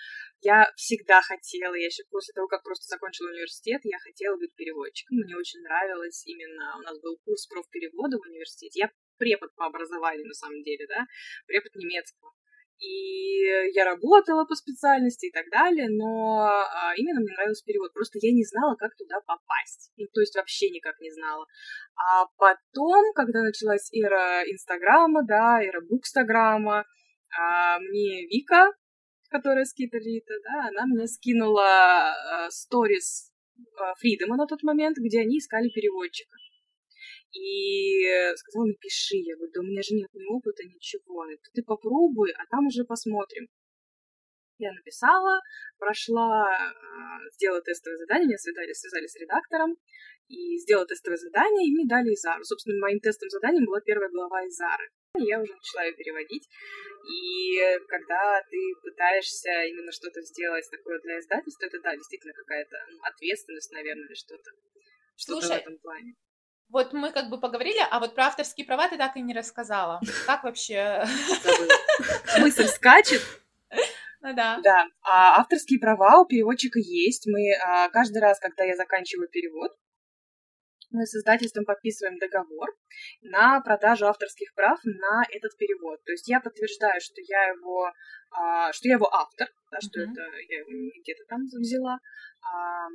я 0.42 0.72
всегда 0.76 1.20
хотела, 1.24 1.74
я 1.74 1.88
еще 1.88 2.04
после 2.12 2.32
того, 2.36 2.48
как 2.48 2.62
просто 2.62 2.86
закончила 2.86 3.30
университет, 3.30 3.82
я 3.86 3.98
хотела 3.98 4.38
быть 4.38 4.54
переводчиком. 4.54 5.18
Мне 5.18 5.36
очень 5.36 5.62
нравилось 5.62 6.24
именно, 6.28 6.78
у 6.78 6.82
нас 6.82 7.00
был 7.02 7.18
курс 7.26 7.48
профперевода 7.48 8.18
в 8.18 8.28
университете. 8.30 8.82
Я 8.82 8.92
препод 9.18 9.50
по 9.56 9.66
образованию, 9.66 10.28
на 10.28 10.36
самом 10.36 10.62
деле, 10.62 10.86
да, 10.88 11.08
препод 11.48 11.74
немецкого 11.74 12.32
и 12.80 13.72
я 13.74 13.86
работала 13.86 14.46
по 14.46 14.56
специальности 14.56 15.28
и 15.28 15.32
так 15.32 15.46
далее, 15.52 15.90
но 15.90 16.48
а, 16.48 16.94
именно 16.96 17.20
мне 17.20 17.34
нравился 17.34 17.66
перевод. 17.66 17.94
Просто 17.94 18.20
я 18.22 18.32
не 18.32 18.44
знала, 18.46 18.76
как 18.76 18.96
туда 18.96 19.20
попасть. 19.22 19.92
Ну, 19.98 20.06
то 20.14 20.22
есть 20.22 20.36
вообще 20.36 20.70
никак 20.70 21.00
не 21.00 21.12
знала. 21.12 21.46
А 21.96 22.26
потом, 22.38 23.14
когда 23.14 23.44
началась 23.44 23.92
эра 23.94 24.44
Инстаграма, 24.50 25.24
да, 25.26 25.62
эра 25.62 25.82
Букстаграма, 25.82 26.86
а, 27.38 27.80
мне 27.80 28.26
Вика, 28.28 28.72
которая 29.30 29.66
с 29.66 29.74
Китарита, 29.74 30.34
да, 30.44 30.70
она 30.70 30.86
мне 30.86 31.08
скинула 31.08 32.16
сторис 32.50 33.32
а, 33.78 33.94
Фридома 33.96 34.38
на 34.38 34.48
тот 34.48 34.64
момент, 34.64 34.98
где 34.98 35.22
они 35.22 35.40
искали 35.40 35.70
переводчика 35.70 36.38
и 37.34 38.34
сказала, 38.36 38.68
напиши. 38.68 39.18
Я 39.18 39.36
говорю, 39.36 39.52
да 39.54 39.60
у 39.62 39.64
меня 39.64 39.82
же 39.82 39.96
нет 39.96 40.10
ни 40.14 40.26
опыта, 40.26 40.64
ничего. 40.64 41.26
Это 41.26 41.44
ты 41.54 41.64
попробуй, 41.64 42.32
а 42.32 42.46
там 42.50 42.68
уже 42.68 42.84
посмотрим. 42.84 43.48
Я 44.58 44.74
написала, 44.74 45.40
прошла, 45.78 46.52
а, 46.52 47.30
сделала 47.32 47.62
тестовое 47.62 47.98
задание, 47.98 48.28
меня 48.28 48.38
связали, 48.38 48.74
связали 48.74 49.08
с 49.08 49.16
редактором, 49.16 49.78
и 50.28 50.58
сделала 50.60 50.86
тестовое 50.86 51.18
задание, 51.18 51.68
и 51.68 51.72
мне 51.72 51.86
дали 51.88 52.14
Изару. 52.14 52.44
Собственно, 52.44 52.78
моим 52.80 53.00
тестовым 53.00 53.30
заданием 53.32 53.66
была 53.66 53.82
первая 53.82 54.10
глава 54.10 54.46
Изары. 54.48 54.90
Я 55.18 55.42
уже 55.42 55.54
начала 55.54 55.86
ее 55.86 55.94
переводить. 55.94 56.48
И 57.10 57.58
когда 57.88 58.44
ты 58.50 58.60
пытаешься 58.84 59.64
именно 59.64 59.92
что-то 59.92 60.22
сделать 60.22 60.70
такое 60.70 61.00
для 61.00 61.20
издательства, 61.20 61.66
это, 61.66 61.80
да, 61.82 61.96
действительно 61.96 62.34
какая-то 62.34 62.78
ну, 62.92 63.00
ответственность, 63.02 63.72
наверное, 63.72 64.06
или 64.06 64.14
что-то. 64.14 64.52
Что-то 65.16 65.48
в 65.48 65.52
этом 65.52 65.78
плане. 65.80 66.14
Вот 66.70 66.94
мы 66.94 67.12
как 67.12 67.30
бы 67.30 67.40
поговорили, 67.40 67.80
а 67.90 68.00
вот 68.00 68.14
про 68.14 68.28
авторские 68.28 68.66
права 68.66 68.88
ты 68.88 68.98
так 68.98 69.18
и 69.18 69.22
не 69.22 69.34
рассказала. 69.34 70.00
Как 70.28 70.44
вообще? 70.44 71.04
Мысль 72.40 72.68
скачет. 72.68 73.22
Ну 74.22 74.36
да. 74.36 74.60
Да. 74.64 74.86
А 75.02 75.40
авторские 75.40 75.80
права 75.80 76.22
у 76.22 76.26
переводчика 76.26 76.78
есть. 76.80 77.26
Мы 77.26 77.54
а, 77.56 77.90
каждый 77.90 78.22
раз, 78.22 78.40
когда 78.40 78.66
я 78.66 78.76
заканчиваю 78.76 79.30
перевод, 79.30 79.72
мы 80.92 81.06
с 81.06 81.16
издательством 81.16 81.66
подписываем 81.66 82.18
договор 82.18 82.70
на 83.22 83.62
продажу 83.62 84.08
авторских 84.08 84.54
прав 84.56 84.80
на 84.84 85.24
этот 85.32 85.56
перевод. 85.58 86.04
То 86.04 86.12
есть 86.12 86.28
я 86.28 86.40
подтверждаю, 86.40 87.00
что 87.02 87.22
я 87.28 87.48
его, 87.50 87.92
а, 88.32 88.74
что 88.74 88.88
я 88.88 88.96
его 88.96 89.12
автор, 89.14 89.48
да, 89.72 89.78
mm-hmm. 89.78 89.82
что 89.82 90.02
это 90.02 90.22
я 90.50 90.60
его 90.60 90.92
где-то 91.02 91.24
там 91.30 91.46
взяла, 91.46 92.00
а, 92.42 92.88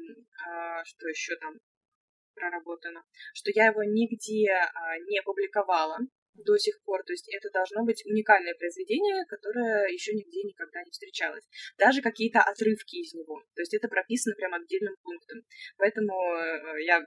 а, 0.46 0.84
что 0.84 1.08
еще 1.08 1.36
там 1.36 1.54
проработано, 2.34 3.02
что 3.32 3.50
я 3.54 3.66
его 3.66 3.82
нигде 3.84 4.50
а, 4.50 4.98
не 5.08 5.22
публиковала, 5.22 5.98
до 6.34 6.58
сих 6.58 6.82
пор. 6.84 7.02
То 7.04 7.12
есть 7.12 7.28
это 7.32 7.50
должно 7.50 7.84
быть 7.84 8.04
уникальное 8.06 8.54
произведение, 8.54 9.24
которое 9.26 9.86
еще 9.88 10.12
нигде 10.12 10.42
никогда 10.42 10.82
не 10.82 10.90
встречалось. 10.90 11.44
Даже 11.78 12.02
какие-то 12.02 12.40
отрывки 12.40 12.96
из 12.96 13.14
него. 13.14 13.42
То 13.54 13.62
есть 13.62 13.74
это 13.74 13.88
прописано 13.88 14.34
прям 14.34 14.54
отдельным 14.54 14.96
пунктом. 15.02 15.42
Поэтому 15.78 16.12
э, 16.12 16.82
я 16.84 17.04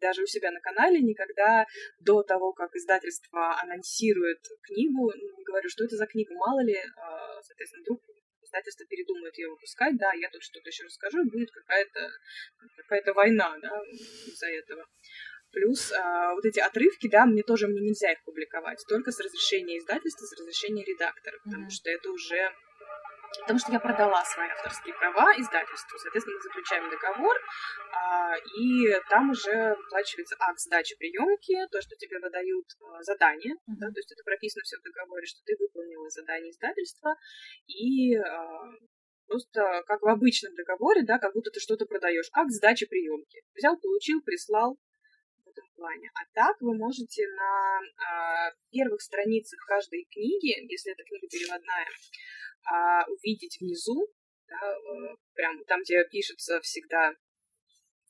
даже 0.00 0.22
у 0.22 0.26
себя 0.26 0.50
на 0.50 0.60
канале 0.60 1.00
никогда 1.00 1.66
до 2.00 2.22
того, 2.22 2.52
как 2.52 2.74
издательство 2.74 3.58
анонсирует 3.60 4.40
книгу, 4.62 5.12
не 5.14 5.44
говорю, 5.44 5.68
что 5.68 5.84
это 5.84 5.96
за 5.96 6.06
книга, 6.06 6.34
мало 6.34 6.60
ли, 6.60 6.76
а, 6.96 7.42
соответственно, 7.42 7.82
вдруг 7.82 8.02
издательство 8.50 8.84
передумает 8.86 9.38
ее 9.38 9.48
выпускать, 9.48 9.96
да, 9.96 10.12
я 10.12 10.28
тут 10.30 10.42
что-то 10.42 10.68
еще 10.68 10.84
расскажу, 10.84 11.22
и 11.22 11.30
будет 11.30 11.50
какая-то 11.50 12.10
какая 12.76 13.14
война, 13.14 13.56
да, 13.62 13.70
из-за 14.26 14.48
этого. 14.48 14.84
Плюс 15.52 15.92
а, 15.92 16.34
вот 16.34 16.44
эти 16.44 16.60
отрывки, 16.60 17.08
да, 17.08 17.26
мне 17.26 17.42
тоже 17.42 17.66
мне 17.66 17.80
нельзя 17.80 18.12
их 18.12 18.22
публиковать, 18.24 18.84
только 18.88 19.10
с 19.10 19.18
разрешения 19.20 19.78
издательства, 19.78 20.24
с 20.26 20.38
разрешения 20.38 20.84
редактора, 20.84 21.38
потому 21.44 21.66
mm-hmm. 21.66 21.70
что 21.70 21.90
это 21.90 22.10
уже 22.10 22.52
Потому 23.40 23.58
что 23.58 23.72
я 23.72 23.80
продала 23.80 24.24
свои 24.24 24.48
авторские 24.48 24.94
права 24.94 25.32
издательству. 25.38 25.98
Соответственно, 25.98 26.36
мы 26.36 26.42
заключаем 26.42 26.90
договор, 26.90 27.36
а, 27.92 28.36
и 28.58 28.90
там 29.08 29.30
уже 29.30 29.74
выплачивается 29.76 30.36
акт 30.40 30.58
сдачи 30.58 30.96
приемки, 30.96 31.54
то, 31.70 31.80
что 31.80 31.94
тебе 31.96 32.18
выдают 32.18 32.66
а, 32.80 33.02
задание, 33.02 33.54
mm-hmm. 33.54 33.78
да, 33.78 33.86
то 33.88 33.98
есть 33.98 34.10
это 34.12 34.22
прописано 34.24 34.62
все 34.64 34.78
в 34.78 34.82
договоре, 34.82 35.26
что 35.26 35.40
ты 35.44 35.56
выполнила 35.58 36.08
задание 36.10 36.50
издательства, 36.50 37.14
и 37.66 38.16
а, 38.16 38.72
просто 39.26 39.84
как 39.86 40.02
в 40.02 40.08
обычном 40.08 40.54
договоре, 40.54 41.02
да, 41.02 41.18
как 41.18 41.32
будто 41.32 41.50
ты 41.50 41.60
что-то 41.60 41.86
продаешь. 41.86 42.28
Акт 42.32 42.50
сдачи 42.50 42.86
приемки. 42.86 43.42
Взял, 43.54 43.76
получил, 43.76 44.22
прислал, 44.22 44.76
этом 45.50 45.68
плане. 45.76 46.10
А 46.14 46.20
так 46.34 46.60
вы 46.60 46.76
можете 46.76 47.26
на 47.28 47.80
а, 47.80 48.52
первых 48.70 49.00
страницах 49.00 49.60
каждой 49.66 50.06
книги, 50.10 50.54
если 50.70 50.92
эта 50.92 51.02
книга 51.04 51.26
переводная, 51.28 51.86
а, 52.64 53.04
увидеть 53.06 53.58
внизу, 53.60 54.08
да, 54.48 54.56
э, 54.56 55.16
прям 55.34 55.64
там, 55.64 55.80
где 55.82 56.04
пишется 56.10 56.60
всегда 56.60 57.14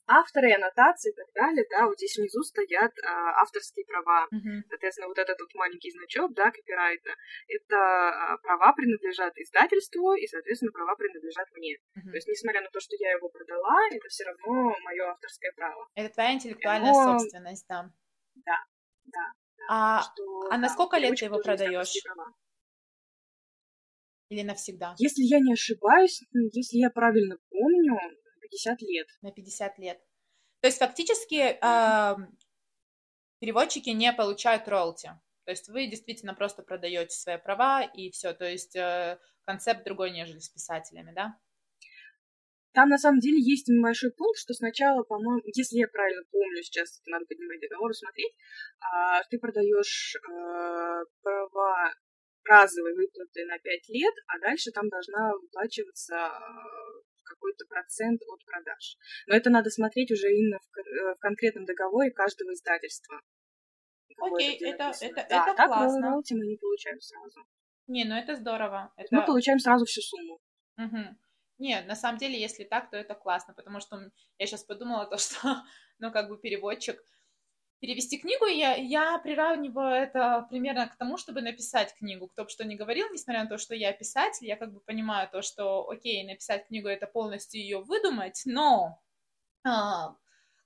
авторы, 0.07 0.53
аннотации 0.53 1.11
и 1.11 1.15
так 1.15 1.27
далее, 1.33 1.65
да, 1.69 1.85
вот 1.85 1.97
здесь 1.97 2.17
внизу 2.17 2.43
стоят 2.43 2.91
а, 3.03 3.41
авторские 3.41 3.85
права. 3.85 4.27
Mm-hmm. 4.33 4.67
Соответственно, 4.69 5.07
вот 5.07 5.17
этот 5.17 5.39
вот 5.39 5.53
маленький 5.55 5.91
значок, 5.91 6.33
да, 6.33 6.51
копирайта, 6.51 7.11
это 7.47 7.77
а, 7.77 8.37
права 8.37 8.73
принадлежат 8.73 9.37
издательству, 9.37 10.13
и, 10.13 10.27
соответственно, 10.27 10.71
права 10.71 10.95
принадлежат 10.95 11.47
мне. 11.53 11.75
Mm-hmm. 11.75 12.11
То 12.11 12.15
есть, 12.15 12.27
несмотря 12.27 12.61
на 12.61 12.69
то, 12.69 12.79
что 12.79 12.95
я 12.99 13.11
его 13.11 13.29
продала, 13.29 13.87
это 13.91 14.07
все 14.09 14.25
равно 14.25 14.75
мое 14.83 15.05
авторское 15.05 15.51
право. 15.55 15.87
Это 15.95 16.13
твоя 16.13 16.33
интеллектуальная 16.33 16.91
Но... 16.91 17.19
собственность, 17.19 17.65
да. 17.69 17.89
Да, 18.35 18.57
да. 19.05 19.31
А, 19.69 20.01
что, 20.01 20.49
а 20.49 20.57
на 20.57 20.69
сколько 20.69 20.97
лет 20.97 21.15
ты 21.15 21.25
его 21.25 21.39
продаешь? 21.39 21.93
Или 24.31 24.43
навсегда? 24.43 24.95
Если 24.97 25.23
я 25.23 25.39
не 25.39 25.53
ошибаюсь, 25.53 26.21
если 26.53 26.77
я 26.77 26.89
правильно 26.89 27.37
помню, 27.49 27.99
50 28.51 28.81
лет. 28.81 29.07
На 29.21 29.31
50 29.31 29.77
лет. 29.79 29.99
То 30.61 30.67
есть 30.67 30.77
фактически 30.77 31.57
э, 31.59 32.15
переводчики 33.39 33.89
не 33.89 34.13
получают 34.13 34.67
роялти. 34.67 35.09
То 35.45 35.51
есть 35.51 35.69
вы 35.69 35.87
действительно 35.87 36.33
просто 36.33 36.61
продаете 36.61 37.15
свои 37.15 37.37
права 37.37 37.83
и 37.83 38.11
все. 38.11 38.33
То 38.33 38.45
есть 38.45 38.75
э, 38.75 39.17
концепт 39.45 39.83
другой, 39.83 40.11
нежели 40.11 40.39
с 40.39 40.49
писателями, 40.49 41.13
да? 41.15 41.37
Там 42.73 42.87
на 42.87 42.97
самом 42.97 43.19
деле 43.19 43.37
есть 43.37 43.67
небольшой 43.67 44.11
пункт, 44.11 44.39
что 44.39 44.53
сначала, 44.53 45.03
по-моему, 45.03 45.41
если 45.53 45.77
я 45.77 45.87
правильно 45.89 46.23
помню, 46.31 46.63
сейчас 46.63 47.01
это 47.01 47.11
надо 47.11 47.25
поднимать 47.25 47.59
договор 47.59 47.91
и 47.91 47.93
смотреть, 47.93 48.33
а, 48.79 49.23
ты 49.29 49.39
продаешь 49.39 50.15
а, 50.29 51.03
права 51.21 51.93
разовой 52.45 52.93
выплаты 52.95 53.45
на 53.45 53.57
5 53.59 53.89
лет, 53.89 54.13
а 54.27 54.39
дальше 54.39 54.71
там 54.71 54.89
должна 54.89 55.31
выплачиваться 55.33 56.31
какой-то 57.23 57.65
процент 57.67 58.21
от 58.27 58.43
продаж. 58.45 58.97
Но 59.27 59.35
это 59.35 59.49
надо 59.49 59.69
смотреть 59.69 60.11
уже 60.11 60.27
именно 60.31 60.59
в, 60.59 60.77
э, 60.77 61.15
в 61.15 61.19
конкретном 61.19 61.65
договоре 61.65 62.11
каждого 62.11 62.53
издательства. 62.53 63.21
Окей, 64.17 64.59
это, 64.61 64.91
это, 65.01 65.25
да, 65.29 65.43
это 65.43 65.55
так 65.55 65.67
классно. 65.67 66.01
роялти 66.01 66.33
мы 66.33 66.45
не 66.45 66.57
получаем 66.57 66.99
сразу. 66.99 67.39
Не, 67.87 68.05
ну 68.05 68.15
это 68.15 68.35
здорово. 68.35 68.93
Это... 68.97 69.15
Мы 69.15 69.25
получаем 69.25 69.59
сразу 69.59 69.85
всю 69.85 70.01
сумму. 70.01 70.39
Угу. 70.77 71.17
Не, 71.59 71.81
на 71.81 71.95
самом 71.95 72.17
деле, 72.17 72.39
если 72.39 72.63
так, 72.63 72.89
то 72.89 72.97
это 72.97 73.15
классно, 73.15 73.53
потому 73.53 73.79
что 73.79 73.97
я 74.37 74.45
сейчас 74.45 74.63
подумала 74.63 75.05
то, 75.05 75.17
что, 75.17 75.37
ну, 75.99 76.11
как 76.11 76.29
бы 76.29 76.37
переводчик, 76.39 77.01
перевести 77.81 78.19
книгу, 78.19 78.45
я, 78.45 78.75
я 78.75 79.17
приравниваю 79.17 79.95
это 79.95 80.45
примерно 80.49 80.87
к 80.87 80.95
тому, 80.97 81.17
чтобы 81.17 81.41
написать 81.41 81.95
книгу. 81.95 82.27
Кто 82.27 82.43
бы 82.43 82.49
что 82.49 82.63
ни 82.63 82.75
говорил, 82.75 83.07
несмотря 83.11 83.43
на 83.43 83.49
то, 83.49 83.57
что 83.57 83.73
я 83.73 83.91
писатель, 83.91 84.45
я 84.45 84.55
как 84.55 84.71
бы 84.71 84.79
понимаю 84.79 85.27
то, 85.29 85.41
что, 85.41 85.89
окей, 85.89 86.23
написать 86.23 86.67
книгу— 86.67 86.87
это 86.89 87.07
полностью 87.07 87.59
ее 87.59 87.79
выдумать, 87.79 88.43
но, 88.45 89.01
а, 89.65 90.15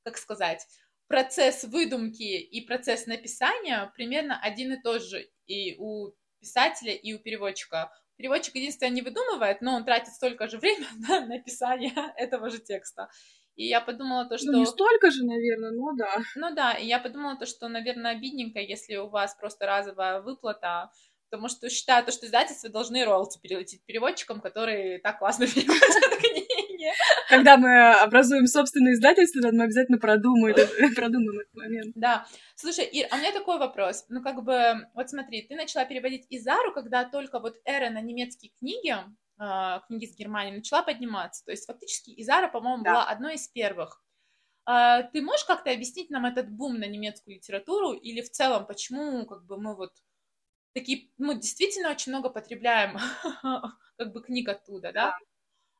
как 0.04 0.18
сказать, 0.18 0.68
процесс 1.08 1.64
выдумки 1.64 2.24
и 2.24 2.62
процесс 2.62 3.08
написания 3.08 3.92
примерно 3.96 4.38
один 4.42 4.74
и 4.74 4.82
тот 4.82 5.02
же 5.02 5.30
и 5.48 5.78
у 5.78 6.12
писателя, 6.42 6.94
и 6.94 7.14
у 7.14 7.20
переводчика. 7.20 7.94
Переводчик 8.18 8.56
единственное 8.56 8.92
не 8.92 9.02
выдумывает, 9.02 9.62
но 9.62 9.76
он 9.76 9.86
тратит 9.86 10.14
столько 10.14 10.50
же 10.50 10.58
времени 10.60 11.08
на 11.08 11.26
написание 11.26 12.14
этого 12.18 12.50
же 12.50 12.60
текста. 12.60 13.10
И 13.56 13.68
я 13.68 13.82
подумала 13.82 14.26
то, 14.26 14.38
что... 14.38 14.52
Ну, 14.52 14.60
не 14.60 14.66
столько 14.66 15.12
же, 15.12 15.24
наверное, 15.24 15.72
но 15.72 15.94
да. 15.98 16.16
Ну 16.36 16.54
да, 16.54 16.74
и 16.74 16.86
я 16.86 17.00
подумала 17.00 17.38
то, 17.38 17.46
что, 17.46 17.68
наверное, 17.70 18.12
обидненько, 18.12 18.60
если 18.60 18.98
у 18.98 19.08
вас 19.08 19.36
просто 19.36 19.66
разовая 19.66 20.22
выплата, 20.22 20.92
потому 21.30 21.48
что 21.48 21.70
считаю 21.70 22.06
то, 22.06 22.12
что 22.12 22.26
издательства 22.26 22.70
должны 22.70 23.04
роялти 23.04 23.40
перелететь 23.42 23.86
переводчикам, 23.86 24.42
которые 24.42 25.00
так 25.00 25.20
классно 25.20 25.48
переводят 25.54 26.18
книги. 26.20 26.92
Когда 27.30 27.58
мы 27.58 27.94
образуем 27.94 28.48
собственное 28.48 28.94
издательство, 28.94 29.50
мы 29.52 29.64
обязательно 29.64 29.98
продумаем, 29.98 30.56
продумаем 30.96 31.40
этот 31.40 31.54
момент. 31.56 31.94
Да. 31.96 32.26
Слушай, 32.56 32.86
Ир, 32.86 33.08
а 33.10 33.16
у 33.16 33.20
меня 33.20 33.32
такой 33.32 33.58
вопрос. 33.58 34.06
Ну, 34.10 34.22
как 34.22 34.44
бы, 34.44 34.88
вот 34.94 35.10
смотри, 35.10 35.44
ты 35.44 35.56
начала 35.56 35.86
переводить 35.86 36.26
Изару, 36.30 36.74
когда 36.74 37.06
только 37.06 37.40
вот 37.40 37.56
эра 37.66 37.90
на 37.90 38.02
немецкие 38.02 38.52
книги 38.60 38.96
книги 39.38 40.06
с 40.06 40.16
Германии 40.16 40.56
начала 40.56 40.82
подниматься. 40.82 41.44
То 41.46 41.52
есть 41.52 41.66
фактически 41.66 42.14
Изара, 42.22 42.48
по-моему, 42.48 42.84
да. 42.84 42.92
была 42.92 43.04
одной 43.06 43.36
из 43.36 43.48
первых. 43.48 44.02
Э, 44.68 45.04
ты 45.14 45.22
можешь 45.22 45.46
как-то 45.46 45.72
объяснить 45.72 46.10
нам 46.10 46.26
этот 46.26 46.50
бум 46.50 46.80
на 46.80 46.86
немецкую 46.86 47.36
литературу 47.36 47.94
или 47.94 48.22
в 48.22 48.32
целом, 48.32 48.66
почему 48.66 49.26
как 49.26 49.46
бы 49.46 49.58
мы 49.58 49.76
вот 49.76 49.92
такие, 50.74 51.10
мы 51.18 51.36
действительно 51.36 51.92
очень 51.92 52.12
много 52.12 52.30
потребляем 52.30 52.98
как 53.98 54.12
бы 54.12 54.22
книг 54.22 54.50
оттуда, 54.50 54.92
да? 54.92 55.16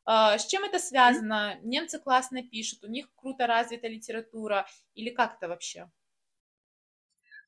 да? 0.06 0.36
Э, 0.36 0.40
с 0.40 0.46
чем 0.46 0.64
это 0.64 0.80
связано? 0.80 1.56
Mm-hmm. 1.56 1.66
Немцы 1.68 2.00
классно 2.00 2.44
пишут, 2.44 2.84
у 2.84 2.88
них 2.88 3.08
круто 3.16 3.48
развита 3.48 3.88
литература 3.88 4.68
или 4.94 5.10
как 5.10 5.38
это 5.38 5.48
вообще? 5.48 5.90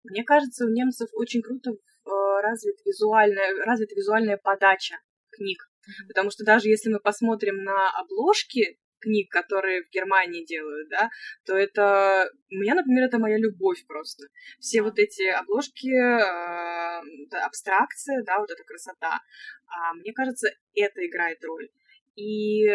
Мне 0.03 0.23
кажется, 0.23 0.65
у 0.65 0.69
немцев 0.69 1.09
очень 1.13 1.41
круто 1.41 1.71
э, 1.71 2.09
развит 2.41 2.77
визуальная, 2.85 3.65
развита 3.65 3.93
визуальная 3.95 4.37
подача 4.37 4.95
книг. 5.31 5.66
Потому 6.07 6.31
что 6.31 6.43
даже 6.43 6.69
если 6.69 6.89
мы 6.89 6.99
посмотрим 6.99 7.63
на 7.63 7.89
обложки 7.99 8.77
книг, 8.99 9.31
которые 9.31 9.83
в 9.83 9.89
Германии 9.89 10.45
делают, 10.45 10.89
да, 10.89 11.09
то 11.45 11.55
это... 11.55 12.29
У 12.51 12.55
меня, 12.55 12.75
например, 12.75 13.05
это 13.05 13.19
моя 13.19 13.37
любовь 13.37 13.85
просто. 13.87 14.27
Все 14.59 14.81
вот 14.81 14.97
эти 14.99 15.23
обложки, 15.27 15.93
э, 15.93 17.45
абстракция, 17.45 18.23
да, 18.23 18.39
вот 18.39 18.49
эта 18.49 18.63
красота. 18.63 19.19
А, 19.67 19.93
мне 19.93 20.13
кажется, 20.13 20.49
это 20.73 21.05
играет 21.05 21.43
роль. 21.43 21.69
И 22.15 22.65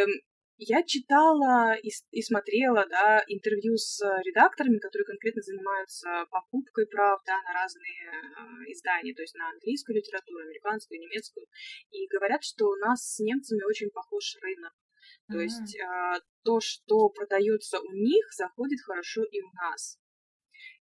я 0.68 0.82
читала 0.82 1.74
и, 1.74 1.90
и 2.10 2.22
смотрела, 2.22 2.86
да, 2.88 3.24
интервью 3.26 3.76
с 3.76 4.00
редакторами, 4.24 4.78
которые 4.78 5.06
конкретно 5.06 5.42
занимаются 5.42 6.26
покупкой 6.30 6.86
прав, 6.86 7.20
да, 7.26 7.36
на 7.42 7.52
разные 7.52 8.04
э, 8.06 8.72
издания, 8.72 9.14
то 9.14 9.22
есть 9.22 9.34
на 9.34 9.50
английскую 9.50 9.96
литературу, 9.96 10.44
американскую, 10.44 11.00
немецкую, 11.00 11.46
и 11.90 12.06
говорят, 12.08 12.44
что 12.44 12.66
у 12.66 12.76
нас 12.76 13.14
с 13.14 13.18
немцами 13.20 13.62
очень 13.64 13.90
похож 13.90 14.36
рынок. 14.40 14.72
То 15.28 15.38
mm-hmm. 15.38 15.42
есть 15.42 15.76
э, 15.76 16.20
то, 16.44 16.60
что 16.60 17.08
продается 17.08 17.80
у 17.80 17.92
них, 17.92 18.24
заходит 18.32 18.80
хорошо 18.84 19.22
и 19.24 19.40
у 19.40 19.50
нас. 19.54 19.98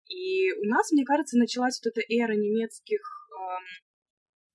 И 0.08 0.52
у 0.54 0.66
нас, 0.66 0.92
мне 0.92 1.06
кажется, 1.06 1.38
началась 1.38 1.80
вот 1.84 1.92
эта 1.92 2.02
эра 2.02 2.34
немецких, 2.34 3.02
э, 3.02 3.44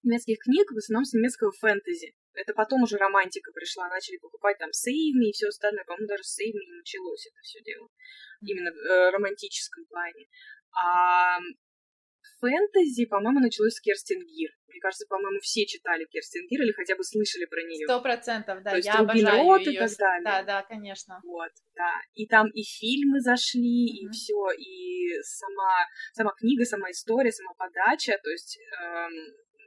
немецких 0.03 0.39
книг, 0.39 0.71
в 0.71 0.77
основном 0.77 1.05
с 1.05 1.15
немецкого 1.15 1.53
фэнтези. 1.53 2.15
Это 2.37 2.53
потом 2.53 2.83
уже 2.83 2.97
романтика 2.99 3.51
пришла, 3.53 3.89
начали 3.89 4.19
покупать 4.19 4.59
там 4.59 4.71
Me 4.71 5.29
и 5.29 5.33
все 5.33 5.49
остальное. 5.49 5.85
По-моему, 5.85 6.07
даже 6.09 6.23
Me 6.23 6.53
не 6.53 6.77
началось 6.79 7.27
это 7.27 7.41
все 7.43 7.61
дело. 7.63 7.89
Именно 8.43 8.71
в 8.73 8.77
э, 8.77 9.11
романтическом 9.11 9.87
плане. 9.87 10.27
А 10.73 11.39
фэнтези, 12.41 13.07
по-моему, 13.07 13.41
началось 13.41 13.75
с 13.75 13.81
Керстин 13.81 14.21
Гир. 14.27 14.51
Мне 14.69 14.81
кажется, 14.81 15.07
по-моему, 15.09 15.41
все 15.41 15.65
читали 15.65 16.05
Керстин 16.05 16.47
Гир 16.49 16.63
или 16.63 16.73
хотя 16.73 16.97
бы 16.97 17.03
слышали 17.03 17.47
про 17.47 17.63
нее. 17.63 17.87
Сто 17.87 18.01
процентов, 18.03 18.63
да, 18.63 18.71
То 18.71 18.77
есть 18.77 18.87
я 18.87 18.99
обожаю 19.01 19.43
Рот 19.43 19.63
и 19.63 19.71
ее. 19.71 19.79
так 19.81 19.97
далее. 19.97 20.25
Да, 20.25 20.43
да, 20.43 20.63
конечно. 20.63 21.21
Вот, 21.25 21.51
да. 21.75 21.95
И 22.15 22.27
там 22.27 22.51
и 22.51 22.63
фильмы 22.63 23.21
зашли, 23.21 23.87
и 23.87 24.05
Мгм. 24.05 24.13
все, 24.13 24.51
и 24.59 25.23
сама, 25.23 25.87
сама 26.13 26.33
книга, 26.37 26.65
сама 26.67 26.91
история, 26.91 27.33
сама 27.33 27.55
подача. 27.57 28.19
То 28.23 28.31
есть 28.31 28.59
эм, 28.83 29.13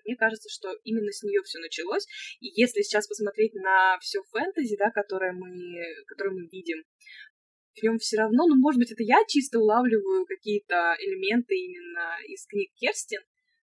мне 0.05 0.15
кажется, 0.15 0.49
что 0.49 0.73
именно 0.83 1.11
с 1.11 1.23
нее 1.23 1.41
все 1.43 1.59
началось. 1.59 2.05
И 2.39 2.47
если 2.59 2.81
сейчас 2.81 3.07
посмотреть 3.07 3.53
на 3.55 3.97
все 3.99 4.21
фэнтези, 4.31 4.77
да, 4.77 4.91
которое 4.91 5.33
мы, 5.33 5.49
которое 6.07 6.31
мы 6.31 6.47
видим, 6.51 6.83
в 7.75 7.83
нем 7.83 7.97
все 7.97 8.17
равно, 8.17 8.47
ну, 8.47 8.55
может 8.55 8.79
быть, 8.79 8.91
это 8.91 9.03
я 9.03 9.23
чисто 9.27 9.59
улавливаю 9.59 10.25
какие-то 10.25 10.95
элементы 10.99 11.55
именно 11.55 12.17
из 12.27 12.45
книг 12.45 12.71
Керстин, 12.75 13.21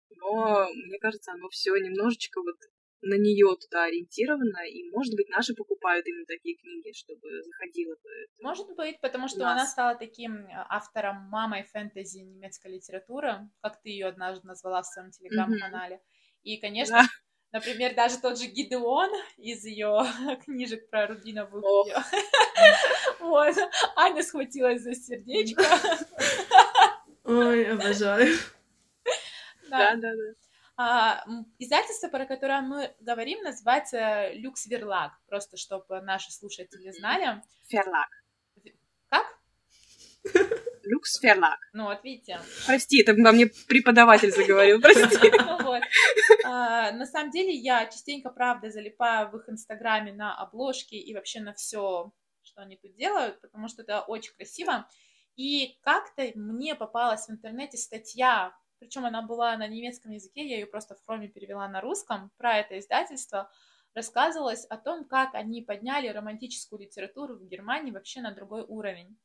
но 0.09 0.67
мне 0.73 0.99
кажется, 0.99 1.31
оно 1.31 1.49
все 1.49 1.75
немножечко 1.75 2.41
вот 2.41 2.57
на 3.05 3.15
нее 3.15 3.55
туда 3.61 3.83
ориентировано, 3.83 4.67
и, 4.67 4.89
может 4.89 5.15
быть, 5.15 5.29
наши 5.29 5.53
покупают 5.53 6.07
именно 6.07 6.25
такие 6.25 6.57
книги, 6.57 6.91
чтобы 6.93 7.43
заходило. 7.43 7.95
Может 8.41 8.67
быть, 8.75 8.99
потому 8.99 9.27
что 9.27 9.39
Нас. 9.39 9.53
она 9.53 9.65
стала 9.67 9.95
таким 9.95 10.37
э, 10.37 10.65
автором 10.69 11.29
мамой 11.29 11.63
фэнтези 11.71 12.19
немецкой 12.19 12.73
литературы, 12.73 13.47
как 13.61 13.81
ты 13.81 13.89
ее 13.89 14.07
однажды 14.07 14.47
назвала 14.47 14.81
в 14.81 14.87
своем 14.87 15.11
телеграм-канале. 15.11 16.01
И, 16.45 16.57
конечно, 16.57 16.99
Да. 17.01 17.59
например, 17.59 17.95
даже 17.95 18.19
тот 18.19 18.39
же 18.39 18.45
Гидеон 18.45 19.09
из 19.37 19.65
ее 19.65 20.03
книжек 20.45 20.89
про 20.89 21.07
рубиновую 21.07 21.63
Ох. 21.63 21.87
Вот. 23.19 23.55
Аня 23.95 24.23
схватилась 24.23 24.81
за 24.83 24.93
сердечко. 24.95 25.63
Ой, 27.23 27.71
обожаю. 27.71 28.33
Да. 29.69 29.95
Да, 29.95 30.11
да. 30.13 30.33
А, 30.77 31.25
Издательство, 31.57 32.09
про 32.09 32.25
которое 32.25 32.61
мы 32.61 32.93
говорим, 32.99 33.41
называется 33.41 34.29
Люкс 34.33 34.67
Верлаг. 34.67 35.13
Просто 35.27 35.57
чтобы 35.57 36.01
наши 36.01 36.31
слушатели 36.31 36.91
знали. 36.91 37.41
Ферлак. 37.67 38.09
Как? 39.09 39.25
Люкс 40.85 41.19
Ферлак. 41.19 41.59
Ну, 41.73 41.85
вот 41.85 42.03
видите. 42.03 42.39
Прости, 42.65 43.01
это 43.01 43.13
во 43.13 43.31
мне 43.31 43.47
преподаватель 43.67 44.31
заговорил, 44.31 44.81
прости. 44.81 45.31
А, 46.45 46.91
На 46.91 47.05
самом 47.05 47.31
деле 47.31 47.51
я 47.53 47.85
частенько, 47.87 48.29
правда, 48.29 48.69
залипаю 48.69 49.29
в 49.29 49.37
их 49.37 49.49
инстаграме 49.49 50.13
на 50.13 50.35
обложки 50.35 50.95
и 50.95 51.13
вообще 51.13 51.41
на 51.41 51.53
все, 51.53 52.11
что 52.43 52.61
они 52.61 52.77
тут 52.77 52.95
делают, 52.95 53.41
потому 53.41 53.67
что 53.67 53.81
это 53.81 54.01
очень 54.01 54.33
красиво. 54.35 54.87
И 55.35 55.77
как-то 55.81 56.31
мне 56.35 56.75
попалась 56.75 57.27
в 57.27 57.31
интернете 57.31 57.77
статья, 57.77 58.55
причем 58.79 59.05
она 59.05 59.21
была 59.21 59.57
на 59.57 59.67
немецком 59.67 60.11
языке, 60.11 60.47
я 60.47 60.59
ее 60.59 60.65
просто 60.65 60.95
в 60.95 61.03
хроме 61.05 61.27
перевела 61.27 61.67
на 61.67 61.81
русском, 61.81 62.31
про 62.37 62.57
это 62.57 62.79
издательство, 62.79 63.51
рассказывалось 63.93 64.65
о 64.65 64.77
том, 64.77 65.05
как 65.05 65.33
они 65.33 65.61
подняли 65.61 66.07
романтическую 66.07 66.81
литературу 66.81 67.35
в 67.35 67.47
Германии 67.47 67.91
вообще 67.91 68.21
на 68.21 68.31
другой 68.31 68.63
уровень. 68.63 69.17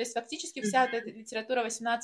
То 0.00 0.02
есть 0.02 0.14
фактически 0.14 0.62
вся 0.62 0.86
эта 0.86 1.10
литература 1.10 1.62
18+, 1.62 1.98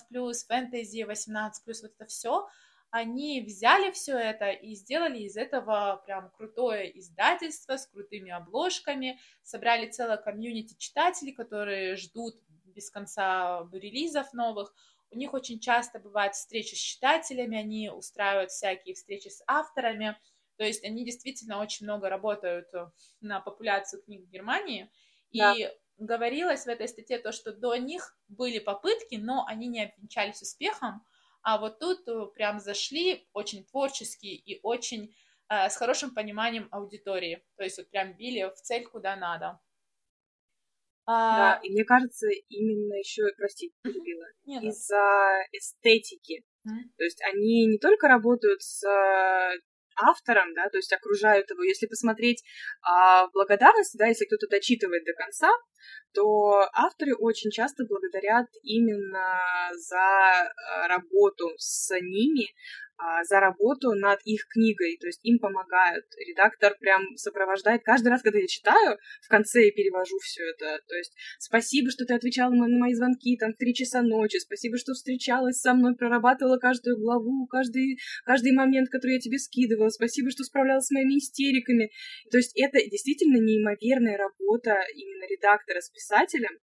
фэнтези 0.47 1.07
18+, 1.11 1.51
вот 1.66 1.92
это 1.99 2.05
все, 2.05 2.47
они 2.90 3.40
взяли 3.40 3.90
все 3.90 4.18
это 4.18 4.51
и 4.51 4.74
сделали 4.74 5.20
из 5.20 5.38
этого 5.38 6.03
прям 6.05 6.30
крутое 6.36 6.99
издательство 6.99 7.78
с 7.78 7.86
крутыми 7.86 8.30
обложками, 8.30 9.18
собрали 9.42 9.88
целое 9.88 10.18
комьюнити 10.18 10.76
читателей, 10.76 11.32
которые 11.32 11.97
ждут 11.97 12.36
без 12.66 12.90
конца 12.90 13.66
релизов 13.72 14.34
новых. 14.34 14.74
У 15.11 15.16
них 15.16 15.32
очень 15.32 15.59
часто 15.59 15.99
бывают 15.99 16.34
встречи 16.34 16.74
с 16.74 16.78
читателями, 16.78 17.57
они 17.57 17.88
устраивают 17.88 18.51
всякие 18.51 18.94
встречи 18.94 19.28
с 19.28 19.42
авторами, 19.47 20.18
то 20.59 20.64
есть 20.64 20.84
они 20.84 21.03
действительно 21.03 21.62
очень 21.62 21.86
много 21.86 22.11
работают 22.11 22.66
э, 22.74 22.90
на 23.22 23.40
популяцию 23.40 24.03
книг 24.03 24.26
в 24.26 24.30
Германии. 24.30 24.90
И 25.30 25.38
Да. 25.38 25.55
Говорилось 25.99 26.64
в 26.64 26.68
этой 26.68 26.88
статье 26.88 27.18
то, 27.18 27.32
что 27.32 27.53
до 27.53 27.76
них 27.76 28.16
были 28.28 28.59
попытки, 28.59 29.16
но 29.16 29.44
они 29.47 29.68
не 29.68 29.84
обвенчались 29.84 30.42
успехом, 30.42 31.05
а 31.42 31.59
вот 31.59 31.78
тут 31.78 32.07
э, 32.09 32.26
прям 32.34 32.59
зашли 32.59 33.28
очень 33.32 33.64
творчески 33.64 34.26
и 34.26 34.59
очень 34.62 35.14
э, 35.49 35.68
с 35.68 35.76
хорошим 35.76 36.14
пониманием 36.14 36.68
аудитории. 36.72 37.44
То 37.57 37.64
есть 37.64 37.78
вот 37.78 37.88
прям 37.90 38.16
били 38.16 38.42
в 38.51 38.61
цель 38.62 38.84
куда 38.86 39.16
надо. 39.16 39.61
Да, 41.07 41.55
А, 41.55 41.61
и 41.62 41.70
мне 41.70 41.84
кажется, 41.84 42.26
именно 42.49 42.94
еще, 42.94 43.22
прости, 43.36 43.72
перебила, 43.82 44.26
да. 44.44 44.59
из-за 44.66 45.44
эстетики. 45.53 46.44
Мгм. 46.64 46.92
То 46.97 47.05
есть 47.05 47.22
они 47.22 47.66
не 47.66 47.78
только 47.78 48.09
работают 48.09 48.61
с 48.62 48.82
э, 48.84 49.61
автором, 49.97 50.55
да, 50.55 50.68
то 50.68 50.76
есть 50.76 50.92
окружают 50.92 51.51
его. 51.51 51.62
Если 51.62 51.86
посмотреть 51.86 52.42
а, 52.82 53.26
в 53.26 53.32
да, 53.94 54.07
если 54.07 54.26
кто-то 54.26 54.47
дочитывает 54.49 55.05
до 55.05 55.12
конца, 55.14 55.51
то 56.12 56.68
авторы 56.72 57.14
очень 57.14 57.51
часто 57.51 57.84
благодарят 57.84 58.47
именно 58.62 59.70
за 59.76 59.97
э, 59.97 60.86
работу 60.88 61.51
с 61.59 61.90
ними, 62.01 62.55
за 63.24 63.40
работу 63.40 63.92
над 63.92 64.20
их 64.24 64.47
книгой, 64.49 64.97
то 64.99 65.07
есть 65.07 65.20
им 65.22 65.38
помогают. 65.38 66.07
Редактор 66.26 66.76
прям 66.80 67.16
сопровождает. 67.16 67.82
Каждый 67.84 68.09
раз, 68.09 68.22
когда 68.22 68.38
я 68.38 68.47
читаю, 68.47 68.99
в 69.22 69.28
конце 69.28 69.66
я 69.66 69.70
перевожу 69.70 70.18
все 70.18 70.42
это. 70.44 70.80
То 70.86 70.97
есть 70.97 71.12
спасибо, 71.38 71.90
что 71.90 72.07
ты 72.07 72.14
отвечала 72.14 72.53
на 72.53 72.66
мои 72.78 72.94
звонки 72.94 73.36
там 73.36 73.53
в 73.53 73.59
три 73.59 73.74
часа 73.74 74.03
ночи, 74.03 74.38
спасибо, 74.38 74.78
что 74.78 74.94
встречалась 74.94 75.61
со 75.61 75.74
мной, 75.74 75.94
прорабатывала 75.94 76.59
каждую 76.59 76.99
главу, 76.99 77.47
каждый, 77.47 77.99
каждый 78.24 78.53
момент, 78.53 78.88
который 78.88 79.14
я 79.14 79.20
тебе 79.20 79.38
скидывала, 79.38 79.90
спасибо, 79.90 80.30
что 80.30 80.44
справлялась 80.44 80.86
с 80.86 80.90
моими 80.90 81.18
истериками. 81.18 81.90
То 82.30 82.38
есть 82.38 82.53
это 82.59 82.78
действительно 82.78 83.36
неимоверная 83.36 84.16
работа 84.16 84.76
именно 84.94 85.24
редактора 85.28 85.80
с 85.80 85.90
писателем, 85.90 86.59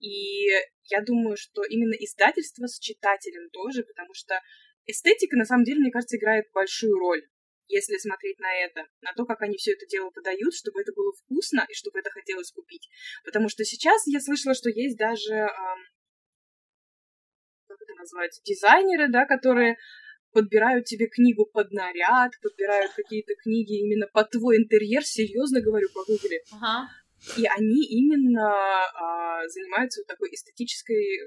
и 0.00 0.48
я 0.90 1.02
думаю, 1.02 1.36
что 1.36 1.62
именно 1.62 1.94
издательство 1.94 2.66
с 2.66 2.78
читателем 2.78 3.50
тоже, 3.50 3.84
потому 3.84 4.14
что 4.14 4.34
эстетика, 4.90 5.36
на 5.36 5.44
самом 5.44 5.64
деле, 5.64 5.80
мне 5.80 5.90
кажется, 5.90 6.16
играет 6.16 6.46
большую 6.52 6.98
роль, 6.98 7.22
если 7.68 7.96
смотреть 7.98 8.38
на 8.40 8.52
это, 8.64 8.86
на 9.00 9.12
то, 9.14 9.24
как 9.24 9.42
они 9.42 9.56
все 9.56 9.72
это 9.72 9.86
дело 9.86 10.10
подают, 10.10 10.54
чтобы 10.54 10.80
это 10.80 10.92
было 10.92 11.12
вкусно 11.12 11.64
и 11.68 11.74
чтобы 11.74 12.00
это 12.00 12.10
хотелось 12.10 12.50
купить. 12.50 12.88
Потому 13.24 13.48
что 13.48 13.64
сейчас 13.64 14.06
я 14.06 14.20
слышала, 14.20 14.54
что 14.54 14.70
есть 14.70 14.96
даже, 14.96 15.34
эм, 15.34 15.78
как 17.68 17.80
это 17.80 17.94
назвать, 17.94 18.40
дизайнеры, 18.44 19.08
да, 19.08 19.24
которые 19.24 19.76
подбирают 20.32 20.86
тебе 20.86 21.06
книгу 21.06 21.46
под 21.46 21.72
наряд, 21.72 22.32
подбирают 22.42 22.92
какие-то 22.92 23.34
книги 23.42 23.80
именно 23.80 24.06
под 24.12 24.30
твой 24.30 24.58
интерьер, 24.58 25.04
серьезно 25.04 25.60
говорю, 25.60 25.88
погугли. 25.94 26.42
Ага. 26.52 26.88
И 27.36 27.44
они 27.46 27.84
именно 27.86 28.48
а, 28.48 29.46
занимаются 29.48 30.00
вот 30.00 30.06
такой 30.06 30.30
эстетической 30.30 31.20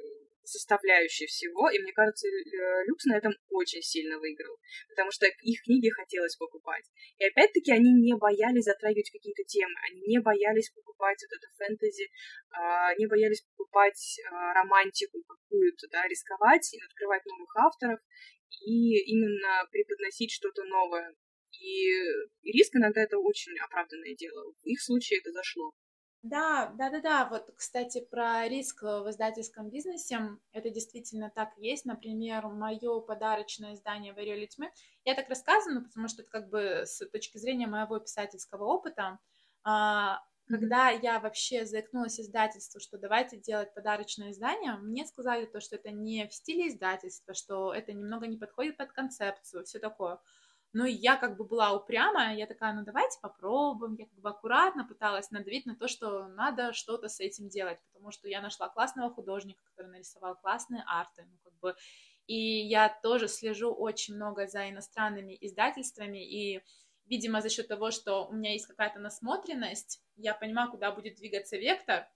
составляющей 0.44 1.26
всего, 1.26 1.70
и 1.70 1.80
мне 1.80 1.94
кажется, 1.94 2.28
Лю- 2.28 2.86
Люкс 2.88 3.06
на 3.06 3.18
этом 3.18 3.34
очень 3.50 3.82
сильно 3.82 4.20
выиграл, 4.20 4.58
потому 4.90 5.12
что 5.12 5.26
их 5.26 5.64
книги 5.64 5.90
хотелось 5.90 6.36
покупать. 6.36 6.86
И 7.18 7.26
опять-таки 7.26 7.72
они 7.72 7.92
не 7.94 8.16
боялись 8.16 8.66
затрагивать 8.66 9.12
какие-то 9.12 9.44
темы, 9.44 9.74
они 9.90 10.02
не 10.08 10.20
боялись 10.20 10.70
покупать 10.70 11.20
вот 11.24 11.38
это 11.38 11.48
фэнтези, 11.58 12.10
а, 12.52 12.96
не 12.96 13.08
боялись 13.08 13.42
покупать 13.42 14.20
а, 14.30 14.54
романтику 14.54 15.24
какую-то, 15.24 15.88
да, 15.92 16.08
рисковать 16.08 16.76
открывать 16.86 17.26
новых 17.26 17.56
авторов, 17.58 18.00
и 18.66 19.00
именно 19.12 19.68
преподносить 19.72 20.32
что-то 20.32 20.64
новое. 20.64 21.16
И 21.60 21.92
риск 22.44 22.76
иногда 22.76 23.02
это 23.02 23.18
очень 23.18 23.58
оправданное 23.60 24.16
дело. 24.16 24.52
В 24.52 24.66
их 24.66 24.82
случае 24.82 25.20
это 25.20 25.32
зашло. 25.32 25.72
Да, 26.24 26.72
да, 26.78 26.90
да, 26.90 27.02
да. 27.02 27.26
Вот, 27.30 27.52
кстати, 27.58 28.00
про 28.00 28.48
риск 28.48 28.82
в 28.84 29.10
издательском 29.10 29.70
бизнесе, 29.70 30.20
это 30.54 30.70
действительно 30.70 31.30
так 31.30 31.50
есть. 31.58 31.84
Например, 31.86 32.48
мое 32.48 33.02
подарочное 33.02 33.74
издание 33.74 34.14
«Варили 34.14 34.46
тьмы». 34.46 34.72
Я 35.04 35.16
так 35.16 35.28
рассказываю, 35.28 35.84
потому 35.84 36.08
что 36.08 36.22
это 36.22 36.32
как 36.32 36.50
бы 36.50 36.84
с 36.86 37.06
точки 37.10 37.38
зрения 37.38 37.68
моего 37.68 38.00
писательского 38.00 38.64
опыта. 38.64 39.20
А, 39.66 40.22
Когда 40.48 40.92
я 40.92 41.20
вообще 41.20 41.66
заикнулась 41.66 42.20
издательству, 42.22 42.80
что 42.80 42.98
давайте 42.98 43.36
делать 43.38 43.74
подарочное 43.74 44.32
издание, 44.32 44.76
мне 44.78 45.06
сказали 45.06 45.46
то, 45.46 45.60
что 45.60 45.76
это 45.76 45.92
не 45.92 46.26
в 46.30 46.34
стиле 46.34 46.70
издательства, 46.70 47.34
что 47.34 47.74
это 47.74 47.92
немного 47.92 48.28
не 48.28 48.38
подходит 48.38 48.78
под 48.78 48.94
концепцию, 48.94 49.66
все 49.66 49.80
такое. 49.80 50.20
Но 50.74 50.86
я 50.86 51.18
как 51.18 51.38
бы 51.38 51.46
была 51.46 51.72
упрямая, 51.74 52.36
я 52.36 52.48
такая, 52.48 52.74
ну 52.74 52.84
давайте 52.84 53.20
попробуем, 53.22 53.94
я 53.94 54.08
как 54.08 54.20
бы 54.20 54.30
аккуратно 54.30 54.86
пыталась 54.86 55.30
надавить 55.30 55.68
на 55.68 55.76
то, 55.76 55.88
что 55.88 56.28
надо 56.28 56.74
что-то 56.74 57.10
с 57.10 57.20
этим 57.20 57.48
делать, 57.48 57.80
потому 57.94 58.12
что 58.12 58.28
я 58.28 58.42
нашла 58.42 58.70
классного 58.70 59.14
художника, 59.14 59.64
который 59.66 59.92
нарисовал 59.92 60.36
классные 60.36 60.84
арты, 60.88 61.26
ну 61.30 61.38
как 61.44 61.54
бы, 61.60 61.76
и 62.26 62.36
я 62.36 62.90
тоже 63.04 63.28
слежу 63.28 63.72
очень 63.72 64.16
много 64.16 64.48
за 64.48 64.68
иностранными 64.70 65.38
издательствами, 65.40 66.26
и 66.26 66.64
видимо, 67.06 67.42
за 67.42 67.50
счет 67.50 67.68
того, 67.68 67.92
что 67.92 68.26
у 68.26 68.34
меня 68.34 68.54
есть 68.54 68.66
какая-то 68.66 69.00
насмотренность, 69.00 70.02
я 70.16 70.34
понимаю, 70.34 70.72
куда 70.72 70.92
будет 70.92 71.16
двигаться 71.16 71.56
вектор, 71.56 72.08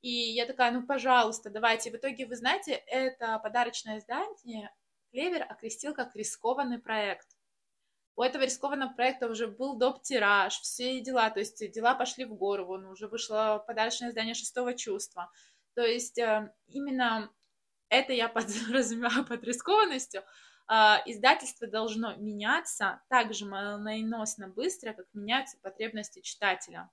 и 0.00 0.10
я 0.10 0.46
такая, 0.46 0.72
ну, 0.72 0.86
пожалуйста, 0.86 1.50
давайте. 1.50 1.90
В 1.90 1.94
итоге, 1.96 2.24
вы 2.24 2.34
знаете, 2.34 2.72
это 2.72 3.38
подарочное 3.38 3.98
издание 3.98 4.70
Клевер 5.10 5.44
окрестил 5.48 5.92
как 5.92 6.14
рискованный 6.14 6.78
проект. 6.78 7.26
У 8.16 8.22
этого 8.22 8.42
рискованного 8.44 8.92
проекта 8.92 9.28
уже 9.28 9.46
был 9.46 9.76
доп. 9.76 10.02
тираж, 10.02 10.60
все 10.60 11.00
дела, 11.00 11.30
то 11.30 11.40
есть 11.40 11.70
дела 11.72 11.94
пошли 11.94 12.24
в 12.24 12.34
гору, 12.34 12.66
вон 12.66 12.86
уже 12.86 13.08
вышло 13.08 13.62
подарочное 13.66 14.10
издание 14.10 14.34
шестого 14.34 14.74
чувства. 14.74 15.30
То 15.74 15.82
есть 15.82 16.18
э, 16.18 16.52
именно 16.66 17.30
это 17.88 18.12
я 18.12 18.28
подразумеваю 18.28 19.24
под 19.28 19.44
рискованностью. 19.44 20.22
А, 20.66 21.02
издательство 21.04 21.66
должно 21.66 22.14
меняться 22.14 23.02
так 23.08 23.34
же 23.34 23.44
молниеносно 23.44 24.48
быстро, 24.48 24.92
как 24.92 25.06
меняются 25.12 25.58
потребности 25.58 26.20
читателя. 26.20 26.88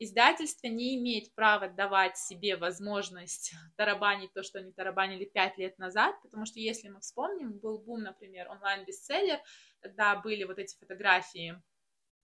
Издательство 0.00 0.68
не 0.68 0.96
имеет 0.96 1.34
права 1.34 1.68
давать 1.68 2.16
себе 2.16 2.56
возможность 2.56 3.52
тарабанить 3.76 4.32
то, 4.32 4.42
что 4.42 4.60
они 4.60 4.72
тарабанили 4.72 5.24
пять 5.24 5.58
лет 5.58 5.78
назад, 5.78 6.14
потому 6.22 6.46
что, 6.46 6.60
если 6.60 6.88
мы 6.88 7.00
вспомним, 7.00 7.58
был 7.58 7.78
бум, 7.78 8.02
например, 8.02 8.48
онлайн-бестселлер, 8.48 9.40
когда 9.80 10.14
были 10.16 10.44
вот 10.44 10.58
эти 10.58 10.78
фотографии, 10.78 11.60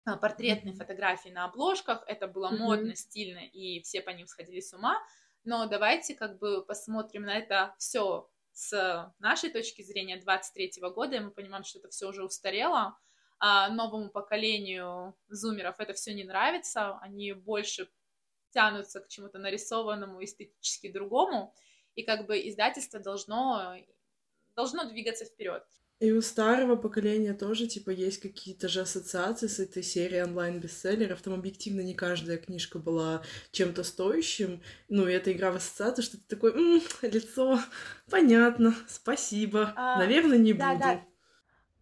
а, 0.05 0.17
портретные 0.17 0.75
фотографии 0.75 1.31
на 1.31 1.47
обложках, 1.47 2.05
это 2.07 2.29
было 2.29 2.53
mm-hmm. 2.53 2.59
модно, 2.59 2.95
стильно, 2.95 3.41
и 3.41 3.81
все 3.83 4.03
по 4.03 4.11
ним 4.11 4.29
сходили 4.29 4.61
с 4.61 4.73
ума, 4.73 5.03
но 5.43 5.67
давайте 5.67 6.15
как 6.15 6.39
бы 6.39 6.65
посмотрим 6.65 7.23
на 7.23 7.37
это 7.37 7.75
все 7.79 8.29
с 8.53 9.13
нашей 9.19 9.51
точки 9.51 9.83
зрения 9.83 10.17
23 10.17 10.81
года, 10.95 11.17
и 11.17 11.21
мы 11.21 11.33
понимаем, 11.33 11.65
что 11.65 11.81
это 11.81 11.89
все 11.89 12.07
уже 12.07 12.23
устарело, 12.23 12.97
а 13.39 13.69
новому 13.71 14.11
поколению 14.11 15.17
зумеров 15.29 15.77
это 15.81 15.93
все 15.95 16.15
не 16.15 16.25
нравится, 16.25 16.99
они 16.99 17.33
больше 17.33 17.91
тянутся 18.51 19.01
к 19.01 19.09
чему-то 19.09 19.39
нарисованному, 19.39 20.23
эстетически 20.25 20.93
другому, 20.93 21.55
и 21.95 22.05
как 22.05 22.27
бы 22.27 22.39
издательство 22.49 23.01
должно, 23.01 23.77
должно 24.57 24.85
двигаться 24.89 25.25
вперед. 25.27 25.65
И 26.01 26.11
у 26.11 26.21
старого 26.23 26.77
поколения 26.77 27.35
тоже, 27.35 27.67
типа, 27.67 27.91
есть 27.91 28.21
какие-то 28.21 28.69
же 28.69 28.81
ассоциации 28.81 29.47
с 29.47 29.59
этой 29.61 29.83
серией 29.83 30.25
онлайн-бестселлеров. 30.25 31.23
Там 31.23 31.35
объективно 31.35 31.81
не 31.81 31.95
каждая 31.95 32.37
книжка 32.37 32.79
была 32.79 33.23
чем-то 33.53 33.85
стоящим. 33.85 34.61
Ну, 34.89 35.07
и 35.09 35.13
эта 35.13 35.33
игра 35.33 35.51
в 35.53 35.57
ассоциации, 35.57 36.03
что 36.03 36.19
ты 36.19 36.25
такой, 36.29 36.53
М, 36.53 36.83
лицо, 37.03 37.61
понятно, 38.11 38.75
спасибо, 38.89 39.77
а, 39.77 39.85
наверное, 39.95 40.37
не 40.39 40.53
да, 40.53 40.75
буду. 40.75 40.79
Да. 40.79 41.14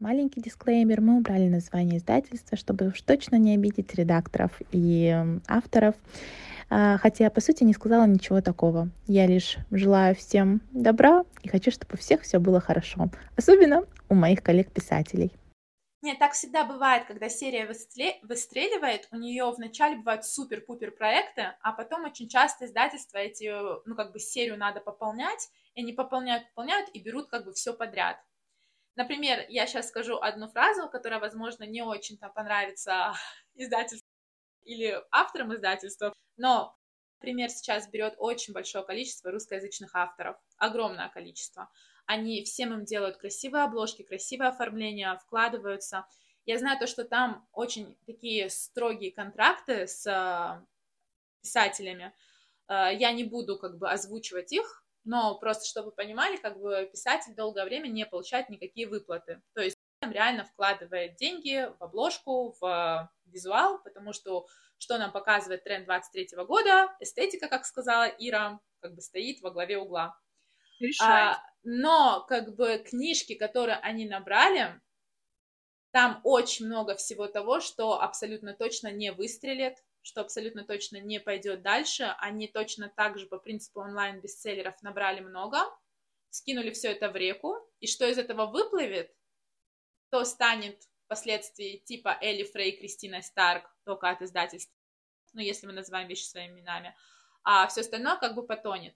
Маленький 0.03 0.41
дисклеймер, 0.41 1.01
мы 1.01 1.19
убрали 1.19 1.47
название 1.49 1.99
издательства, 1.99 2.59
чтобы 2.59 2.89
уж 2.89 3.01
точно 3.03 3.37
не 3.37 3.55
обидеть 3.55 3.95
редакторов 3.95 4.51
и 4.73 5.17
авторов. 5.47 5.95
А, 6.69 6.99
хотя, 6.99 7.31
по 7.31 7.41
сути, 7.41 7.63
не 7.63 7.73
сказала 7.73 8.05
ничего 8.05 8.41
такого. 8.41 8.89
Я 9.07 9.29
лишь 9.29 9.59
желаю 9.71 10.17
всем 10.17 10.61
добра 10.73 11.25
и 11.45 11.49
хочу, 11.49 11.71
чтобы 11.71 11.95
у 11.95 11.99
всех 11.99 12.23
все 12.23 12.41
было 12.41 12.59
хорошо. 12.59 13.11
Особенно 13.37 13.85
у 14.09 14.17
моих 14.17 14.43
коллег-писателей. 14.43 15.31
Нет, 16.03 16.19
так 16.19 16.33
всегда 16.33 16.65
бывает, 16.65 17.05
когда 17.07 17.29
серия 17.29 17.65
выстреливает, 17.69 19.07
у 19.13 19.17
нее 19.17 19.49
вначале 19.57 19.99
бывают 19.99 20.25
супер-пупер 20.25 20.91
проекты, 20.91 21.53
а 21.63 21.71
потом 21.71 22.07
очень 22.07 22.29
часто 22.29 22.67
издательства 22.67 23.19
эти, 23.19 23.49
ну, 23.87 23.95
как 23.95 24.11
бы 24.11 24.19
серию 24.19 24.59
надо 24.59 24.81
пополнять, 24.81 25.49
и 25.77 25.83
они 25.83 25.93
пополняют, 25.93 26.49
пополняют 26.49 26.91
и 26.93 26.99
берут 26.99 27.29
как 27.29 27.45
бы 27.45 27.53
все 27.53 27.73
подряд. 27.73 28.17
Например, 28.95 29.45
я 29.49 29.67
сейчас 29.67 29.89
скажу 29.89 30.19
одну 30.19 30.49
фразу, 30.49 30.89
которая, 30.89 31.19
возможно, 31.19 31.65
не 31.65 31.83
очень-то 31.83 32.29
понравится 32.29 33.15
издательству 33.55 34.07
или 34.65 35.03
авторам 35.11 35.55
издательства, 35.55 36.13
но 36.37 36.77
пример 37.19 37.49
сейчас 37.51 37.89
берет 37.89 38.15
очень 38.19 38.53
большое 38.53 38.85
количество 38.85 39.31
русскоязычных 39.31 39.95
авторов, 39.95 40.37
огромное 40.59 41.09
количество. 41.09 41.71
Они 42.05 42.45
всем 42.45 42.75
им 42.75 42.85
делают 42.85 43.17
красивые 43.17 43.65
обложки, 43.65 44.03
красивое 44.03 44.49
оформление, 44.49 45.19
вкладываются. 45.19 46.07
Я 46.45 46.59
знаю 46.59 46.79
то, 46.79 46.87
что 46.87 47.05
там 47.05 47.49
очень 47.53 47.97
такие 48.07 48.51
строгие 48.51 49.13
контракты 49.13 49.87
с 49.87 50.07
э, 50.07 50.65
писателями. 51.41 52.13
Э, 52.69 52.91
я 52.93 53.13
не 53.13 53.25
буду 53.25 53.57
как 53.59 53.79
бы 53.79 53.91
озвучивать 53.91 54.53
их, 54.53 54.82
но 55.05 55.39
просто 55.39 55.67
чтобы 55.67 55.87
вы 55.87 55.93
понимали, 55.93 56.37
как 56.37 56.59
бы 56.59 56.89
писатель 56.91 57.35
долгое 57.35 57.65
время 57.65 57.89
не 57.89 58.07
получает 58.07 58.49
никакие 58.49 58.87
выплаты. 58.87 59.43
То 59.55 59.63
есть 59.63 59.77
реально 60.01 60.45
вкладывает 60.45 61.17
деньги 61.17 61.69
в 61.79 61.83
обложку, 61.83 62.57
в 62.61 63.11
визуал, 63.27 63.83
потому 63.83 64.13
что 64.13 64.47
что 64.79 64.99
нам 64.99 65.13
показывает 65.13 65.63
тренд 65.63 65.85
23 65.85 66.45
года, 66.45 66.93
эстетика, 66.99 67.47
как 67.47 67.65
сказала 67.67 68.05
Ира, 68.19 68.59
как 68.81 68.97
бы 68.97 69.01
стоит 69.01 69.41
во 69.41 69.53
главе 69.53 69.79
угла. 69.79 70.19
А, 71.01 71.39
но 71.63 72.25
как 72.29 72.57
бы 72.57 72.79
книжки, 72.79 73.35
которые 73.35 73.77
они 73.77 74.09
набрали, 74.09 74.81
там 75.93 76.21
очень 76.25 76.67
много 76.67 76.97
всего 76.97 77.29
того, 77.29 77.61
что 77.61 78.01
абсолютно 78.01 78.55
точно 78.55 78.91
не 78.91 79.13
выстрелит, 79.13 79.77
что 80.03 80.21
абсолютно 80.21 80.65
точно 80.65 81.01
не 81.01 81.21
пойдет 81.21 81.63
дальше. 81.63 82.15
Они 82.19 82.49
точно 82.49 82.89
так 82.89 83.19
же 83.19 83.27
по 83.27 83.39
принципу 83.39 83.81
онлайн-бестселлеров 83.81 84.81
набрали 84.83 85.21
много, 85.21 85.59
скинули 86.31 86.71
все 86.71 86.93
это 86.93 87.11
в 87.11 87.17
реку, 87.17 87.57
и 87.81 87.87
что 87.87 88.07
из 88.07 88.19
этого 88.19 88.47
выплывет, 88.47 89.15
то 90.11 90.25
станет 90.25 90.83
впоследствии 91.05 91.79
типа 91.79 92.19
Элли 92.21 92.45
Фрей, 92.45 92.77
Кристина 92.77 93.23
Старк, 93.23 93.65
только 93.85 94.11
от 94.11 94.23
издательства, 94.23 94.75
ну, 95.33 95.41
если 95.41 95.67
мы 95.67 95.73
называем 95.73 96.09
вещи 96.09 96.25
своими 96.25 96.61
именами, 96.61 96.95
а 97.45 97.67
все 97.69 97.81
остальное 97.81 98.17
как 98.17 98.35
бы 98.35 98.47
потонет. 98.47 98.95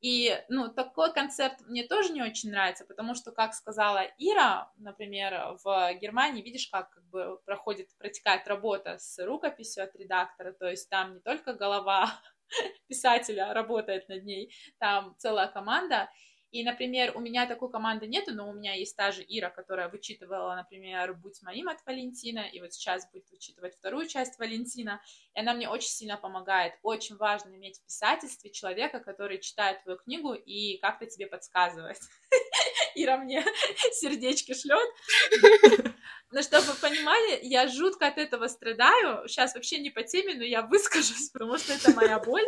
И, 0.00 0.32
ну, 0.48 0.68
такой 0.68 1.12
концепт 1.12 1.60
мне 1.66 1.82
тоже 1.84 2.12
не 2.12 2.22
очень 2.22 2.50
нравится, 2.50 2.84
потому 2.84 3.14
что, 3.14 3.32
как 3.32 3.52
сказала 3.52 4.04
Ира, 4.18 4.70
например, 4.76 5.56
в 5.64 5.94
Германии, 5.94 6.42
видишь, 6.42 6.68
как, 6.68 6.90
как 6.90 7.04
бы 7.04 7.40
проходит, 7.44 7.88
протекает 7.98 8.46
работа 8.46 8.98
с 8.98 9.24
рукописью 9.24 9.82
от 9.82 9.96
редактора, 9.96 10.52
то 10.52 10.68
есть 10.70 10.88
там 10.88 11.14
не 11.14 11.20
только 11.20 11.52
голова 11.52 12.12
писателя 12.88 13.52
работает 13.52 14.08
над 14.08 14.24
ней, 14.24 14.54
там 14.78 15.16
целая 15.18 15.48
команда, 15.48 16.08
и, 16.50 16.64
например, 16.64 17.16
у 17.16 17.20
меня 17.20 17.46
такой 17.46 17.70
команды 17.70 18.06
нету, 18.06 18.34
но 18.34 18.48
у 18.48 18.52
меня 18.54 18.74
есть 18.74 18.96
та 18.96 19.12
же 19.12 19.22
Ира, 19.26 19.50
которая 19.50 19.88
вычитывала, 19.88 20.54
например, 20.54 21.14
«Будь 21.14 21.42
моим» 21.42 21.68
от 21.68 21.84
Валентина, 21.84 22.40
и 22.40 22.60
вот 22.60 22.72
сейчас 22.72 23.10
будет 23.10 23.30
вычитывать 23.30 23.76
вторую 23.76 24.06
часть 24.08 24.38
Валентина, 24.38 25.02
и 25.34 25.40
она 25.40 25.54
мне 25.54 25.68
очень 25.68 25.90
сильно 25.90 26.16
помогает. 26.16 26.74
Очень 26.82 27.16
важно 27.16 27.54
иметь 27.56 27.78
в 27.78 27.84
писательстве 27.84 28.50
человека, 28.50 29.00
который 29.00 29.40
читает 29.40 29.82
твою 29.82 29.98
книгу 29.98 30.32
и 30.32 30.78
как-то 30.78 31.06
тебе 31.06 31.26
подсказывает. 31.26 31.98
Ира 33.02 33.16
мне 33.18 33.44
сердечки 33.92 34.54
шлет. 34.54 34.88
Но 36.30 36.42
чтобы 36.42 36.66
вы 36.66 36.74
понимали, 36.74 37.38
я 37.42 37.68
жутко 37.68 38.06
от 38.06 38.18
этого 38.18 38.48
страдаю. 38.48 39.26
Сейчас 39.26 39.54
вообще 39.54 39.78
не 39.78 39.88
по 39.88 40.02
теме, 40.02 40.34
но 40.34 40.44
я 40.44 40.60
выскажусь, 40.60 41.30
потому 41.32 41.56
что 41.56 41.72
это 41.72 41.90
моя 41.92 42.18
боль. 42.18 42.44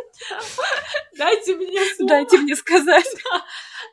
Дайте 1.17 1.57
мне 1.57 1.83
слово. 1.95 2.09
Дайте 2.11 2.39
мне 2.39 2.57
сказать. 2.57 3.07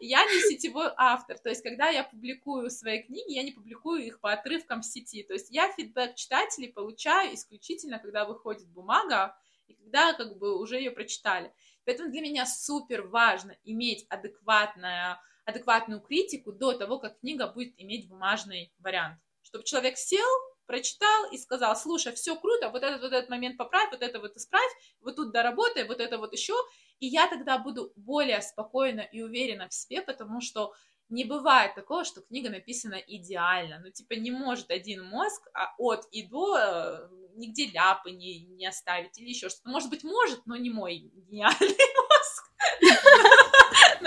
Я 0.01 0.26
не 0.26 0.41
сетевой 0.41 0.91
автор. 0.97 1.38
То 1.39 1.49
есть, 1.49 1.64
когда 1.64 1.88
я 1.88 2.03
публикую 2.03 2.70
свои 2.70 3.01
книги, 3.03 3.32
я 3.32 3.43
не 3.43 3.53
публикую 3.53 4.05
их 4.05 4.20
по 4.20 4.34
отрывкам 4.34 4.82
в 4.82 4.86
сети. 4.86 5.24
То 5.24 5.34
есть, 5.34 5.47
я 5.51 5.72
фидбэк 5.72 6.16
читателей 6.16 6.68
получаю 6.68 7.34
исключительно, 7.34 7.99
когда 7.99 8.26
выходит 8.26 8.68
бумага, 8.68 9.38
и 9.68 9.74
когда 9.74 10.14
как 10.14 10.38
бы 10.38 10.60
уже 10.60 10.78
ее 10.78 10.91
прочитали. 10.91 11.53
Поэтому 11.86 12.12
для 12.12 12.22
меня 12.22 12.45
супер 12.45 13.03
важно 13.03 13.55
иметь 13.64 14.05
адекватное, 14.10 15.22
адекватную 15.47 16.01
критику 16.01 16.51
до 16.51 16.73
того, 16.73 16.99
как 16.99 17.19
книга 17.19 17.47
будет 17.47 17.73
иметь 17.77 18.07
бумажный 18.07 18.71
вариант 18.77 19.19
чтобы 19.47 19.63
человек 19.63 19.97
сел, 19.97 20.27
прочитал 20.65 21.31
и 21.31 21.37
сказал, 21.37 21.75
слушай, 21.75 22.13
все 22.13 22.35
круто, 22.35 22.69
вот 22.69 22.83
этот 22.83 23.01
вот 23.01 23.13
этот 23.13 23.29
момент 23.29 23.57
поправь, 23.57 23.89
вот 23.91 24.01
это 24.01 24.19
вот 24.19 24.35
исправь, 24.35 24.71
вот 24.99 25.15
тут 25.15 25.31
доработай, 25.31 25.87
вот 25.87 26.01
это 26.01 26.17
вот 26.17 26.33
еще, 26.33 26.53
и 26.99 27.07
я 27.07 27.27
тогда 27.27 27.57
буду 27.57 27.93
более 27.95 28.41
спокойна 28.41 29.01
и 29.01 29.21
уверена 29.21 29.69
в 29.69 29.73
себе, 29.73 30.01
потому 30.01 30.41
что 30.41 30.73
не 31.09 31.23
бывает 31.23 31.73
такого, 31.75 32.03
что 32.03 32.21
книга 32.21 32.49
написана 32.49 32.95
идеально. 32.95 33.79
Ну, 33.79 33.89
типа, 33.91 34.15
не 34.15 34.29
может 34.29 34.69
один 34.71 35.05
мозг 35.05 35.47
а 35.53 35.73
от 35.77 36.05
и 36.11 36.27
до 36.27 36.57
э, 36.57 37.09
нигде 37.35 37.67
ляпы 37.67 38.11
не, 38.11 38.41
не 38.41 38.67
оставить 38.67 39.17
или 39.17 39.29
еще 39.29 39.47
что-то. 39.47 39.69
Может 39.69 39.89
быть, 39.89 40.03
может, 40.03 40.45
но 40.45 40.57
не 40.57 40.69
мой 40.69 41.09
гениальный 41.29 41.77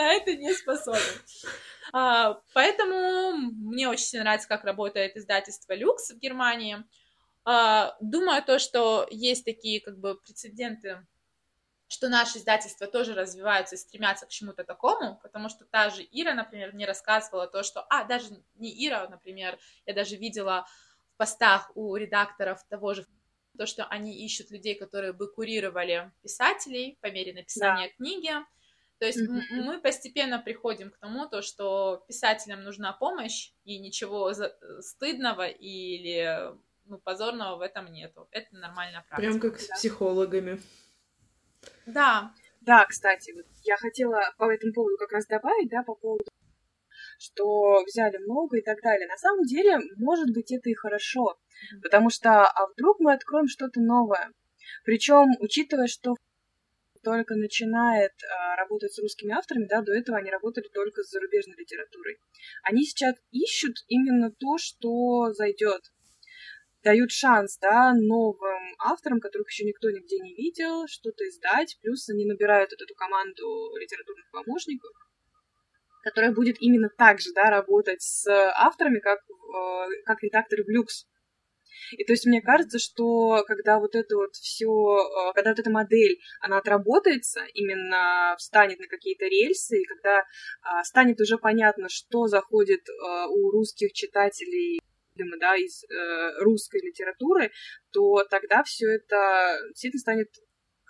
на 0.01 0.13
это 0.13 0.35
не 0.35 0.53
способен. 0.55 1.01
А, 1.93 2.41
поэтому 2.55 3.33
мне 3.37 3.89
очень 3.89 4.05
сильно 4.05 4.25
нравится, 4.25 4.49
как 4.49 4.65
работает 4.65 5.17
издательство 5.17 5.75
Люкс 5.75 6.11
в 6.11 6.19
Германии. 6.19 6.85
А, 7.45 7.97
думаю 8.01 8.43
то, 8.43 8.59
что 8.59 9.07
есть 9.11 9.45
такие 9.45 9.81
как 9.81 9.99
бы 9.99 10.17
прецеденты, 10.21 11.07
что 11.89 12.09
наши 12.09 12.39
издательства 12.39 12.87
тоже 12.87 13.15
развиваются 13.15 13.75
и 13.75 13.79
стремятся 13.79 14.27
к 14.27 14.29
чему-то 14.29 14.63
такому, 14.63 15.19
потому 15.23 15.49
что 15.49 15.65
та 15.65 15.91
же 15.91 16.07
Ира, 16.13 16.35
например, 16.35 16.73
мне 16.73 16.87
рассказывала 16.87 17.49
то, 17.49 17.63
что... 17.65 17.85
А, 17.91 18.05
даже 18.05 18.27
не 18.55 18.87
Ира, 18.87 19.09
например, 19.09 19.59
я 19.87 19.95
даже 19.95 20.17
видела 20.17 20.67
постах 21.17 21.71
у 21.75 21.97
редакторов 21.97 22.65
того 22.69 22.95
же 22.95 23.05
то, 23.59 23.67
что 23.67 23.85
они 23.85 24.25
ищут 24.25 24.51
людей, 24.51 24.75
которые 24.75 25.13
бы 25.13 25.31
курировали 25.31 26.13
писателей 26.23 26.97
по 27.03 27.11
мере 27.11 27.35
написания 27.35 27.89
да. 27.89 27.95
книги. 27.95 28.33
То 29.01 29.07
есть 29.07 29.19
mm-hmm. 29.19 29.63
мы 29.65 29.81
постепенно 29.81 30.39
приходим 30.39 30.91
к 30.91 30.99
тому, 30.99 31.27
то, 31.27 31.41
что 31.41 32.05
писателям 32.07 32.63
нужна 32.63 32.93
помощь, 32.93 33.53
и 33.65 33.79
ничего 33.79 34.31
стыдного 34.81 35.47
или 35.49 36.55
ну, 36.85 36.99
позорного 36.99 37.57
в 37.57 37.63
этом 37.63 37.91
нету. 37.91 38.29
Это 38.31 38.55
нормальная 38.55 39.03
практика. 39.09 39.17
Прям 39.17 39.41
как 39.41 39.59
с 39.59 39.69
психологами. 39.69 40.61
Да. 41.87 42.33
Да, 42.61 42.85
кстати, 42.85 43.33
вот 43.33 43.47
я 43.65 43.79
хотела 43.79 44.21
по 44.37 44.53
этому 44.53 44.75
поводу 44.75 44.99
как 44.99 45.13
раз 45.13 45.27
добавить, 45.27 45.71
да, 45.71 45.83
по 45.83 45.95
поводу 45.95 46.25
что 47.19 47.83
взяли 47.85 48.17
много 48.19 48.59
и 48.59 48.63
так 48.63 48.81
далее. 48.83 49.07
На 49.07 49.17
самом 49.17 49.45
деле, 49.45 49.79
может 49.97 50.33
быть, 50.33 50.51
это 50.53 50.71
и 50.71 50.75
хорошо, 50.75 51.39
потому 51.83 52.09
что, 52.09 52.47
а 52.47 52.67
вдруг 52.73 52.99
мы 52.99 53.13
откроем 53.13 53.47
что-то 53.47 53.81
новое? 53.81 54.33
Причем, 54.85 55.27
учитывая, 55.39 55.87
что 55.87 56.17
только 57.03 57.35
начинает 57.35 58.13
а, 58.23 58.57
работать 58.57 58.93
с 58.93 58.99
русскими 58.99 59.33
авторами, 59.33 59.67
да, 59.67 59.83
до 59.83 59.93
этого 59.93 60.19
они 60.19 60.31
работали 60.31 60.69
только 60.73 61.03
с 61.03 61.11
зарубежной 61.11 61.57
литературой. 61.57 62.19
Они 62.63 62.85
сейчас 62.85 63.15
ищут 63.31 63.77
именно 63.89 64.31
то, 64.31 64.59
что 64.59 65.33
зайдет 65.33 65.83
дают 66.83 67.11
шанс, 67.11 67.59
да, 67.59 67.93
новым 67.95 68.75
авторам, 68.79 69.21
которых 69.21 69.51
еще 69.51 69.65
никто 69.65 69.91
нигде 69.91 70.19
не 70.21 70.35
видел, 70.35 70.87
что-то 70.89 71.29
издать, 71.29 71.79
плюс 71.83 72.09
они 72.09 72.25
набирают 72.25 72.71
вот 72.71 72.81
эту 72.81 72.95
команду 72.95 73.77
литературных 73.79 74.31
помощников, 74.31 74.91
которая 76.03 76.33
будет 76.33 76.57
именно 76.61 76.89
так 76.97 77.21
же, 77.21 77.33
да, 77.35 77.51
работать 77.51 78.01
с 78.01 78.27
авторами, 78.29 78.99
как, 79.01 79.21
э, 79.21 80.03
как 80.07 80.23
редакторы 80.23 80.65
в 80.65 80.69
люкс. 80.69 81.07
И 81.93 82.05
то 82.05 82.13
есть 82.13 82.27
мне 82.27 82.41
кажется, 82.41 82.79
что 82.79 83.45
когда 83.47 83.79
вот 83.79 83.95
это 83.95 84.17
вот 84.17 84.35
все, 84.35 84.67
э, 84.67 85.33
когда 85.35 85.51
вот 85.51 85.59
эта 85.59 85.71
модель, 85.71 86.19
она 86.41 86.59
отработается, 86.59 87.43
именно 87.55 88.35
встанет 88.39 88.79
на 88.79 88.87
какие-то 88.87 89.27
рельсы, 89.27 89.81
и 89.81 89.85
когда 89.85 90.25
а, 90.63 90.85
станет 90.85 91.21
уже 91.21 91.39
понятно, 91.39 91.89
что 91.89 92.27
заходит 92.27 92.89
э, 92.89 93.27
у 93.29 93.51
русских 93.51 93.93
читателей 93.93 94.81
видимо, 95.17 95.37
да, 95.39 95.57
из 95.57 95.85
э, 95.85 96.43
русской 96.43 96.81
литературы, 96.81 97.51
то 97.93 98.25
тогда 98.31 98.63
все 98.63 98.87
это 98.95 99.59
действительно 99.69 100.01
станет 100.01 100.29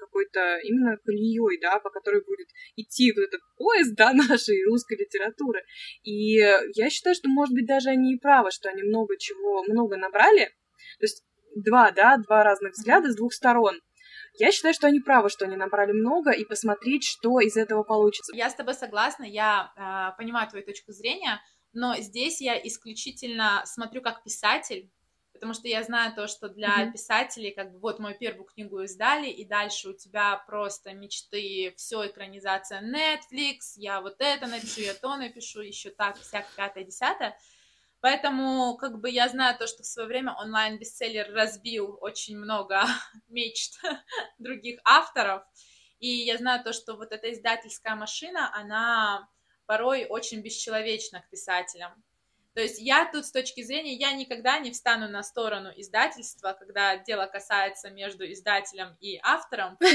какой-то 0.00 0.58
именно 0.64 0.96
колеей, 1.04 1.60
да, 1.60 1.78
по 1.78 1.90
которой 1.90 2.24
будет 2.24 2.48
идти 2.76 3.12
вот 3.12 3.24
этот 3.24 3.40
поезд, 3.56 3.94
да, 3.96 4.12
нашей 4.12 4.64
русской 4.64 4.96
литературы. 4.98 5.62
И 6.02 6.36
я 6.74 6.90
считаю, 6.90 7.14
что, 7.14 7.28
может 7.28 7.54
быть, 7.54 7.66
даже 7.66 7.90
они 7.90 8.14
и 8.14 8.18
правы, 8.18 8.50
что 8.50 8.68
они 8.68 8.82
много 8.82 9.16
чего, 9.18 9.62
много 9.64 9.96
набрали. 9.96 10.50
То 10.98 11.04
есть 11.04 11.24
два, 11.54 11.90
да, 11.90 12.16
два 12.18 12.44
разных 12.44 12.72
взгляда 12.72 13.10
с 13.10 13.16
двух 13.16 13.32
сторон. 13.32 13.80
Я 14.34 14.52
считаю, 14.52 14.74
что 14.74 14.86
они 14.86 15.00
правы, 15.00 15.28
что 15.28 15.44
они 15.44 15.56
набрали 15.56 15.92
много, 15.92 16.30
и 16.30 16.44
посмотреть, 16.44 17.04
что 17.04 17.40
из 17.40 17.56
этого 17.56 17.82
получится. 17.82 18.34
Я 18.34 18.48
с 18.48 18.54
тобой 18.54 18.74
согласна, 18.74 19.24
я 19.24 19.72
э, 19.76 20.16
понимаю 20.16 20.48
твою 20.48 20.64
точку 20.64 20.92
зрения, 20.92 21.40
но 21.72 21.96
здесь 21.96 22.40
я 22.40 22.56
исключительно 22.56 23.62
смотрю 23.64 24.02
как 24.02 24.22
писатель, 24.22 24.90
потому 25.32 25.54
что 25.54 25.68
я 25.68 25.82
знаю 25.82 26.14
то, 26.14 26.26
что 26.26 26.48
для 26.48 26.68
mm-hmm. 26.68 26.92
писателей, 26.92 27.50
как 27.52 27.72
бы, 27.72 27.78
вот 27.80 27.98
мою 27.98 28.16
первую 28.16 28.44
книгу 28.44 28.80
издали, 28.82 29.28
и 29.28 29.44
дальше 29.46 29.88
у 29.88 29.92
тебя 29.96 30.36
просто 30.46 30.92
мечты, 30.92 31.72
все 31.76 32.06
экранизация 32.06 32.82
Netflix, 32.82 33.72
я 33.76 34.00
вот 34.00 34.16
это 34.18 34.46
напишу, 34.46 34.82
я 34.82 34.94
то 34.94 35.16
напишу, 35.16 35.60
еще 35.60 35.90
так, 35.90 36.18
всякое 36.18 36.50
пятое, 36.56 36.84
десятое. 36.84 37.38
Поэтому, 38.00 38.76
как 38.76 39.00
бы, 39.00 39.10
я 39.10 39.28
знаю 39.28 39.58
то, 39.58 39.66
что 39.66 39.82
в 39.82 39.86
свое 39.86 40.08
время 40.08 40.34
онлайн-бестселлер 40.34 41.32
разбил 41.32 41.98
очень 42.00 42.38
много 42.38 42.82
мечт 43.28 43.78
других 44.38 44.80
авторов, 44.84 45.42
и 45.98 46.08
я 46.08 46.38
знаю 46.38 46.64
то, 46.64 46.72
что 46.72 46.96
вот 46.96 47.12
эта 47.12 47.32
издательская 47.32 47.94
машина, 47.94 48.50
она 48.54 49.28
порой 49.66 50.06
очень 50.06 50.40
бесчеловечно 50.40 51.20
к 51.20 51.28
писателям. 51.28 52.02
То 52.54 52.60
есть 52.60 52.80
я 52.80 53.08
тут 53.10 53.24
с 53.24 53.30
точки 53.30 53.62
зрения, 53.62 53.94
я 53.94 54.12
никогда 54.12 54.58
не 54.58 54.72
встану 54.72 55.08
на 55.08 55.22
сторону 55.22 55.70
издательства, 55.76 56.56
когда 56.58 56.96
дело 56.96 57.26
касается 57.26 57.90
между 57.90 58.30
издателем 58.30 58.96
и 59.00 59.18
автором. 59.22 59.78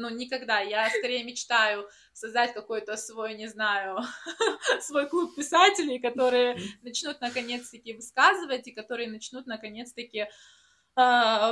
Ну, 0.00 0.10
никогда. 0.10 0.60
Я 0.60 0.88
скорее 0.90 1.24
мечтаю 1.24 1.88
создать 2.12 2.54
какой-то 2.54 2.96
свой, 2.96 3.34
не 3.34 3.48
знаю, 3.48 3.98
свой 4.80 5.08
клуб 5.08 5.34
писателей, 5.34 5.98
которые 5.98 6.56
начнут 6.82 7.20
наконец-таки 7.20 7.94
высказывать 7.94 8.68
и 8.68 8.72
которые 8.72 9.10
начнут 9.10 9.46
наконец-таки 9.46 10.28
э, 10.28 10.28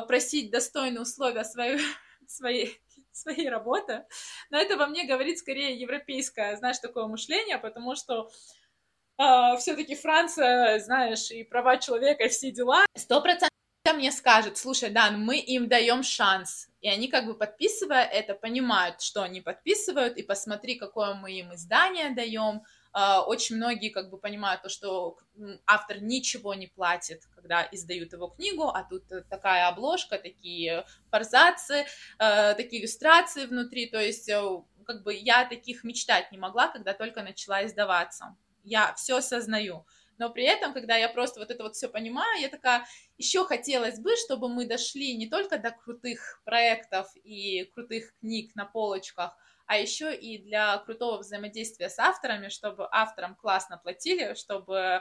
просить 0.06 0.52
достойные 0.52 1.00
условия 1.00 1.42
своей, 1.42 1.80
своей 2.28 2.80
своей 3.16 3.48
работы. 3.48 4.04
Но 4.50 4.58
это 4.58 4.76
во 4.76 4.86
мне 4.86 5.04
говорит 5.04 5.38
скорее 5.38 5.74
европейское, 5.76 6.56
знаешь, 6.56 6.78
такое 6.78 7.06
мышление, 7.06 7.58
потому 7.58 7.96
что 7.96 8.30
э, 9.18 9.56
все-таки 9.58 9.94
Франция, 9.94 10.78
знаешь, 10.80 11.30
и 11.30 11.44
права 11.44 11.76
человека, 11.78 12.24
и 12.24 12.28
все 12.28 12.50
дела. 12.50 12.84
Сто 12.94 13.20
процентов 13.20 13.50
мне 13.94 14.10
скажет, 14.12 14.56
слушай, 14.56 14.90
Дан, 14.90 15.24
мы 15.24 15.38
им 15.38 15.68
даем 15.68 16.02
шанс. 16.02 16.68
И 16.80 16.88
они 16.88 17.08
как 17.08 17.26
бы 17.26 17.34
подписывая 17.34 18.04
это, 18.04 18.34
понимают, 18.34 19.00
что 19.00 19.22
они 19.22 19.40
подписывают, 19.40 20.16
и 20.16 20.22
посмотри, 20.22 20.76
какое 20.76 21.14
мы 21.14 21.32
им 21.32 21.54
издание 21.54 22.10
даем, 22.10 22.62
а, 22.92 23.22
очень 23.22 23.56
многие 23.56 23.90
как 23.90 24.10
бы 24.10 24.18
понимают 24.18 24.62
то, 24.62 24.68
что 24.68 25.18
автор 25.66 26.00
ничего 26.00 26.54
не 26.54 26.66
платит, 26.66 27.24
когда 27.34 27.68
издают 27.70 28.12
его 28.12 28.28
книгу, 28.28 28.68
а 28.68 28.84
тут 28.84 29.04
такая 29.28 29.68
обложка, 29.68 30.18
такие 30.18 30.86
форзацы, 31.10 31.86
а, 32.18 32.54
такие 32.54 32.82
иллюстрации 32.82 33.46
внутри, 33.46 33.86
то 33.86 34.00
есть 34.00 34.28
э, 34.28 34.42
как 34.86 35.02
бы 35.02 35.12
я 35.14 35.44
таких 35.44 35.84
мечтать 35.84 36.32
не 36.32 36.38
могла, 36.38 36.68
когда 36.68 36.94
только 36.94 37.22
начала 37.22 37.66
издаваться. 37.66 38.34
Я 38.66 38.92
все 38.94 39.16
осознаю. 39.16 39.86
Но 40.18 40.30
при 40.30 40.44
этом, 40.44 40.72
когда 40.72 40.96
я 40.96 41.08
просто 41.08 41.40
вот 41.40 41.50
это 41.50 41.62
вот 41.62 41.76
все 41.76 41.88
понимаю, 41.88 42.40
я 42.40 42.48
такая, 42.48 42.86
еще 43.16 43.44
хотелось 43.44 43.98
бы, 43.98 44.16
чтобы 44.16 44.48
мы 44.48 44.66
дошли 44.66 45.16
не 45.16 45.28
только 45.28 45.58
до 45.58 45.70
крутых 45.70 46.40
проектов 46.44 47.08
и 47.22 47.64
крутых 47.74 48.14
книг 48.18 48.54
на 48.54 48.64
полочках, 48.64 49.36
а 49.66 49.78
еще 49.78 50.14
и 50.14 50.38
для 50.38 50.78
крутого 50.78 51.18
взаимодействия 51.18 51.88
с 51.88 51.98
авторами, 51.98 52.48
чтобы 52.48 52.88
авторам 52.90 53.36
классно 53.36 53.78
платили, 53.78 54.34
чтобы 54.34 55.00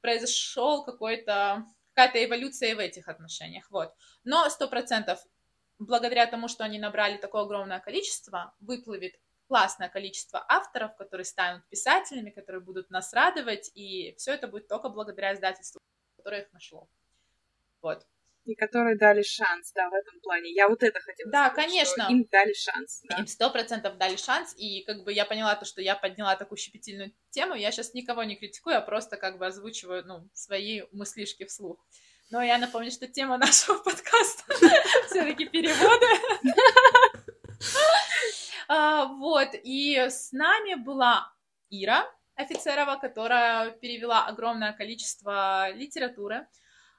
произошел 0.00 0.84
какой-то 0.84 1.64
какая-то 1.94 2.24
эволюция 2.24 2.74
в 2.74 2.78
этих 2.78 3.08
отношениях, 3.08 3.70
вот. 3.70 3.92
Но 4.24 4.48
сто 4.48 4.66
процентов 4.68 5.22
благодаря 5.78 6.26
тому, 6.26 6.48
что 6.48 6.64
они 6.64 6.78
набрали 6.78 7.16
такое 7.16 7.42
огромное 7.42 7.80
количество, 7.80 8.54
выплывет 8.60 9.14
классное 9.48 9.88
количество 9.88 10.44
авторов, 10.48 10.96
которые 10.96 11.24
станут 11.24 11.68
писателями, 11.68 12.30
которые 12.30 12.62
будут 12.62 12.90
нас 12.90 13.12
радовать, 13.12 13.70
и 13.74 14.14
все 14.16 14.32
это 14.32 14.48
будет 14.48 14.68
только 14.68 14.88
благодаря 14.88 15.34
издательству, 15.34 15.80
которое 16.16 16.42
их 16.42 16.52
нашло. 16.52 16.88
Вот 17.80 18.06
и 18.44 18.54
которые 18.54 18.96
дали 18.96 19.22
шанс, 19.22 19.72
да, 19.72 19.88
в 19.88 19.94
этом 19.94 20.20
плане. 20.20 20.52
Я 20.52 20.68
вот 20.68 20.82
это 20.82 20.98
хотела 21.00 21.30
да, 21.30 21.50
сказать, 21.50 21.70
конечно. 21.70 22.06
им 22.10 22.26
дали 22.30 22.52
шанс. 22.52 23.02
Да. 23.04 23.18
Им 23.18 23.26
сто 23.26 23.50
процентов 23.50 23.98
дали 23.98 24.16
шанс, 24.16 24.54
и 24.56 24.82
как 24.84 25.04
бы 25.04 25.12
я 25.12 25.24
поняла 25.24 25.54
то, 25.54 25.64
что 25.64 25.80
я 25.80 25.94
подняла 25.94 26.34
такую 26.36 26.58
щепетильную 26.58 27.12
тему, 27.30 27.54
я 27.54 27.70
сейчас 27.70 27.94
никого 27.94 28.24
не 28.24 28.36
критикую, 28.36 28.76
а 28.76 28.80
просто 28.80 29.16
как 29.16 29.38
бы 29.38 29.46
озвучиваю, 29.46 30.04
ну, 30.04 30.28
свои 30.32 30.82
мыслишки 30.92 31.44
вслух. 31.44 31.78
Но 32.30 32.42
я 32.42 32.58
напомню, 32.58 32.90
что 32.90 33.06
тема 33.06 33.36
нашего 33.38 33.78
подкаста 33.84 34.44
все-таки 35.06 35.46
переводы. 35.46 36.06
А, 38.74 39.04
вот, 39.04 39.50
и 39.52 39.98
с 39.98 40.32
нами 40.32 40.82
была 40.82 41.30
Ира 41.68 42.06
Офицерова, 42.36 42.96
которая 42.96 43.70
перевела 43.70 44.24
огромное 44.26 44.72
количество 44.72 45.70
литературы, 45.72 46.48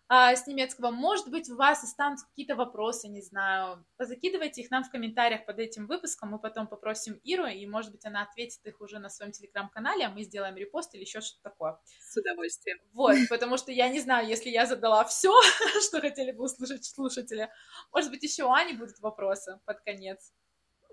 а, 0.07 0.36
с 0.36 0.45
немецкого. 0.45 0.91
Может 0.91 1.30
быть, 1.30 1.49
у 1.49 1.55
вас 1.55 1.84
останутся 1.84 2.28
какие-то 2.28 2.55
вопросы, 2.55 3.07
не 3.07 3.21
знаю. 3.21 3.84
Позакидывайте 3.97 4.61
их 4.61 4.69
нам 4.69 4.84
в 4.84 4.91
комментариях 4.91 5.47
под 5.47 5.57
этим 5.57 5.88
выпуском. 5.88 6.30
Мы 6.30 6.38
потом 6.38 6.67
попросим 6.67 7.19
Иру, 7.24 7.47
и, 7.47 7.65
может 7.65 7.91
быть, 7.91 8.05
она 8.05 8.21
ответит 8.21 8.63
их 8.67 8.80
уже 8.80 8.99
на 8.99 9.09
своем 9.09 9.32
телеграм-канале, 9.32 10.05
а 10.05 10.09
мы 10.11 10.21
сделаем 10.21 10.55
репост 10.55 10.93
или 10.93 11.01
еще 11.01 11.21
что-то 11.21 11.49
такое. 11.49 11.80
С 11.99 12.15
удовольствием. 12.15 12.78
Вот, 12.93 13.15
потому 13.30 13.57
что 13.57 13.71
я 13.71 13.89
не 13.89 13.99
знаю, 13.99 14.28
если 14.28 14.51
я 14.51 14.67
задала 14.67 15.05
все, 15.05 15.34
что 15.82 16.01
хотели 16.01 16.34
бы 16.34 16.43
услышать 16.43 16.86
слушатели. 16.86 17.49
Может 17.91 18.11
быть, 18.11 18.21
еще 18.21 18.43
у 18.43 18.51
Ани 18.51 18.74
будут 18.74 18.99
вопросы 18.99 19.59
под 19.65 19.82
конец. 19.82 20.32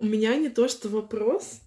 У 0.00 0.06
меня 0.06 0.34
не 0.36 0.48
то, 0.48 0.66
что 0.66 0.88
вопрос, 0.88 1.60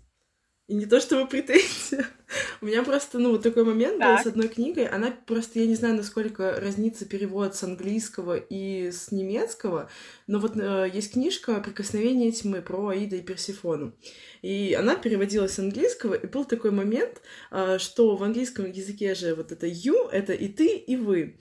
и 0.68 0.76
не 0.76 0.86
то 0.86 1.00
чтобы 1.00 1.28
претензия. 1.28 2.08
У 2.62 2.66
меня 2.66 2.84
просто, 2.84 3.20
ну, 3.20 3.32
вот 3.32 3.44
такой 3.44 3.64
момент 3.64 4.00
так. 4.00 4.18
был 4.18 4.24
с 4.24 4.28
одной 4.28 4.48
книгой. 4.48 4.88
Она 4.88 5.12
просто, 5.12 5.60
я 5.60 5.68
не 5.68 5.76
знаю, 5.76 5.96
насколько 5.96 6.60
разнится 6.60 7.06
перевод 7.06 7.54
с 7.56 7.64
английского 7.64 8.38
и 8.38 8.90
с 8.90 9.12
немецкого, 9.12 9.90
но 10.26 10.40
вот 10.40 10.56
э, 10.56 10.90
есть 10.92 11.14
книжка 11.14 11.60
«Прикосновение 11.60 12.32
тьмы» 12.32 12.62
про 12.62 12.88
Аида 12.88 13.18
и 13.18 13.22
Персифону. 13.22 13.94
И 14.42 14.74
она 14.74 14.96
переводилась 14.96 15.54
с 15.54 15.60
английского, 15.60 16.16
и 16.16 16.26
был 16.26 16.46
такой 16.46 16.72
момент, 16.72 17.22
э, 17.52 17.78
что 17.78 18.16
в 18.16 18.24
английском 18.24 18.72
языке 18.72 19.16
же 19.16 19.36
вот 19.36 19.52
это 19.52 19.68
«you»— 19.68 20.10
это 20.12 20.34
и 20.34 20.48
ты, 20.48 20.78
и 20.78 20.96
вы. 20.96 21.38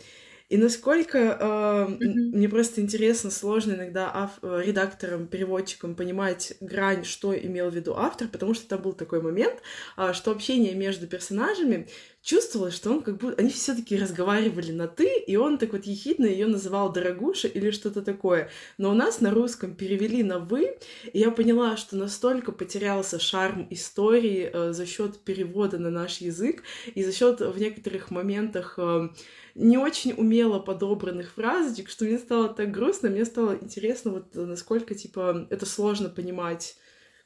И 0.53 0.59
насколько 0.59 1.18
э, 1.18 1.44
mm-hmm. 1.44 2.36
мне 2.36 2.46
просто 2.46 2.82
интересно, 2.82 3.30
сложно 3.30 3.72
иногда 3.72 4.11
ав- 4.12 4.38
э, 4.42 4.62
редакторам, 4.62 5.26
переводчикам 5.26 5.94
понимать 5.94 6.53
грань, 6.61 7.07
что 7.07 7.34
имел 7.34 7.70
в 7.70 7.74
виду 7.74 7.94
автор, 7.96 8.28
потому 8.28 8.53
что 8.53 8.68
там 8.68 8.82
был 8.82 8.92
такой 8.92 9.22
момент, 9.22 9.62
э, 9.96 10.12
что 10.12 10.30
общение 10.30 10.74
между 10.74 11.07
персонажами 11.07 11.88
чувствовалось, 12.22 12.74
что 12.74 12.90
он 12.90 13.02
как 13.02 13.16
будто... 13.16 13.40
Они 13.40 13.50
все 13.50 13.74
таки 13.74 13.96
разговаривали 13.96 14.72
на 14.72 14.86
«ты», 14.86 15.18
и 15.18 15.36
он 15.36 15.58
так 15.58 15.72
вот 15.72 15.84
ехидно 15.84 16.26
ее 16.26 16.46
называл 16.46 16.92
«дорогуша» 16.92 17.48
или 17.48 17.70
что-то 17.70 18.00
такое. 18.02 18.48
Но 18.78 18.90
у 18.90 18.94
нас 18.94 19.20
на 19.20 19.30
русском 19.30 19.74
перевели 19.74 20.22
на 20.22 20.38
«вы», 20.38 20.76
и 21.12 21.18
я 21.18 21.30
поняла, 21.30 21.76
что 21.76 21.96
настолько 21.96 22.52
потерялся 22.52 23.18
шарм 23.18 23.66
истории 23.70 24.50
э, 24.52 24.72
за 24.72 24.86
счет 24.86 25.18
перевода 25.18 25.78
на 25.78 25.90
наш 25.90 26.18
язык 26.18 26.62
и 26.94 27.02
за 27.02 27.12
счет 27.12 27.40
в 27.40 27.58
некоторых 27.58 28.10
моментах 28.10 28.74
э, 28.78 29.08
не 29.56 29.76
очень 29.76 30.12
умело 30.12 30.60
подобранных 30.60 31.32
фразочек, 31.32 31.90
что 31.90 32.04
мне 32.04 32.18
стало 32.18 32.48
так 32.48 32.70
грустно, 32.70 33.10
мне 33.10 33.24
стало 33.24 33.58
интересно, 33.60 34.12
вот 34.12 34.34
насколько, 34.34 34.94
типа, 34.94 35.46
это 35.50 35.66
сложно 35.66 36.08
понимать 36.08 36.76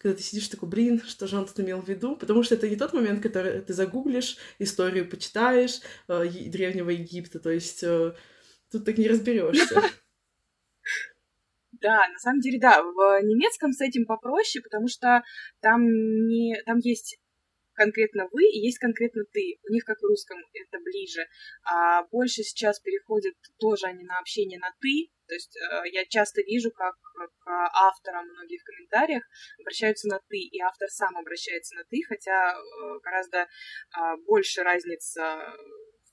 когда 0.06 0.18
ты 0.18 0.22
сидишь 0.22 0.46
такой, 0.46 0.68
блин, 0.68 1.02
что 1.04 1.26
же 1.26 1.36
он 1.36 1.46
тут 1.46 1.58
имел 1.58 1.82
в 1.82 1.88
виду? 1.88 2.14
Потому 2.16 2.44
что 2.44 2.54
это 2.54 2.68
не 2.68 2.76
тот 2.76 2.92
момент, 2.92 3.20
который 3.20 3.60
ты 3.60 3.72
загуглишь, 3.72 4.36
историю 4.60 5.10
почитаешь 5.10 5.80
э, 6.06 6.28
Древнего 6.28 6.90
Египта, 6.90 7.40
то 7.40 7.50
есть 7.50 7.82
э, 7.82 8.14
тут 8.70 8.84
так 8.84 8.98
не 8.98 9.08
разберешься. 9.08 9.82
Да, 11.72 12.08
на 12.08 12.18
самом 12.18 12.40
деле, 12.40 12.58
да, 12.58 12.82
в 12.82 13.20
немецком 13.22 13.72
с 13.72 13.80
этим 13.80 14.06
попроще, 14.06 14.62
потому 14.62 14.88
что 14.88 15.22
там 15.60 15.82
не, 15.82 16.56
там 16.64 16.78
есть 16.78 17.18
конкретно 17.74 18.28
вы 18.32 18.44
и 18.44 18.60
есть 18.60 18.78
конкретно 18.78 19.24
ты. 19.30 19.58
У 19.68 19.72
них, 19.72 19.84
как 19.84 19.98
в 19.98 20.04
русском, 20.04 20.38
это 20.54 20.82
ближе. 20.82 21.26
А 21.64 22.04
больше 22.04 22.42
сейчас 22.42 22.80
переходят 22.80 23.34
тоже 23.58 23.86
они 23.86 24.04
на 24.04 24.18
общение 24.18 24.58
на 24.58 24.72
ты. 24.80 25.10
То 25.26 25.34
есть 25.34 25.56
э, 25.56 25.88
я 25.92 26.04
часто 26.06 26.42
вижу, 26.42 26.70
как 26.70 26.96
к 27.38 27.48
авторам 27.48 28.28
многие 28.28 28.58
в 28.58 28.64
комментариях 28.64 29.24
обращаются 29.60 30.08
на 30.08 30.20
ты, 30.28 30.38
и 30.38 30.60
автор 30.60 30.88
сам 30.88 31.16
обращается 31.16 31.74
на 31.74 31.84
ты, 31.84 32.00
хотя 32.06 32.52
э, 32.52 32.98
гораздо 33.02 33.38
э, 33.38 33.46
больше 34.26 34.62
разница 34.62 35.22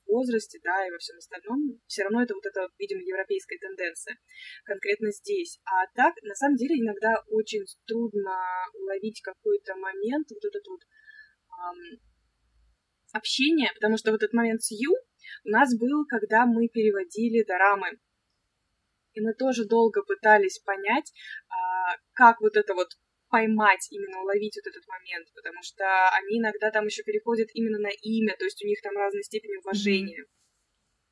в 0.05 0.11
возрасте, 0.11 0.59
да, 0.63 0.87
и 0.87 0.91
во 0.91 0.97
всем 0.97 1.17
остальном, 1.17 1.79
все 1.87 2.03
равно 2.03 2.23
это 2.23 2.33
вот 2.33 2.45
эта, 2.45 2.67
видимо, 2.77 3.01
европейская 3.01 3.57
тенденция 3.57 4.17
конкретно 4.65 5.11
здесь. 5.11 5.59
А 5.65 5.87
так, 5.95 6.15
на 6.23 6.35
самом 6.35 6.57
деле, 6.57 6.75
иногда 6.75 7.23
очень 7.29 7.65
трудно 7.87 8.35
уловить 8.73 9.21
какой-то 9.21 9.75
момент, 9.75 10.27
вот 10.29 10.43
этот 10.43 10.67
вот 10.67 10.81
эм, 10.83 11.99
общение, 13.13 13.69
потому 13.75 13.97
что 13.97 14.11
вот 14.11 14.23
этот 14.23 14.33
момент 14.33 14.61
с 14.61 14.71
Ю 14.71 14.91
у 15.45 15.49
нас 15.49 15.77
был, 15.77 16.05
когда 16.05 16.45
мы 16.45 16.67
переводили 16.67 17.43
дорамы. 17.43 17.87
И 19.13 19.21
мы 19.21 19.33
тоже 19.33 19.65
долго 19.65 20.03
пытались 20.03 20.59
понять, 20.59 21.13
а, 21.49 21.97
как 22.13 22.41
вот 22.41 22.55
это 22.55 22.73
вот 22.73 22.89
поймать, 23.29 23.87
именно 23.89 24.21
уловить 24.21 24.55
вот 24.57 24.69
этот 24.69 24.87
момент, 24.87 25.27
потому 25.33 25.63
что 25.63 25.85
они 26.09 26.39
иногда 26.39 26.69
там 26.69 26.85
еще 26.85 27.01
переходят 27.03 27.49
именно 27.53 27.79
на 27.79 27.89
имя, 27.89 28.35
то 28.37 28.45
есть 28.45 28.63
у 28.63 28.67
них 28.67 28.79
там 28.81 28.95
разной 28.95 29.23
степени 29.23 29.57
уважения. 29.57 30.21
Mm-hmm 30.21 30.42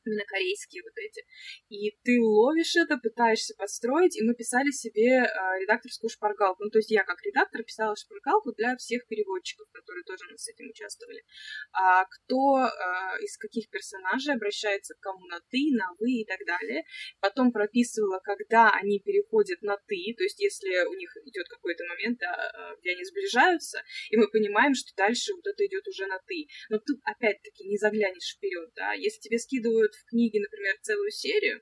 именно 0.06 0.24
корейские 0.26 0.84
вот 0.84 0.93
эти. 0.97 1.26
И 1.70 1.97
ты 2.04 2.20
ловишь 2.22 2.76
это, 2.76 2.97
пытаешься 2.97 3.54
подстроить, 3.58 4.18
и 4.18 4.24
мы 4.24 4.34
писали 4.36 4.72
себе 4.72 5.24
э, 5.24 5.28
редакторскую 5.62 6.10
шпаргалку. 6.10 6.64
Ну, 6.64 6.70
то 6.70 6.80
есть 6.80 6.91
я 6.91 7.04
как 7.04 7.22
редактор 7.24 7.64
писала 7.64 7.95
шпаргалку 7.95 8.54
для 8.54 8.76
всех 8.78 9.08
переводчиков, 9.08 9.68
которые 9.72 10.04
тоже 10.04 10.26
с 10.38 10.47
этим 10.47 10.70
участвовали. 10.70 11.24
А 11.74 12.06
кто 12.06 12.66
э, 12.66 13.24
из 13.24 13.38
каких 13.38 13.70
персонажей 13.70 14.36
обращается 14.36 14.95
к 14.95 14.99
кому 14.99 15.26
на 15.28 15.39
ты, 15.49 15.70
на 15.72 15.93
вы 15.99 16.22
и 16.22 16.26
так 16.26 16.39
далее. 16.45 16.84
Потом 17.20 17.52
прописывала, 17.52 18.20
когда 18.24 18.72
они 18.72 18.99
переходят 18.99 19.62
на 19.62 19.78
ты, 19.88 20.14
то 20.18 20.24
есть 20.24 20.39
если 20.39 20.86
у 20.86 20.93
них 20.93 21.16
идет 21.26 21.47
какой-то 21.47 21.84
момент, 21.86 22.20
да, 22.20 22.76
где 22.82 22.91
они 22.91 23.04
сближаются, 23.04 23.84
и 24.10 24.18
мы 24.18 24.30
понимаем, 24.30 24.74
что 24.74 24.91
дальше 24.95 25.34
вот 25.34 25.45
это 25.45 25.66
идет 25.66 25.88
уже 25.88 26.06
на 26.08 26.20
ты. 26.28 26.47
Но 26.70 26.78
ты 26.78 26.93
опять-таки 27.04 27.68
не 27.68 27.78
заглянешь 27.78 28.36
вперед, 28.36 28.72
да. 28.76 28.93
Если 28.93 29.20
тебе 29.20 29.38
скидывают 29.39 29.91
в 29.94 30.06
книге, 30.10 30.39
например, 30.42 30.78
целую 30.82 31.12
серию, 31.12 31.62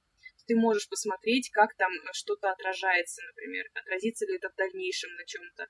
ты 0.50 0.56
можешь 0.56 0.90
посмотреть, 0.90 1.52
как 1.52 1.76
там 1.78 1.92
что-то 2.12 2.50
отражается, 2.50 3.22
например, 3.28 3.70
отразится 3.76 4.26
ли 4.26 4.38
это 4.38 4.50
в 4.50 4.56
дальнейшем 4.56 5.14
на 5.14 5.24
чем-то. 5.24 5.68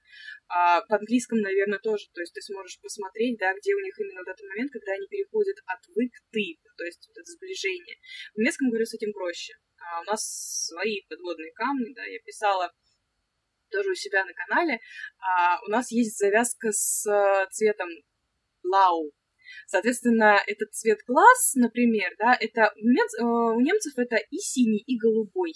А 0.48 0.86
в 0.88 0.94
английском, 0.94 1.40
наверное, 1.40 1.80
тоже, 1.80 2.06
то 2.14 2.22
есть 2.22 2.34
ты 2.34 2.42
сможешь 2.42 2.80
посмотреть, 2.80 3.38
да, 3.40 3.54
где 3.54 3.76
у 3.76 3.80
них 3.80 4.00
именно 4.00 4.22
вот 4.22 4.30
этот 4.30 4.48
момент, 4.48 4.72
когда 4.72 4.94
они 4.94 5.06
переходят 5.08 5.58
от 5.66 5.80
вы 5.94 6.08
к 6.08 6.18
ты, 6.32 6.58
то 6.78 6.86
есть 6.86 7.06
вот 7.10 7.18
это 7.18 7.30
сближение. 7.30 7.98
В 8.34 8.38
немецком, 8.40 8.70
говорю, 8.70 8.86
с 8.86 8.94
этим 8.94 9.12
проще. 9.12 9.54
А 9.80 10.00
у 10.00 10.04
нас 10.06 10.24
свои 10.72 11.02
подводные 11.10 11.52
камни, 11.52 11.94
да, 11.94 12.06
я 12.06 12.20
писала 12.24 12.72
тоже 13.70 13.92
у 13.92 13.96
себя 13.96 14.24
на 14.24 14.34
канале, 14.34 14.80
а 15.20 15.60
у 15.68 15.70
нас 15.70 15.92
есть 15.92 16.18
завязка 16.18 16.72
с 16.72 17.04
цветом 17.52 17.90
бlau, 18.64 19.12
Соответственно, 19.68 20.40
этот 20.48 20.74
цвет 20.74 21.00
глаз, 21.08 21.54
например, 21.56 22.16
да, 22.18 22.38
это 22.40 22.74
у, 22.76 22.88
э, 22.88 23.56
у 23.56 23.60
немцев 23.60 23.94
это 23.98 24.18
и 24.18 24.38
синий, 24.38 24.84
и 24.86 24.98
голубой. 24.98 25.54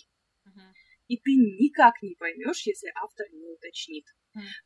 И 1.08 1.18
ты 1.18 1.32
никак 1.32 2.02
не 2.02 2.16
поймешь, 2.16 2.66
если 2.66 2.92
автор 2.96 3.28
не 3.32 3.46
уточнит. 3.48 4.06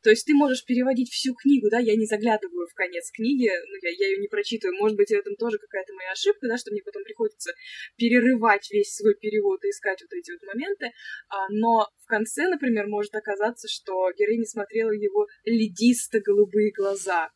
То 0.02 0.10
есть 0.10 0.24
ты 0.24 0.32
можешь 0.34 0.64
переводить 0.64 1.10
всю 1.10 1.34
книгу, 1.34 1.68
да, 1.70 1.78
я 1.78 1.94
не 1.94 2.06
заглядываю 2.06 2.66
в 2.66 2.74
конец 2.74 3.10
книги, 3.10 3.48
ну, 3.48 3.74
я, 3.82 3.90
я 3.90 4.08
ее 4.08 4.18
не 4.18 4.28
прочитываю, 4.28 4.78
может 4.78 4.96
быть, 4.96 5.08
в 5.08 5.12
этом 5.12 5.34
тоже 5.36 5.58
какая-то 5.58 5.92
моя 5.92 6.12
ошибка, 6.12 6.48
да, 6.48 6.56
что 6.56 6.70
мне 6.70 6.80
потом 6.82 7.04
приходится 7.04 7.52
перерывать 7.96 8.70
весь 8.70 8.94
свой 8.94 9.14
перевод 9.14 9.62
и 9.64 9.68
искать 9.68 10.00
вот 10.00 10.12
эти 10.16 10.30
вот 10.30 10.42
моменты, 10.42 10.92
а, 11.28 11.48
но 11.50 11.86
в 12.02 12.06
конце, 12.06 12.48
например, 12.48 12.86
может 12.86 13.14
оказаться, 13.14 13.68
что 13.68 14.10
героиня 14.12 14.46
смотрела 14.46 14.92
его 14.92 15.26
ледисто-голубые 15.44 16.72
глаза, 16.72 17.28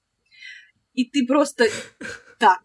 и 0.95 1.05
ты 1.05 1.27
просто 1.27 1.67
так 2.39 2.61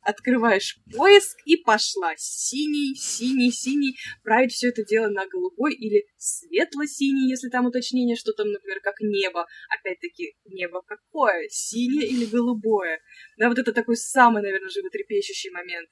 открываешь 0.00 0.78
поиск 0.92 1.38
и 1.44 1.56
пошла. 1.56 2.12
Синий, 2.16 2.96
синий, 2.96 3.52
синий. 3.52 3.96
Править 4.24 4.52
все 4.52 4.70
это 4.70 4.84
дело 4.84 5.08
на 5.08 5.26
голубой 5.28 5.74
или 5.74 6.06
светло-синий, 6.16 7.28
если 7.30 7.48
там 7.48 7.66
уточнение, 7.66 8.16
что 8.16 8.32
там, 8.32 8.50
например, 8.50 8.80
как 8.80 8.96
небо. 9.00 9.46
Опять-таки, 9.68 10.34
небо 10.46 10.82
какое? 10.82 11.48
Синее 11.48 12.08
или 12.08 12.24
голубое? 12.24 13.00
Да, 13.38 13.48
вот 13.48 13.58
это 13.58 13.72
такой 13.72 13.96
самый, 13.96 14.42
наверное, 14.42 14.70
животрепещущий 14.70 15.50
момент. 15.50 15.88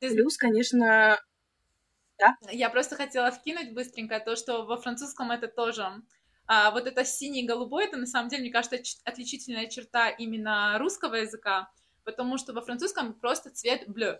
Плюс, 0.00 0.36
конечно, 0.36 1.20
да? 2.18 2.36
Я 2.50 2.68
просто 2.68 2.96
хотела 2.96 3.30
вкинуть 3.30 3.74
быстренько 3.74 4.18
то, 4.18 4.34
что 4.34 4.64
во 4.64 4.76
французском 4.76 5.30
это 5.30 5.46
тоже 5.46 5.88
а 6.52 6.72
вот 6.72 6.88
это 6.88 7.04
синий-голубой, 7.04 7.84
это 7.84 7.96
на 7.96 8.06
самом 8.06 8.28
деле, 8.28 8.42
мне 8.42 8.50
кажется, 8.50 8.76
отличительная 9.04 9.68
черта 9.68 10.10
именно 10.10 10.76
русского 10.80 11.14
языка, 11.14 11.70
потому 12.02 12.38
что 12.38 12.52
во 12.52 12.60
французском 12.60 13.14
просто 13.14 13.50
цвет 13.50 13.88
bleu. 13.88 14.18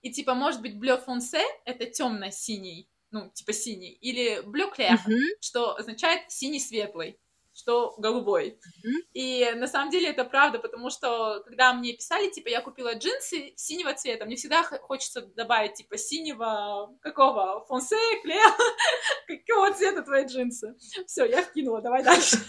И 0.00 0.12
типа, 0.12 0.34
может 0.34 0.62
быть, 0.62 0.76
bleu 0.76 1.04
foncé— 1.04 1.42
это 1.64 1.86
темно-синий, 1.86 2.88
ну, 3.10 3.32
типа 3.34 3.52
синий, 3.52 3.90
или 3.94 4.44
bleu 4.44 4.72
clair, 4.72 4.94
mm-hmm. 5.04 5.38
что 5.40 5.76
означает 5.76 6.30
синий 6.30 6.60
светлый 6.60 7.18
что 7.60 7.94
голубой. 7.98 8.58
Mm-hmm. 8.58 9.00
И 9.14 9.52
на 9.56 9.66
самом 9.66 9.90
деле 9.90 10.08
это 10.08 10.24
правда, 10.24 10.58
потому 10.58 10.90
что 10.90 11.42
когда 11.44 11.72
мне 11.74 11.92
писали, 11.92 12.30
типа, 12.30 12.48
я 12.48 12.60
купила 12.60 12.94
джинсы 12.94 13.52
синего 13.56 13.92
цвета, 13.94 14.24
мне 14.24 14.36
всегда 14.36 14.62
хочется 14.62 15.22
добавить, 15.36 15.74
типа, 15.74 15.98
синего, 15.98 16.96
какого, 17.00 17.64
фонсе, 17.66 17.96
клея, 18.22 18.46
какого 19.26 19.72
цвета 19.74 20.02
твои 20.02 20.26
джинсы. 20.26 20.74
Все, 21.06 21.24
я 21.24 21.42
вкинула, 21.42 21.80
давай 21.80 22.02
дальше. 22.02 22.36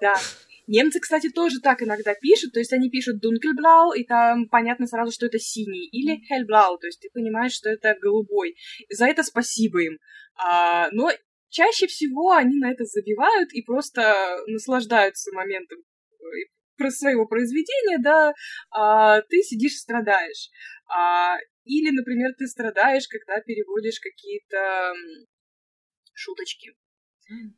Да. 0.00 0.14
Немцы, 0.68 1.00
кстати, 1.00 1.28
тоже 1.30 1.60
так 1.60 1.82
иногда 1.82 2.14
пишут, 2.14 2.52
то 2.52 2.60
есть 2.60 2.72
они 2.72 2.88
пишут 2.88 3.24
dunkelblau, 3.24 3.96
и 3.96 4.04
там 4.04 4.48
понятно 4.48 4.86
сразу, 4.86 5.10
что 5.10 5.26
это 5.26 5.38
синий, 5.38 5.88
или 5.88 6.20
hellblau, 6.30 6.76
то 6.78 6.86
есть 6.86 7.00
ты 7.00 7.08
понимаешь, 7.12 7.52
что 7.52 7.68
это 7.70 7.96
голубой. 8.00 8.54
За 8.90 9.06
это 9.06 9.24
спасибо 9.24 9.82
им. 9.82 9.98
А, 10.36 10.88
но 10.92 11.10
чаще 11.50 11.86
всего 11.86 12.32
они 12.32 12.58
на 12.58 12.72
это 12.72 12.84
забивают 12.84 13.52
и 13.52 13.62
просто 13.62 14.38
наслаждаются 14.46 15.32
моментом 15.32 15.78
э, 15.78 16.90
своего 16.90 17.26
произведения, 17.26 17.98
да, 17.98 18.32
а 18.70 19.20
ты 19.22 19.42
сидишь 19.42 19.72
и 19.72 19.76
страдаешь. 19.76 20.50
А, 20.88 21.36
или, 21.64 21.90
например, 21.90 22.32
ты 22.38 22.46
страдаешь, 22.46 23.08
когда 23.08 23.40
переводишь 23.40 24.00
какие-то 24.00 24.94
шуточки. 26.14 26.72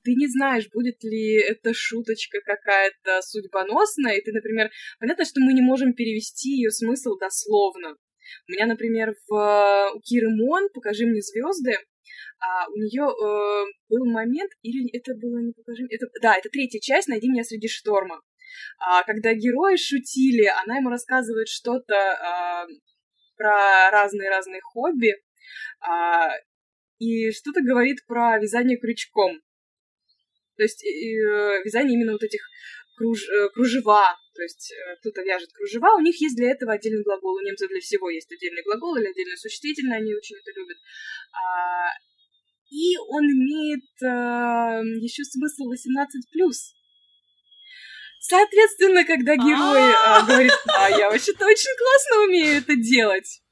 Ты 0.03 0.15
не 0.17 0.27
знаешь, 0.27 0.69
будет 0.73 1.03
ли 1.05 1.41
эта 1.41 1.73
шуточка 1.73 2.41
какая-то 2.45 3.23
судьбоносная, 3.23 4.17
и 4.17 4.21
ты, 4.23 4.33
например, 4.33 4.71
понятно, 4.99 5.25
что 5.25 5.41
мы 5.41 5.53
не 5.53 5.63
можем 5.63 5.95
перевести 5.95 6.51
ее 6.51 6.71
смысл 6.71 7.17
дословно. 7.17 7.97
У 8.49 8.53
меня, 8.53 8.67
например, 8.67 9.15
в 9.29 9.93
у 9.95 10.01
Киры 10.01 10.29
Мон 10.31 10.69
«Покажи 10.75 11.07
мне 11.07 11.21
звезды» 11.21 11.77
а, 12.39 12.67
у 12.69 12.77
нее 12.77 13.05
э, 13.05 13.73
был 13.89 14.07
момент, 14.07 14.51
или 14.63 14.91
это 14.97 15.15
было, 15.15 15.39
не 15.39 15.53
покажи, 15.53 15.87
это, 15.91 16.07
да, 16.23 16.37
это 16.37 16.49
третья 16.49 16.81
часть 16.81 17.09
«Найди 17.09 17.29
меня 17.29 17.45
среди 17.45 17.69
шторма». 17.69 18.21
А, 18.79 19.03
когда 19.05 19.35
герои 19.35 19.77
шутили, 19.77 20.47
она 20.65 20.77
ему 20.77 20.91
рассказывает 20.91 21.49
что-то 21.49 21.95
а, 21.95 22.67
про 23.37 23.91
разные-разные 23.91 24.61
хобби, 24.61 25.15
а, 25.81 26.31
и 26.99 27.31
что-то 27.33 27.63
говорит 27.63 28.05
про 28.07 28.39
вязание 28.39 28.79
крючком. 28.79 29.41
То 30.57 30.63
есть 30.63 30.85
э, 30.85 31.63
вязание 31.65 31.95
именно 31.95 32.13
вот 32.13 32.23
этих 32.23 32.43
круж, 32.97 33.27
э, 33.27 33.49
кружева, 33.55 34.15
то 34.41 34.45
есть 34.45 34.73
э, 34.73 34.97
кто-то 35.01 35.21
вяжет 35.21 35.53
кружева, 35.53 35.99
у 35.99 36.01
них 36.01 36.19
есть 36.19 36.35
для 36.35 36.53
этого 36.53 36.73
отдельный 36.73 37.03
глагол, 37.03 37.35
у 37.35 37.41
немцев 37.41 37.69
для 37.69 37.81
всего 37.81 38.09
есть 38.09 38.33
отдельный 38.33 38.63
глагол 38.63 38.97
или 38.97 39.07
отдельное 39.07 39.37
существительное, 39.37 39.99
они 39.99 40.15
очень 40.15 40.37
это 40.37 40.51
любят. 40.59 40.79
А, 41.31 41.93
и 42.71 42.97
он 42.97 43.23
имеет 43.25 43.85
а, 44.03 44.81
еще 45.05 45.25
смысл 45.25 45.65
18+. 45.71 46.09
Соответственно, 48.21 49.05
когда 49.05 49.37
герой 49.37 49.93
а, 50.07 50.25
говорит, 50.25 50.53
а 50.69 50.89
я 50.89 51.11
вообще-то 51.11 51.45
очень 51.45 51.77
классно 51.77 52.25
умею 52.25 52.57
это 52.63 52.77
делать, 52.77 53.43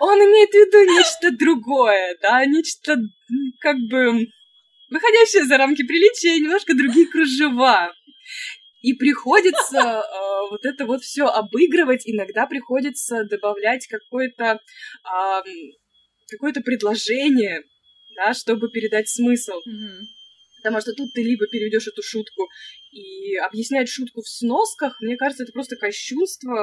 он 0.00 0.18
имеет 0.18 0.50
в 0.50 0.54
виду 0.54 0.92
нечто 0.92 1.30
другое, 1.30 2.18
да, 2.20 2.44
нечто 2.46 2.96
как 3.60 3.76
бы 3.88 4.26
выходящее 4.90 5.44
за 5.44 5.56
рамки 5.56 5.84
приличия, 5.84 6.40
немножко 6.40 6.74
другие 6.74 7.06
кружева. 7.06 7.92
И 8.82 8.92
приходится 8.94 9.78
э, 9.78 10.50
вот 10.50 10.64
это 10.64 10.86
вот 10.86 11.02
все 11.02 11.24
обыгрывать, 11.26 12.02
иногда 12.04 12.46
приходится 12.46 13.24
добавлять 13.24 13.86
какое-то 13.86 14.60
э, 15.04 15.42
какое-то 16.30 16.60
предложение, 16.60 17.62
да, 18.16 18.34
чтобы 18.34 18.68
передать 18.70 19.08
смысл. 19.08 19.52
Mm-hmm. 19.52 20.02
Потому 20.62 20.80
что 20.80 20.92
тут 20.92 21.12
ты 21.14 21.22
либо 21.22 21.46
переведешь 21.46 21.86
эту 21.86 22.02
шутку 22.02 22.48
и 22.90 23.36
объяснять 23.36 23.88
шутку 23.88 24.22
в 24.22 24.28
сносках, 24.28 25.00
мне 25.00 25.16
кажется, 25.16 25.44
это 25.44 25.52
просто 25.52 25.76
кощунство, 25.76 26.56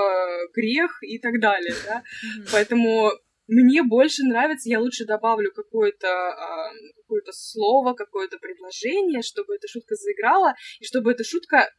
грех 0.54 0.92
и 1.02 1.20
так 1.20 1.40
далее, 1.40 1.74
да. 1.86 2.00
Mm-hmm. 2.00 2.50
Поэтому 2.52 3.12
мне 3.48 3.84
больше 3.84 4.24
нравится, 4.24 4.70
я 4.70 4.80
лучше 4.80 5.06
добавлю 5.06 5.52
какое-то 5.54 6.08
а, 6.08 6.72
какое-то 7.02 7.32
слово, 7.34 7.94
какое-то 7.94 8.38
предложение, 8.38 9.22
чтобы 9.22 9.56
эта 9.56 9.68
шутка 9.68 9.96
заиграла, 9.96 10.56
и 10.80 10.86
чтобы 10.86 11.12
эта 11.12 11.24
шутка 11.24 11.70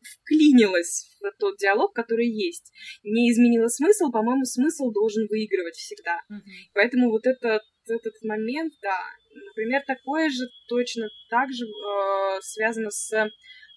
вклинилась 0.00 1.16
в 1.20 1.30
тот 1.38 1.56
диалог, 1.58 1.94
который 1.94 2.28
есть. 2.28 2.72
Не 3.02 3.30
изменила 3.30 3.68
смысл, 3.68 4.10
по-моему, 4.10 4.44
смысл 4.44 4.90
должен 4.90 5.26
выигрывать 5.28 5.76
всегда. 5.76 6.20
Mm-hmm. 6.30 6.70
Поэтому 6.74 7.10
вот 7.10 7.26
этот, 7.26 7.62
этот 7.86 8.14
момент, 8.22 8.74
да, 8.82 8.98
например, 9.34 9.82
такое 9.86 10.28
же 10.30 10.48
точно 10.68 11.08
так 11.28 11.52
же 11.52 11.64
э, 11.64 12.40
связано 12.40 12.90
с 12.90 13.10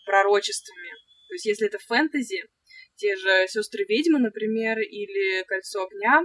пророчествами. 0.06 0.92
То 1.28 1.34
есть 1.34 1.46
если 1.46 1.68
это 1.68 1.80
фэнтези, 1.80 2.44
те 2.96 3.16
же 3.16 3.48
сестры 3.48 3.86
ведьмы, 3.88 4.20
например, 4.20 4.80
или 4.80 5.44
кольцо 5.44 5.84
огня, 5.84 6.22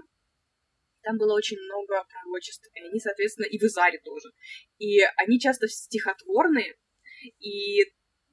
там 1.02 1.16
было 1.16 1.34
очень 1.34 1.58
много 1.58 2.04
пророчеств, 2.10 2.68
и 2.74 2.80
они, 2.80 3.00
соответственно, 3.00 3.46
и 3.46 3.58
в 3.58 3.62
Изаре 3.62 3.98
тоже. 4.04 4.28
И 4.78 5.00
они 5.16 5.40
часто 5.40 5.66
стихотворные, 5.68 6.74
и 7.38 7.84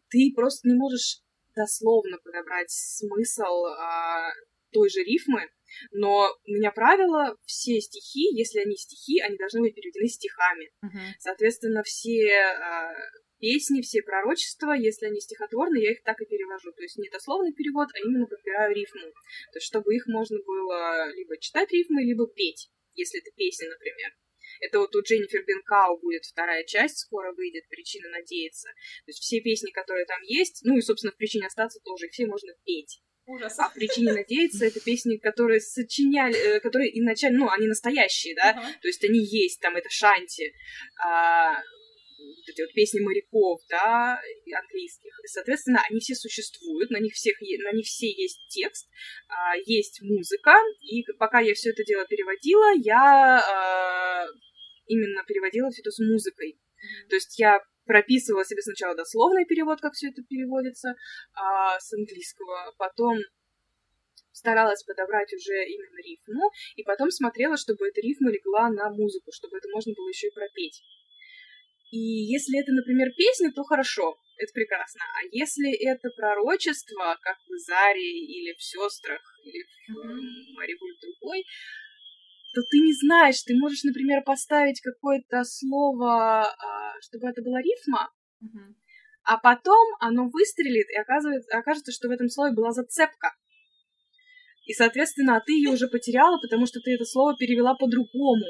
ты 0.10 0.32
просто 0.36 0.68
не 0.68 0.76
можешь 0.76 1.22
дословно 1.56 2.18
подобрать 2.24 2.70
смысл 2.70 3.66
а, 3.66 4.32
той 4.72 4.90
же 4.90 5.04
рифмы, 5.04 5.50
но 5.92 6.28
у 6.46 6.52
меня 6.52 6.72
правило, 6.72 7.38
все 7.46 7.80
стихи, 7.80 8.30
если 8.36 8.60
они 8.60 8.76
стихи, 8.76 9.20
они 9.22 9.38
должны 9.38 9.62
быть 9.62 9.76
переведены 9.76 10.08
стихами. 10.08 10.72
Uh-huh. 10.84 11.14
Соответственно, 11.20 11.84
все 11.84 12.32
а, 12.32 12.94
песни, 13.40 13.82
все 13.82 14.02
пророчества, 14.02 14.74
если 14.74 15.08
они 15.08 15.20
стихотворные, 15.20 15.84
я 15.84 15.92
их 15.92 16.04
так 16.04 16.22
и 16.22 16.26
перевожу. 16.26 16.72
То 16.72 16.82
есть 16.82 16.98
не 16.98 17.10
дословный 17.10 17.54
перевод, 17.54 17.90
а 17.94 18.00
именно 18.00 18.26
подбираю 18.28 18.76
рифму. 18.76 19.12
То 19.52 19.58
есть 19.58 19.68
чтобы 19.68 19.96
их 19.96 20.08
можно 20.08 20.38
было 20.46 21.12
либо 21.14 21.38
читать 21.38 21.72
рифмы, 21.72 22.04
либо 22.04 22.28
петь, 22.28 22.70
если 22.94 23.20
это 23.20 23.32
песня, 23.36 23.70
например. 23.70 24.12
Это 24.60 24.80
вот 24.80 24.96
у 24.96 25.02
Дженнифер 25.02 25.44
Бенкау 25.46 26.00
будет 26.00 26.26
вторая 26.26 26.64
часть, 26.64 27.00
скоро 27.00 27.34
выйдет, 27.34 27.68
«Причина 27.70 28.10
надеяться». 28.10 28.70
То 29.06 29.10
есть 29.10 29.20
все 29.20 29.42
песни, 29.42 29.72
которые 29.72 30.06
там 30.06 30.22
есть, 30.24 30.62
ну 30.64 30.78
и, 30.78 30.82
собственно, 30.82 31.12
в 31.12 31.18
«Причине 31.18 31.48
остаться» 31.48 31.80
тоже, 31.84 32.06
их 32.06 32.12
все 32.12 32.26
можно 32.26 32.54
петь. 32.66 33.02
Ужас. 33.28 33.58
А 33.58 33.70
«Причине 33.70 34.14
надеяться»— 34.14 34.66
это 34.68 34.80
песни, 34.80 35.18
которые 35.18 35.60
сочиняли, 35.60 36.36
э, 36.36 36.60
которые 36.60 36.98
изначально, 37.00 37.40
ну, 37.40 37.50
они 37.50 37.68
настоящие, 37.68 38.36
да, 38.36 38.52
uh-huh. 38.52 38.82
то 38.82 38.88
есть 38.88 39.04
они 39.04 39.20
есть, 39.20 39.60
там, 39.62 39.76
это 39.76 39.90
шанти, 39.90 40.54
а, 41.04 41.60
вот 42.46 42.54
эти 42.54 42.62
вот 42.62 42.74
песни 42.74 43.00
моряков, 43.00 43.62
да, 43.70 44.22
английских. 44.54 45.12
И, 45.24 45.28
соответственно, 45.28 45.82
они 45.90 46.00
все 46.00 46.16
существуют, 46.16 46.92
на 46.92 47.00
них 47.00 47.14
всех, 47.14 47.36
на 47.42 47.72
них 47.72 47.86
все 47.86 48.08
есть 48.08 48.40
текст, 48.50 48.88
а, 49.28 49.56
есть 49.66 50.02
музыка, 50.02 50.56
и 50.82 51.04
пока 51.18 51.40
я 51.40 51.54
все 51.54 51.72
это 51.72 51.84
дело 51.84 52.06
переводила, 52.06 52.74
я 52.84 53.40
а, 53.40 54.28
именно 54.88 55.24
переводила 55.28 55.70
все 55.72 55.82
это 55.82 55.92
с 55.92 56.00
музыкой. 56.00 56.60
То 57.10 57.16
есть 57.16 57.40
я 57.40 57.60
прописывала 57.86 58.46
себе 58.46 58.62
сначала 58.62 58.96
дословный 58.96 59.46
перевод, 59.46 59.80
как 59.82 59.94
все 59.94 60.10
это 60.10 60.22
переводится 60.24 60.96
а, 61.34 61.80
с 61.80 61.94
английского, 61.94 62.74
потом 62.78 63.18
старалась 64.32 64.84
подобрать 64.84 65.34
уже 65.34 65.66
именно 65.66 66.02
рифму, 66.04 66.52
и 66.76 66.84
потом 66.84 67.10
смотрела, 67.10 67.58
чтобы 67.58 67.88
эта 67.88 68.02
рифма 68.02 68.30
легла 68.32 68.70
на 68.70 68.90
музыку, 68.90 69.32
чтобы 69.32 69.58
это 69.58 69.70
можно 69.70 69.94
было 69.96 70.10
еще 70.10 70.28
и 70.28 70.34
пропеть. 70.34 70.84
И 71.92 71.98
если 71.98 72.60
это, 72.60 72.72
например, 72.72 73.10
песня, 73.16 73.52
то 73.54 73.64
хорошо, 73.64 74.18
это 74.38 74.52
прекрасно. 74.54 75.02
А 75.02 75.28
если 75.32 75.72
это 75.72 76.10
пророчество, 76.16 77.18
как 77.22 77.38
в 77.48 77.58
Заре 77.58 78.20
или 78.26 78.54
в 78.58 78.64
сестрах, 78.64 79.22
или 79.44 79.64
в 79.64 79.92
mm-hmm. 79.92 80.56
Маригуль 80.56 80.98
другой, 81.02 81.46
то 82.54 82.62
ты 82.70 82.78
не 82.80 82.94
знаешь, 82.94 83.44
ты 83.44 83.56
можешь, 83.56 83.84
например, 83.84 84.24
поставить 84.24 84.82
какое-то 84.82 85.44
слово, 85.44 86.48
а, 86.48 86.94
чтобы 87.02 87.28
это 87.28 87.42
была 87.42 87.62
рифма, 87.62 88.12
mm-hmm. 88.42 88.74
а 89.24 89.38
потом 89.38 89.86
оно 90.00 90.30
выстрелит, 90.30 90.90
и 90.90 90.98
оказывается, 90.98 91.58
окажется, 91.58 91.92
что 91.92 92.08
в 92.08 92.12
этом 92.12 92.30
слове 92.30 92.56
была 92.56 92.72
зацепка. 92.72 93.36
И, 94.66 94.74
соответственно, 94.74 95.38
а 95.38 95.42
ты 95.42 95.54
ее 95.54 95.70
уже 95.70 95.88
потеряла, 95.88 96.40
потому 96.42 96.66
что 96.66 96.80
ты 96.80 96.96
это 96.96 97.06
слово 97.06 97.38
перевела 97.38 97.76
по-другому. 97.76 98.46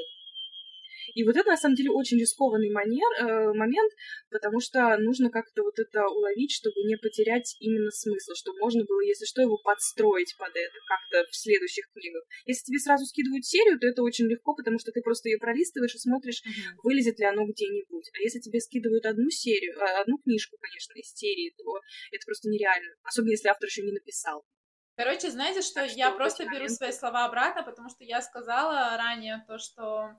И 1.16 1.24
вот 1.24 1.34
это, 1.34 1.48
на 1.48 1.56
самом 1.56 1.76
деле, 1.76 1.88
очень 1.90 2.20
рискованный 2.20 2.68
манер, 2.68 3.08
э, 3.16 3.24
момент, 3.56 3.90
потому 4.28 4.60
что 4.60 4.98
нужно 4.98 5.30
как-то 5.30 5.62
вот 5.62 5.78
это 5.78 6.04
уловить, 6.04 6.52
чтобы 6.52 6.84
не 6.84 6.96
потерять 7.00 7.56
именно 7.58 7.90
смысл, 7.90 8.36
чтобы 8.36 8.58
можно 8.60 8.84
было, 8.84 9.00
если 9.00 9.24
что, 9.24 9.40
его 9.40 9.56
подстроить 9.56 10.36
под 10.36 10.50
это 10.52 10.76
как-то 10.84 11.24
в 11.30 11.34
следующих 11.34 11.88
книгах. 11.88 12.22
Если 12.44 12.68
тебе 12.68 12.78
сразу 12.78 13.06
скидывают 13.06 13.46
серию, 13.46 13.80
то 13.80 13.86
это 13.88 14.02
очень 14.02 14.28
легко, 14.28 14.54
потому 14.54 14.78
что 14.78 14.92
ты 14.92 15.00
просто 15.00 15.30
ее 15.30 15.38
пролистываешь 15.38 15.94
и 15.94 15.98
смотришь, 15.98 16.42
uh-huh. 16.44 16.84
вылезет 16.84 17.18
ли 17.18 17.24
оно 17.24 17.46
где-нибудь. 17.48 18.10
А 18.12 18.20
если 18.20 18.40
тебе 18.40 18.60
скидывают 18.60 19.06
одну 19.06 19.30
серию, 19.30 19.72
а, 19.80 20.02
одну 20.02 20.18
книжку, 20.18 20.58
конечно, 20.60 20.92
из 21.00 21.08
серии, 21.14 21.54
то 21.56 21.80
это 22.12 22.26
просто 22.26 22.50
нереально. 22.50 22.92
Особенно 23.04 23.32
если 23.32 23.48
автор 23.48 23.64
еще 23.64 23.80
не 23.80 23.92
написал. 23.92 24.44
Короче, 24.96 25.30
знаете, 25.30 25.62
что, 25.62 25.88
что 25.88 25.96
я 25.96 26.10
просто 26.10 26.44
беру 26.44 26.68
свои 26.68 26.92
слова 26.92 27.24
обратно, 27.24 27.62
потому 27.62 27.88
что 27.88 28.04
я 28.04 28.20
сказала 28.20 28.96
ранее 28.98 29.44
то, 29.48 29.56
что 29.56 30.12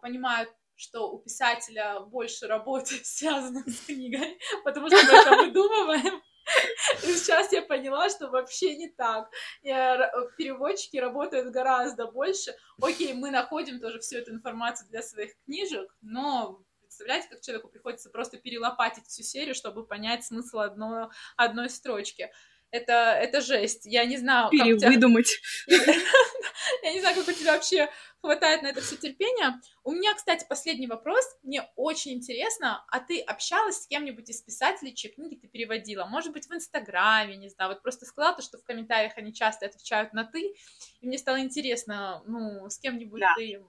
понимают, 0.00 0.50
что 0.76 1.10
у 1.10 1.18
писателя 1.18 2.00
больше 2.00 2.46
работы 2.46 2.94
связано 3.04 3.62
с 3.66 3.86
книгой, 3.86 4.38
потому 4.64 4.88
что 4.88 4.96
мы 4.96 5.18
это 5.18 5.36
выдумываем. 5.36 6.22
И 7.02 7.06
сейчас 7.06 7.52
я 7.52 7.62
поняла, 7.62 8.10
что 8.10 8.28
вообще 8.28 8.76
не 8.76 8.90
так. 8.90 9.30
Я, 9.62 10.10
переводчики 10.36 10.98
работают 10.98 11.50
гораздо 11.50 12.06
больше. 12.06 12.54
Окей, 12.80 13.14
мы 13.14 13.30
находим 13.30 13.80
тоже 13.80 13.98
всю 14.00 14.18
эту 14.18 14.32
информацию 14.32 14.88
для 14.90 15.02
своих 15.02 15.32
книжек, 15.44 15.88
но 16.02 16.62
представляете, 16.82 17.28
как 17.28 17.40
человеку 17.40 17.68
приходится 17.68 18.10
просто 18.10 18.36
перелопатить 18.36 19.06
всю 19.06 19.22
серию, 19.22 19.54
чтобы 19.54 19.86
понять 19.86 20.24
смысл 20.24 20.58
одной, 20.58 21.08
одной 21.36 21.70
строчки 21.70 22.30
это, 22.74 22.92
это 22.92 23.40
жесть. 23.40 23.86
Я 23.86 24.04
не 24.04 24.16
знаю, 24.16 24.50
как 24.50 24.52
Перевыдумать. 24.52 25.40
Я 26.82 26.92
не 26.92 27.00
знаю, 27.00 27.14
как 27.14 27.28
у 27.28 27.32
тебя 27.32 27.52
вообще 27.52 27.88
хватает 28.20 28.62
на 28.62 28.68
это 28.68 28.80
все 28.80 28.96
терпения. 28.96 29.60
У 29.84 29.92
меня, 29.92 30.12
кстати, 30.14 30.44
последний 30.48 30.88
вопрос. 30.88 31.24
Мне 31.42 31.62
очень 31.76 32.14
интересно, 32.14 32.84
а 32.88 32.98
ты 32.98 33.20
общалась 33.20 33.82
с 33.82 33.86
кем-нибудь 33.86 34.28
из 34.28 34.42
писателей, 34.42 34.94
чьи 34.94 35.10
книги 35.10 35.36
ты 35.36 35.46
переводила? 35.46 36.06
Может 36.06 36.32
быть, 36.32 36.48
в 36.48 36.52
Инстаграме, 36.52 37.36
не 37.36 37.48
знаю. 37.48 37.70
Вот 37.70 37.82
просто 37.82 38.06
сказала 38.06 38.34
то, 38.34 38.42
что 38.42 38.58
в 38.58 38.64
комментариях 38.64 39.12
они 39.16 39.32
часто 39.32 39.66
отвечают 39.66 40.12
на 40.12 40.24
«ты», 40.24 40.54
и 41.00 41.06
мне 41.06 41.18
стало 41.18 41.40
интересно, 41.40 42.22
ну, 42.26 42.68
с 42.68 42.78
кем-нибудь 42.78 43.20
да. 43.20 43.34
ты... 43.36 43.62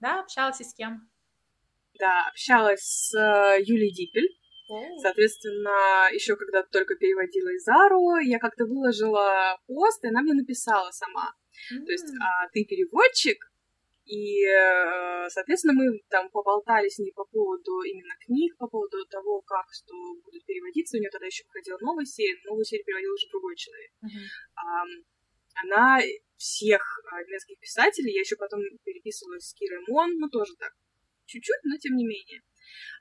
Да, 0.00 0.20
общалась 0.20 0.60
и 0.60 0.64
с 0.64 0.74
кем? 0.74 1.10
Да, 1.98 2.28
общалась 2.28 2.82
с 2.82 3.14
э, 3.14 3.62
Юлией 3.62 3.92
Дипель. 3.92 4.38
Соответственно, 4.98 6.08
еще 6.12 6.36
когда 6.36 6.62
только 6.62 6.94
переводила 6.96 7.56
Изару, 7.56 8.18
я 8.18 8.38
как-то 8.38 8.64
выложила 8.66 9.58
пост, 9.66 10.04
и 10.04 10.08
она 10.08 10.22
мне 10.22 10.34
написала 10.34 10.90
сама. 10.90 11.34
Mm-hmm. 11.72 11.84
То 11.86 11.92
есть, 11.92 12.12
а, 12.20 12.48
ты 12.52 12.64
переводчик, 12.64 13.38
и, 14.08 14.42
э, 14.46 15.28
соответственно, 15.28 15.74
мы 15.74 16.00
там 16.08 16.30
поболтали 16.30 16.88
с 16.88 16.98
ней 16.98 17.12
по 17.12 17.26
поводу 17.26 17.82
именно 17.82 18.14
книг, 18.24 18.56
по 18.56 18.66
поводу 18.66 19.04
того, 19.04 19.42
как 19.42 19.66
что 19.70 19.94
будет 20.24 20.46
переводиться. 20.46 20.96
У 20.96 21.00
нее 21.00 21.10
тогда 21.10 21.26
еще 21.26 21.44
выходила 21.44 21.76
новая 21.82 22.06
серия, 22.06 22.40
новую 22.46 22.64
серию 22.64 22.86
переводил 22.86 23.12
уже 23.12 23.28
другой 23.28 23.54
человек. 23.56 23.92
Uh-huh. 24.02 25.04
она 25.62 26.00
всех 26.38 26.80
а, 27.12 27.22
немецких 27.22 27.58
писателей, 27.58 28.14
я 28.14 28.20
еще 28.20 28.36
потом 28.36 28.60
переписывалась 28.82 29.48
с 29.48 29.52
Кирой 29.52 29.84
Мон, 29.88 30.16
ну 30.18 30.30
тоже 30.30 30.54
так, 30.56 30.72
чуть-чуть, 31.26 31.64
но 31.64 31.76
тем 31.76 31.96
не 31.96 32.06
менее. 32.06 32.42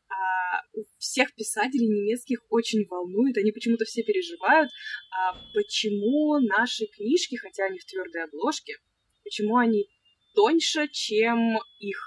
А, 0.10 0.62
всех 1.00 1.34
писателей 1.36 1.88
немецких 1.88 2.40
очень 2.50 2.86
волнует, 2.88 3.38
они 3.38 3.52
почему-то 3.52 3.86
все 3.86 4.04
переживают, 4.04 4.72
а, 5.12 5.34
почему 5.54 6.40
наши 6.40 6.86
книжки, 6.86 7.36
хотя 7.36 7.66
они 7.66 7.80
в 7.80 7.86
твердой 7.86 8.24
обложке, 8.24 8.78
почему 9.24 9.58
они 9.58 9.88
тоньше, 10.34 10.88
чем 10.88 11.58
их 11.80 11.98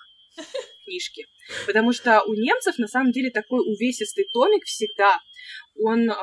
книжки. 0.84 1.26
Потому 1.66 1.92
что 1.92 2.22
у 2.22 2.34
немцев 2.34 2.78
на 2.78 2.88
самом 2.88 3.12
деле 3.12 3.30
такой 3.30 3.60
увесистый 3.60 4.26
томик 4.32 4.64
всегда. 4.64 5.18
Он, 5.76 6.10
э, 6.10 6.14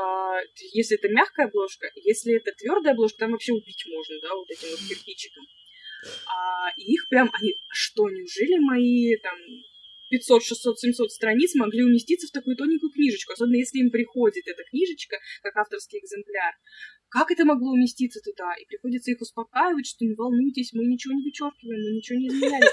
если 0.73 0.97
это 0.97 1.09
мягкая 1.09 1.47
обложка, 1.47 1.89
если 1.95 2.35
это 2.35 2.51
твердая 2.53 2.93
обложка, 2.93 3.19
там 3.19 3.31
вообще 3.31 3.53
убить 3.53 3.83
можно, 3.87 4.15
да, 4.21 4.35
вот 4.35 4.49
этим 4.49 4.69
вот 4.69 4.79
кирпичиком. 4.87 5.45
А 6.27 6.69
их 6.77 7.07
прям, 7.09 7.29
они, 7.33 7.53
что, 7.69 8.09
неужели 8.09 8.57
мои 8.59 9.15
там 9.17 9.37
500, 10.09 10.43
600, 10.43 10.79
700 10.79 11.11
страниц 11.11 11.55
могли 11.55 11.83
уместиться 11.83 12.27
в 12.27 12.31
такую 12.31 12.55
тоненькую 12.55 12.91
книжечку, 12.91 13.33
особенно 13.33 13.57
если 13.57 13.79
им 13.79 13.91
приходит 13.91 14.47
эта 14.47 14.63
книжечка 14.69 15.17
как 15.43 15.55
авторский 15.57 15.99
экземпляр. 15.99 16.53
Как 17.09 17.31
это 17.31 17.45
могло 17.45 17.71
уместиться 17.71 18.19
туда? 18.19 18.53
И 18.61 18.65
приходится 18.65 19.11
их 19.11 19.21
успокаивать, 19.21 19.87
что 19.87 20.05
не 20.05 20.13
волнуйтесь, 20.13 20.73
мы 20.73 20.85
ничего 20.85 21.13
не 21.13 21.23
вычеркиваем, 21.23 21.81
мы 21.81 21.95
ничего 21.95 22.19
не 22.19 22.27
изменяли. 22.27 22.67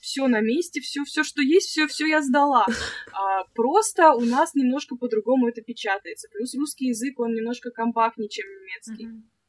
Все 0.00 0.26
на 0.28 0.40
месте, 0.40 0.80
все, 0.80 1.04
все, 1.04 1.22
что 1.22 1.42
есть, 1.42 1.68
все, 1.68 1.86
все 1.86 2.06
я 2.06 2.22
сдала. 2.22 2.64
А, 3.12 3.44
просто 3.54 4.12
у 4.12 4.22
нас 4.22 4.54
немножко 4.54 4.96
по-другому 4.96 5.48
это 5.48 5.60
печатается. 5.60 6.28
Плюс 6.32 6.54
русский 6.54 6.86
язык, 6.86 7.20
он 7.20 7.34
немножко 7.34 7.70
компактнее, 7.70 8.28
чем 8.28 8.46
немецкий. 8.46 9.06
Mm-hmm. 9.06 9.39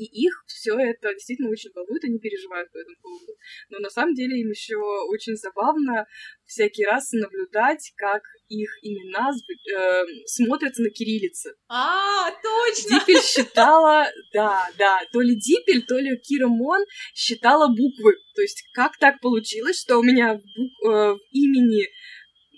И 0.00 0.04
их 0.04 0.32
все 0.46 0.78
это 0.78 1.12
действительно 1.12 1.50
очень 1.50 1.70
волнует, 1.74 2.02
они 2.04 2.18
переживают 2.18 2.72
по 2.72 2.78
этому 2.78 2.96
поводу. 3.02 3.32
Но 3.68 3.80
на 3.80 3.90
самом 3.90 4.14
деле 4.14 4.40
им 4.40 4.48
еще 4.48 4.76
очень 5.10 5.36
забавно 5.36 6.06
всякий 6.46 6.86
раз 6.86 7.12
наблюдать, 7.12 7.92
как 7.96 8.22
их 8.48 8.70
имена 8.80 9.30
э, 9.30 10.04
смотрятся 10.24 10.80
на 10.80 10.88
кириллице. 10.88 11.52
А, 11.68 12.30
точно! 12.30 12.98
Дипель 12.98 13.20
считала, 13.20 14.06
да, 14.32 14.66
да, 14.78 15.00
то 15.12 15.20
ли 15.20 15.36
Дипель, 15.36 15.84
то 15.84 15.98
ли 15.98 16.16
Кира 16.16 16.48
Мон 16.48 16.82
считала 17.14 17.68
буквы. 17.68 18.14
То 18.34 18.40
есть 18.40 18.64
как 18.72 18.96
так 18.96 19.20
получилось, 19.20 19.78
что 19.78 19.98
у 19.98 20.02
меня 20.02 20.38
в, 20.38 20.88
э, 20.88 21.14
в 21.14 21.20
имени 21.30 21.88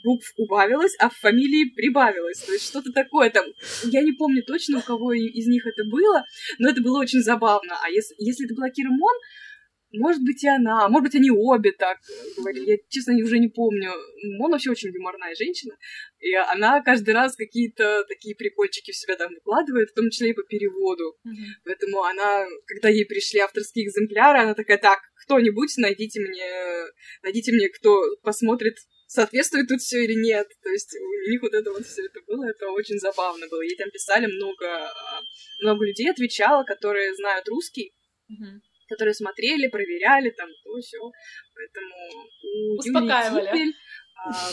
букв 0.04 0.32
убавилось, 0.36 0.94
а 0.98 1.08
в 1.08 1.16
фамилии 1.16 1.74
прибавилось. 1.74 2.40
То 2.40 2.52
есть 2.52 2.66
что-то 2.66 2.92
такое 2.92 3.30
там. 3.30 3.44
Я 3.84 4.02
не 4.02 4.12
помню 4.12 4.42
точно, 4.42 4.78
у 4.78 4.82
кого 4.82 5.12
из 5.12 5.46
них 5.46 5.66
это 5.66 5.84
было, 5.84 6.24
но 6.58 6.70
это 6.70 6.82
было 6.82 7.00
очень 7.00 7.20
забавно. 7.20 7.76
А 7.82 7.90
если, 7.90 8.14
если 8.18 8.46
это 8.46 8.54
была 8.54 8.70
Кира 8.70 8.90
Мон, 8.90 9.14
может 9.92 10.22
быть, 10.22 10.42
и 10.42 10.48
она, 10.48 10.88
может 10.88 11.04
быть, 11.04 11.14
они 11.14 11.30
обе 11.30 11.72
так 11.72 11.98
говорили. 12.36 12.70
Я, 12.70 12.76
честно, 12.88 13.14
уже 13.22 13.38
не 13.38 13.48
помню. 13.48 13.90
Мон 14.38 14.52
вообще 14.52 14.70
очень 14.70 14.90
юморная 14.92 15.34
женщина. 15.34 15.76
И 16.18 16.32
она 16.34 16.82
каждый 16.82 17.14
раз 17.14 17.36
какие-то 17.36 18.04
такие 18.08 18.34
прикольчики 18.34 18.92
в 18.92 18.96
себя 18.96 19.16
там 19.16 19.32
выкладывает, 19.34 19.90
в 19.90 19.94
том 19.94 20.08
числе 20.10 20.30
и 20.30 20.34
по 20.34 20.42
переводу. 20.44 21.16
Mm-hmm. 21.26 21.62
Поэтому 21.64 22.02
она, 22.04 22.46
когда 22.66 22.88
ей 22.88 23.04
пришли 23.04 23.40
авторские 23.40 23.86
экземпляры, 23.86 24.40
она 24.40 24.54
такая, 24.54 24.78
так, 24.78 24.98
кто-нибудь, 25.24 25.74
найдите 25.76 26.20
мне, 26.20 26.50
найдите 27.22 27.52
мне, 27.52 27.68
кто 27.68 28.00
посмотрит 28.22 28.76
соответствует 29.12 29.68
тут 29.68 29.80
все 29.80 30.04
или 30.04 30.14
нет. 30.14 30.48
То 30.62 30.70
есть 30.70 30.94
у 30.96 31.30
них 31.30 31.42
вот 31.42 31.52
это 31.52 31.70
вот 31.70 31.84
все 31.84 32.06
это 32.06 32.20
было, 32.26 32.44
это 32.48 32.70
очень 32.70 32.98
забавно 32.98 33.46
было. 33.48 33.60
Ей 33.60 33.76
там 33.76 33.90
писали 33.90 34.26
много, 34.26 34.66
а, 34.66 35.20
много 35.60 35.84
людей 35.84 36.10
отвечало, 36.10 36.64
которые 36.64 37.14
знают 37.14 37.46
русский, 37.48 37.92
mm-hmm. 38.30 38.60
которые 38.88 39.14
смотрели, 39.14 39.68
проверяли 39.68 40.30
там 40.30 40.48
то 40.64 40.80
все. 40.80 40.98
Поэтому 41.54 41.94
у 42.42 42.78
успокаивали. 42.78 43.46
Типель, 43.46 43.74
а, 44.16 44.50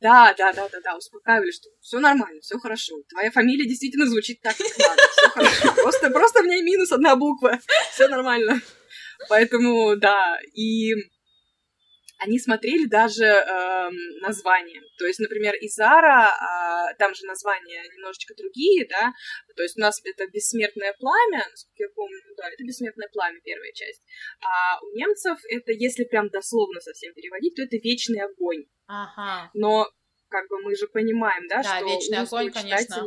да, 0.00 0.34
да, 0.36 0.52
да, 0.52 0.68
да, 0.68 0.80
да, 0.82 0.96
успокаивали, 0.96 1.52
что 1.52 1.68
все 1.80 2.00
нормально, 2.00 2.40
все 2.40 2.58
хорошо. 2.58 2.96
Твоя 3.08 3.30
фамилия 3.30 3.64
действительно 3.64 4.06
звучит 4.06 4.40
так, 4.42 4.56
как 4.56 4.66
надо, 4.76 5.02
все 5.12 5.28
хорошо. 5.28 5.82
Просто, 5.82 6.10
просто 6.10 6.42
в 6.42 6.46
ней 6.46 6.62
минус 6.62 6.90
одна 6.90 7.14
буква, 7.14 7.60
все 7.92 8.08
нормально. 8.08 8.60
Поэтому, 9.28 9.96
да, 9.96 10.40
и 10.52 10.94
они 12.24 12.38
смотрели 12.38 12.86
даже 12.86 13.24
э, 13.24 13.90
названия. 14.20 14.80
То 14.98 15.06
есть, 15.06 15.20
например, 15.20 15.54
Изара, 15.60 16.30
э, 16.30 16.94
там 16.98 17.14
же 17.14 17.26
названия 17.26 17.82
немножечко 17.94 18.34
другие, 18.34 18.86
да, 18.88 19.12
то 19.54 19.62
есть 19.62 19.76
у 19.76 19.80
нас 19.80 20.00
это 20.04 20.26
«Бессмертное 20.26 20.94
пламя», 20.98 21.44
насколько 21.50 21.82
я 21.82 21.88
помню, 21.94 22.20
да, 22.36 22.48
это 22.48 22.64
«Бессмертное 22.64 23.08
пламя» 23.12 23.40
первая 23.44 23.72
часть. 23.72 24.02
А 24.40 24.80
у 24.80 24.96
немцев 24.96 25.38
это, 25.48 25.72
если 25.72 26.04
прям 26.04 26.28
дословно 26.28 26.80
совсем 26.80 27.12
переводить, 27.14 27.54
то 27.54 27.62
это 27.62 27.76
«Вечный 27.76 28.22
огонь». 28.22 28.64
Ага. 28.86 29.50
Но 29.54 29.90
как 30.28 30.48
бы 30.48 30.62
мы 30.62 30.74
же 30.74 30.88
понимаем, 30.88 31.46
да, 31.48 31.62
да 31.62 31.76
что 31.76 31.84
вечный 31.84 32.18
у 32.18 32.22
огонь, 32.22 32.50
конечно, 32.50 33.06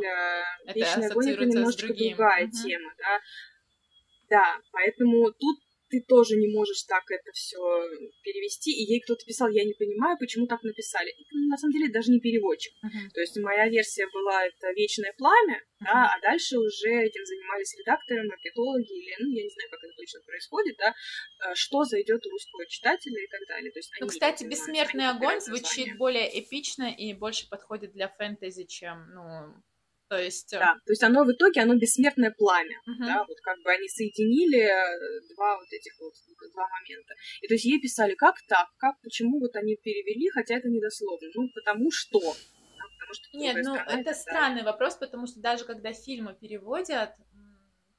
вечный 0.74 1.08
огонь 1.08 1.30
это 1.30 1.44
немножечко 1.44 1.92
другая 1.92 2.44
угу. 2.44 2.52
тема, 2.52 2.94
да. 2.98 3.20
Да, 4.30 4.60
поэтому 4.72 5.32
тут 5.32 5.58
ты 5.90 6.04
тоже 6.06 6.36
не 6.36 6.48
можешь 6.54 6.82
так 6.84 7.04
это 7.10 7.30
все 7.32 7.56
перевести, 8.22 8.70
и 8.70 8.84
ей 8.84 9.00
кто-то 9.00 9.24
писал, 9.24 9.48
я 9.48 9.64
не 9.64 9.74
понимаю, 9.74 10.16
почему 10.18 10.46
так 10.46 10.62
написали. 10.62 11.10
Это, 11.10 11.38
на 11.48 11.56
самом 11.56 11.72
деле 11.72 11.92
даже 11.92 12.10
не 12.10 12.20
переводчик. 12.20 12.72
Uh-huh. 12.84 13.08
То 13.14 13.20
есть 13.20 13.36
моя 13.38 13.68
версия 13.68 14.06
была 14.12 14.46
это 14.46 14.70
вечное 14.72 15.12
пламя, 15.16 15.56
uh-huh. 15.56 15.84
да, 15.86 16.12
а 16.14 16.20
дальше 16.20 16.58
уже 16.58 16.90
этим 16.90 17.24
занимались 17.24 17.76
редакторы, 17.78 18.28
маркетологи, 18.28 18.92
или, 18.92 19.14
ну, 19.18 19.32
я 19.32 19.42
не 19.42 19.50
знаю, 19.50 19.70
как 19.70 19.84
это 19.84 19.94
точно 19.96 20.20
происходит, 20.26 20.76
да, 20.78 20.90
э, 20.92 21.54
что 21.54 21.84
зайдет 21.84 22.24
у 22.26 22.30
русского 22.30 22.66
читателя 22.66 23.22
и 23.22 23.28
так 23.28 23.40
далее. 23.48 23.72
То 23.72 23.78
есть 23.78 23.90
ну, 24.00 24.06
кстати, 24.06 24.44
«Бессмертный 24.44 25.08
огонь» 25.08 25.40
звучит 25.40 25.96
более 25.96 26.28
эпично 26.40 26.92
и 26.92 27.14
больше 27.14 27.48
подходит 27.48 27.92
для 27.92 28.08
фэнтези, 28.08 28.64
чем, 28.66 29.08
ну, 29.14 29.54
то 30.08 30.18
есть... 30.18 30.52
Э, 30.52 30.58
да, 30.58 30.74
то 30.74 30.92
есть 30.92 31.02
оно 31.02 31.24
в 31.24 31.32
итоге, 31.32 31.60
оно 31.60 31.74
бессмертное 31.76 32.30
пламя, 32.30 32.80
uh-huh. 32.88 33.06
да, 33.06 33.24
вот 33.26 33.36
как 33.42 33.60
бы 33.62 33.70
они 33.70 33.88
соединили 33.88 34.60
э, 34.60 35.34
два 35.34 35.56
вот 35.56 35.68
этих 35.70 35.92
вот, 36.00 36.12
два 36.52 36.66
момента. 36.68 37.14
И 37.42 37.48
то 37.48 37.54
есть 37.54 37.64
ей 37.64 37.80
писали, 37.80 38.14
как 38.14 38.36
так, 38.48 38.68
как, 38.78 39.00
почему 39.02 39.38
вот 39.38 39.54
они 39.56 39.76
перевели, 39.76 40.30
хотя 40.30 40.56
это 40.56 40.68
недословно, 40.68 41.28
ну, 41.34 41.48
потому 41.54 41.90
что... 41.90 42.20
Да, 42.20 42.84
потому 42.98 43.14
что 43.14 43.36
Нет, 43.36 43.56
ну, 43.64 43.74
это 43.74 44.04
да. 44.04 44.14
странный 44.14 44.62
вопрос, 44.62 44.96
потому 44.96 45.26
что 45.26 45.40
даже 45.40 45.64
когда 45.64 45.92
фильмы 45.92 46.34
переводят, 46.34 47.10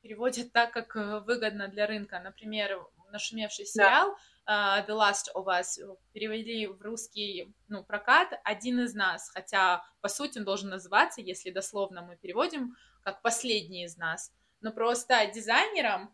переводят 0.01 0.51
так, 0.51 0.71
как 0.71 0.95
э, 0.95 1.19
выгодно 1.25 1.67
для 1.67 1.85
рынка, 1.85 2.19
например, 2.19 2.79
нашумевший 3.11 3.65
сериал, 3.65 4.11
да 4.11 4.17
uh, 4.49 4.85
The 4.85 4.95
Last 4.95 5.27
of 5.35 5.45
Us 5.45 5.77
перевели 6.11 6.67
в 6.67 6.81
русский 6.81 7.53
ну, 7.67 7.83
прокат 7.83 8.29
«Один 8.43 8.79
из 8.81 8.95
нас», 8.95 9.29
хотя, 9.29 9.83
по 10.01 10.09
сути, 10.09 10.39
он 10.39 10.45
должен 10.45 10.69
называться, 10.69 11.21
если 11.21 11.51
дословно 11.51 12.01
мы 12.01 12.17
переводим, 12.17 12.75
как 13.03 13.21
«Последний 13.21 13.85
из 13.85 13.95
нас». 13.97 14.33
Но 14.61 14.71
просто 14.71 15.27
дизайнерам, 15.33 16.13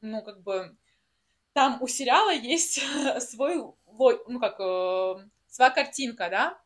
ну, 0.00 0.22
как 0.22 0.42
бы, 0.42 0.76
там 1.52 1.82
у 1.82 1.88
сериала 1.88 2.32
есть 2.32 2.80
свой, 3.30 3.56
ну, 3.56 4.40
как, 4.40 4.60
э, 4.60 5.28
своя 5.48 5.70
картинка, 5.70 6.30
да, 6.30 6.62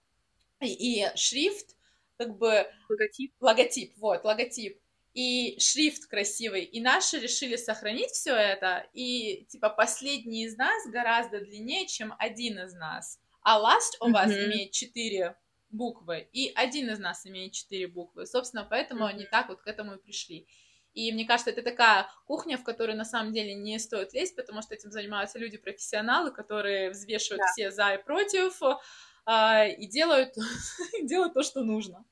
и, 0.61 1.03
и 1.03 1.17
шрифт, 1.17 1.77
как 2.19 2.37
бы... 2.37 2.67
Логотип. 2.89 3.35
Логотип, 3.41 3.99
вот, 3.99 4.25
логотип 4.25 4.81
и 5.17 5.59
шрифт 5.59 6.07
красивый. 6.07 6.65
И 6.65 6.79
наши 6.79 7.19
решили 7.19 7.57
сохранить 7.57 8.11
все 8.11 8.35
это. 8.35 8.87
И 8.93 9.47
типа 9.49 9.71
последний 9.71 10.45
из 10.45 10.59
нас 10.59 10.87
гораздо 10.89 11.41
длиннее, 11.41 11.87
чем 11.87 12.15
один 12.19 12.59
из 12.59 12.75
нас. 12.75 13.19
А 13.41 13.59
last 13.59 13.97
у 14.01 14.13
вас 14.13 14.31
mm-hmm. 14.31 14.45
имеет 14.47 14.73
четыре 14.73 15.37
буквы, 15.71 16.29
и 16.33 16.53
один 16.55 16.91
из 16.91 16.99
нас 16.99 17.27
имеет 17.27 17.53
четыре 17.53 17.87
буквы. 17.87 18.27
Собственно, 18.27 18.67
поэтому 18.69 19.05
mm-hmm. 19.05 19.11
они 19.11 19.25
так 19.25 19.49
вот 19.49 19.63
к 19.63 19.67
этому 19.67 19.95
и 19.95 19.99
пришли. 19.99 20.47
И 20.93 21.11
мне 21.13 21.25
кажется, 21.25 21.51
это 21.51 21.63
такая 21.63 22.11
кухня, 22.27 22.59
в 22.59 22.63
которую 22.63 22.99
на 22.99 23.05
самом 23.07 23.33
деле 23.33 23.55
не 23.55 23.79
стоит 23.79 24.13
лезть, 24.13 24.37
потому 24.37 24.61
что 24.61 24.75
этим 24.75 24.91
занимаются 24.91 25.39
люди-профессионалы, 25.39 26.31
которые 26.31 26.91
взвешивают 26.91 27.41
да. 27.41 27.53
все 27.53 27.71
за 27.71 27.95
и 27.95 28.03
против 28.03 28.61
э, 29.27 29.75
и 29.77 29.87
делают, 29.87 30.35
делают 31.03 31.33
то, 31.33 31.43
что 31.43 31.63
нужно. 31.63 32.05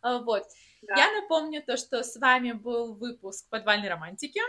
А, 0.00 0.18
вот. 0.18 0.44
Да. 0.82 0.94
Я 0.96 1.12
напомню 1.20 1.62
то, 1.62 1.76
что 1.76 2.02
с 2.02 2.16
вами 2.16 2.52
был 2.52 2.94
выпуск 2.94 3.48
«Подвальной 3.48 3.88
романтики». 3.88 4.40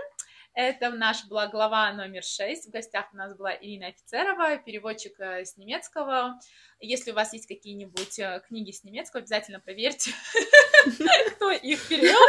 Это 0.56 0.90
наш 0.90 1.26
была 1.26 1.48
глава 1.48 1.92
номер 1.94 2.24
6. 2.24 2.68
В 2.68 2.72
гостях 2.72 3.08
у 3.14 3.18
нас 3.18 3.36
была 3.36 3.56
Ирина 3.56 3.88
Офицерова, 3.88 4.58
переводчик 4.58 5.20
э, 5.20 5.46
с 5.46 5.58
немецкого. 5.58 6.40
Если 6.80 7.12
у 7.12 7.16
вас 7.16 7.34
есть 7.34 7.48
какие-нибудь 7.48 8.20
э, 8.20 8.42
книги 8.48 8.72
с 8.72 8.84
немецкого, 8.84 9.22
обязательно 9.22 9.60
проверьте, 9.60 10.12
кто 11.36 11.52
их 11.52 11.88
перевел. 11.88 12.20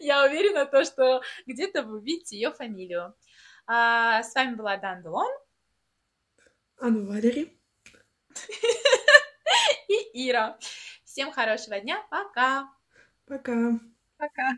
Я 0.00 0.24
уверена, 0.24 0.66
то, 0.66 0.84
что 0.84 1.22
где-то 1.46 1.82
вы 1.82 1.98
увидите 1.98 2.36
ее 2.36 2.52
фамилию. 2.52 3.14
А, 3.66 4.22
с 4.22 4.34
вами 4.34 4.54
была 4.54 4.78
Дан 4.78 5.02
Делон. 5.02 5.30
Анна 6.78 7.06
Валери. 7.06 7.58
И 9.88 10.28
Ира. 10.28 10.58
Всем 11.04 11.32
хорошего 11.32 11.80
дня. 11.80 12.06
Пока. 12.10 12.70
Пока. 13.28 13.80
Пока. 14.18 14.56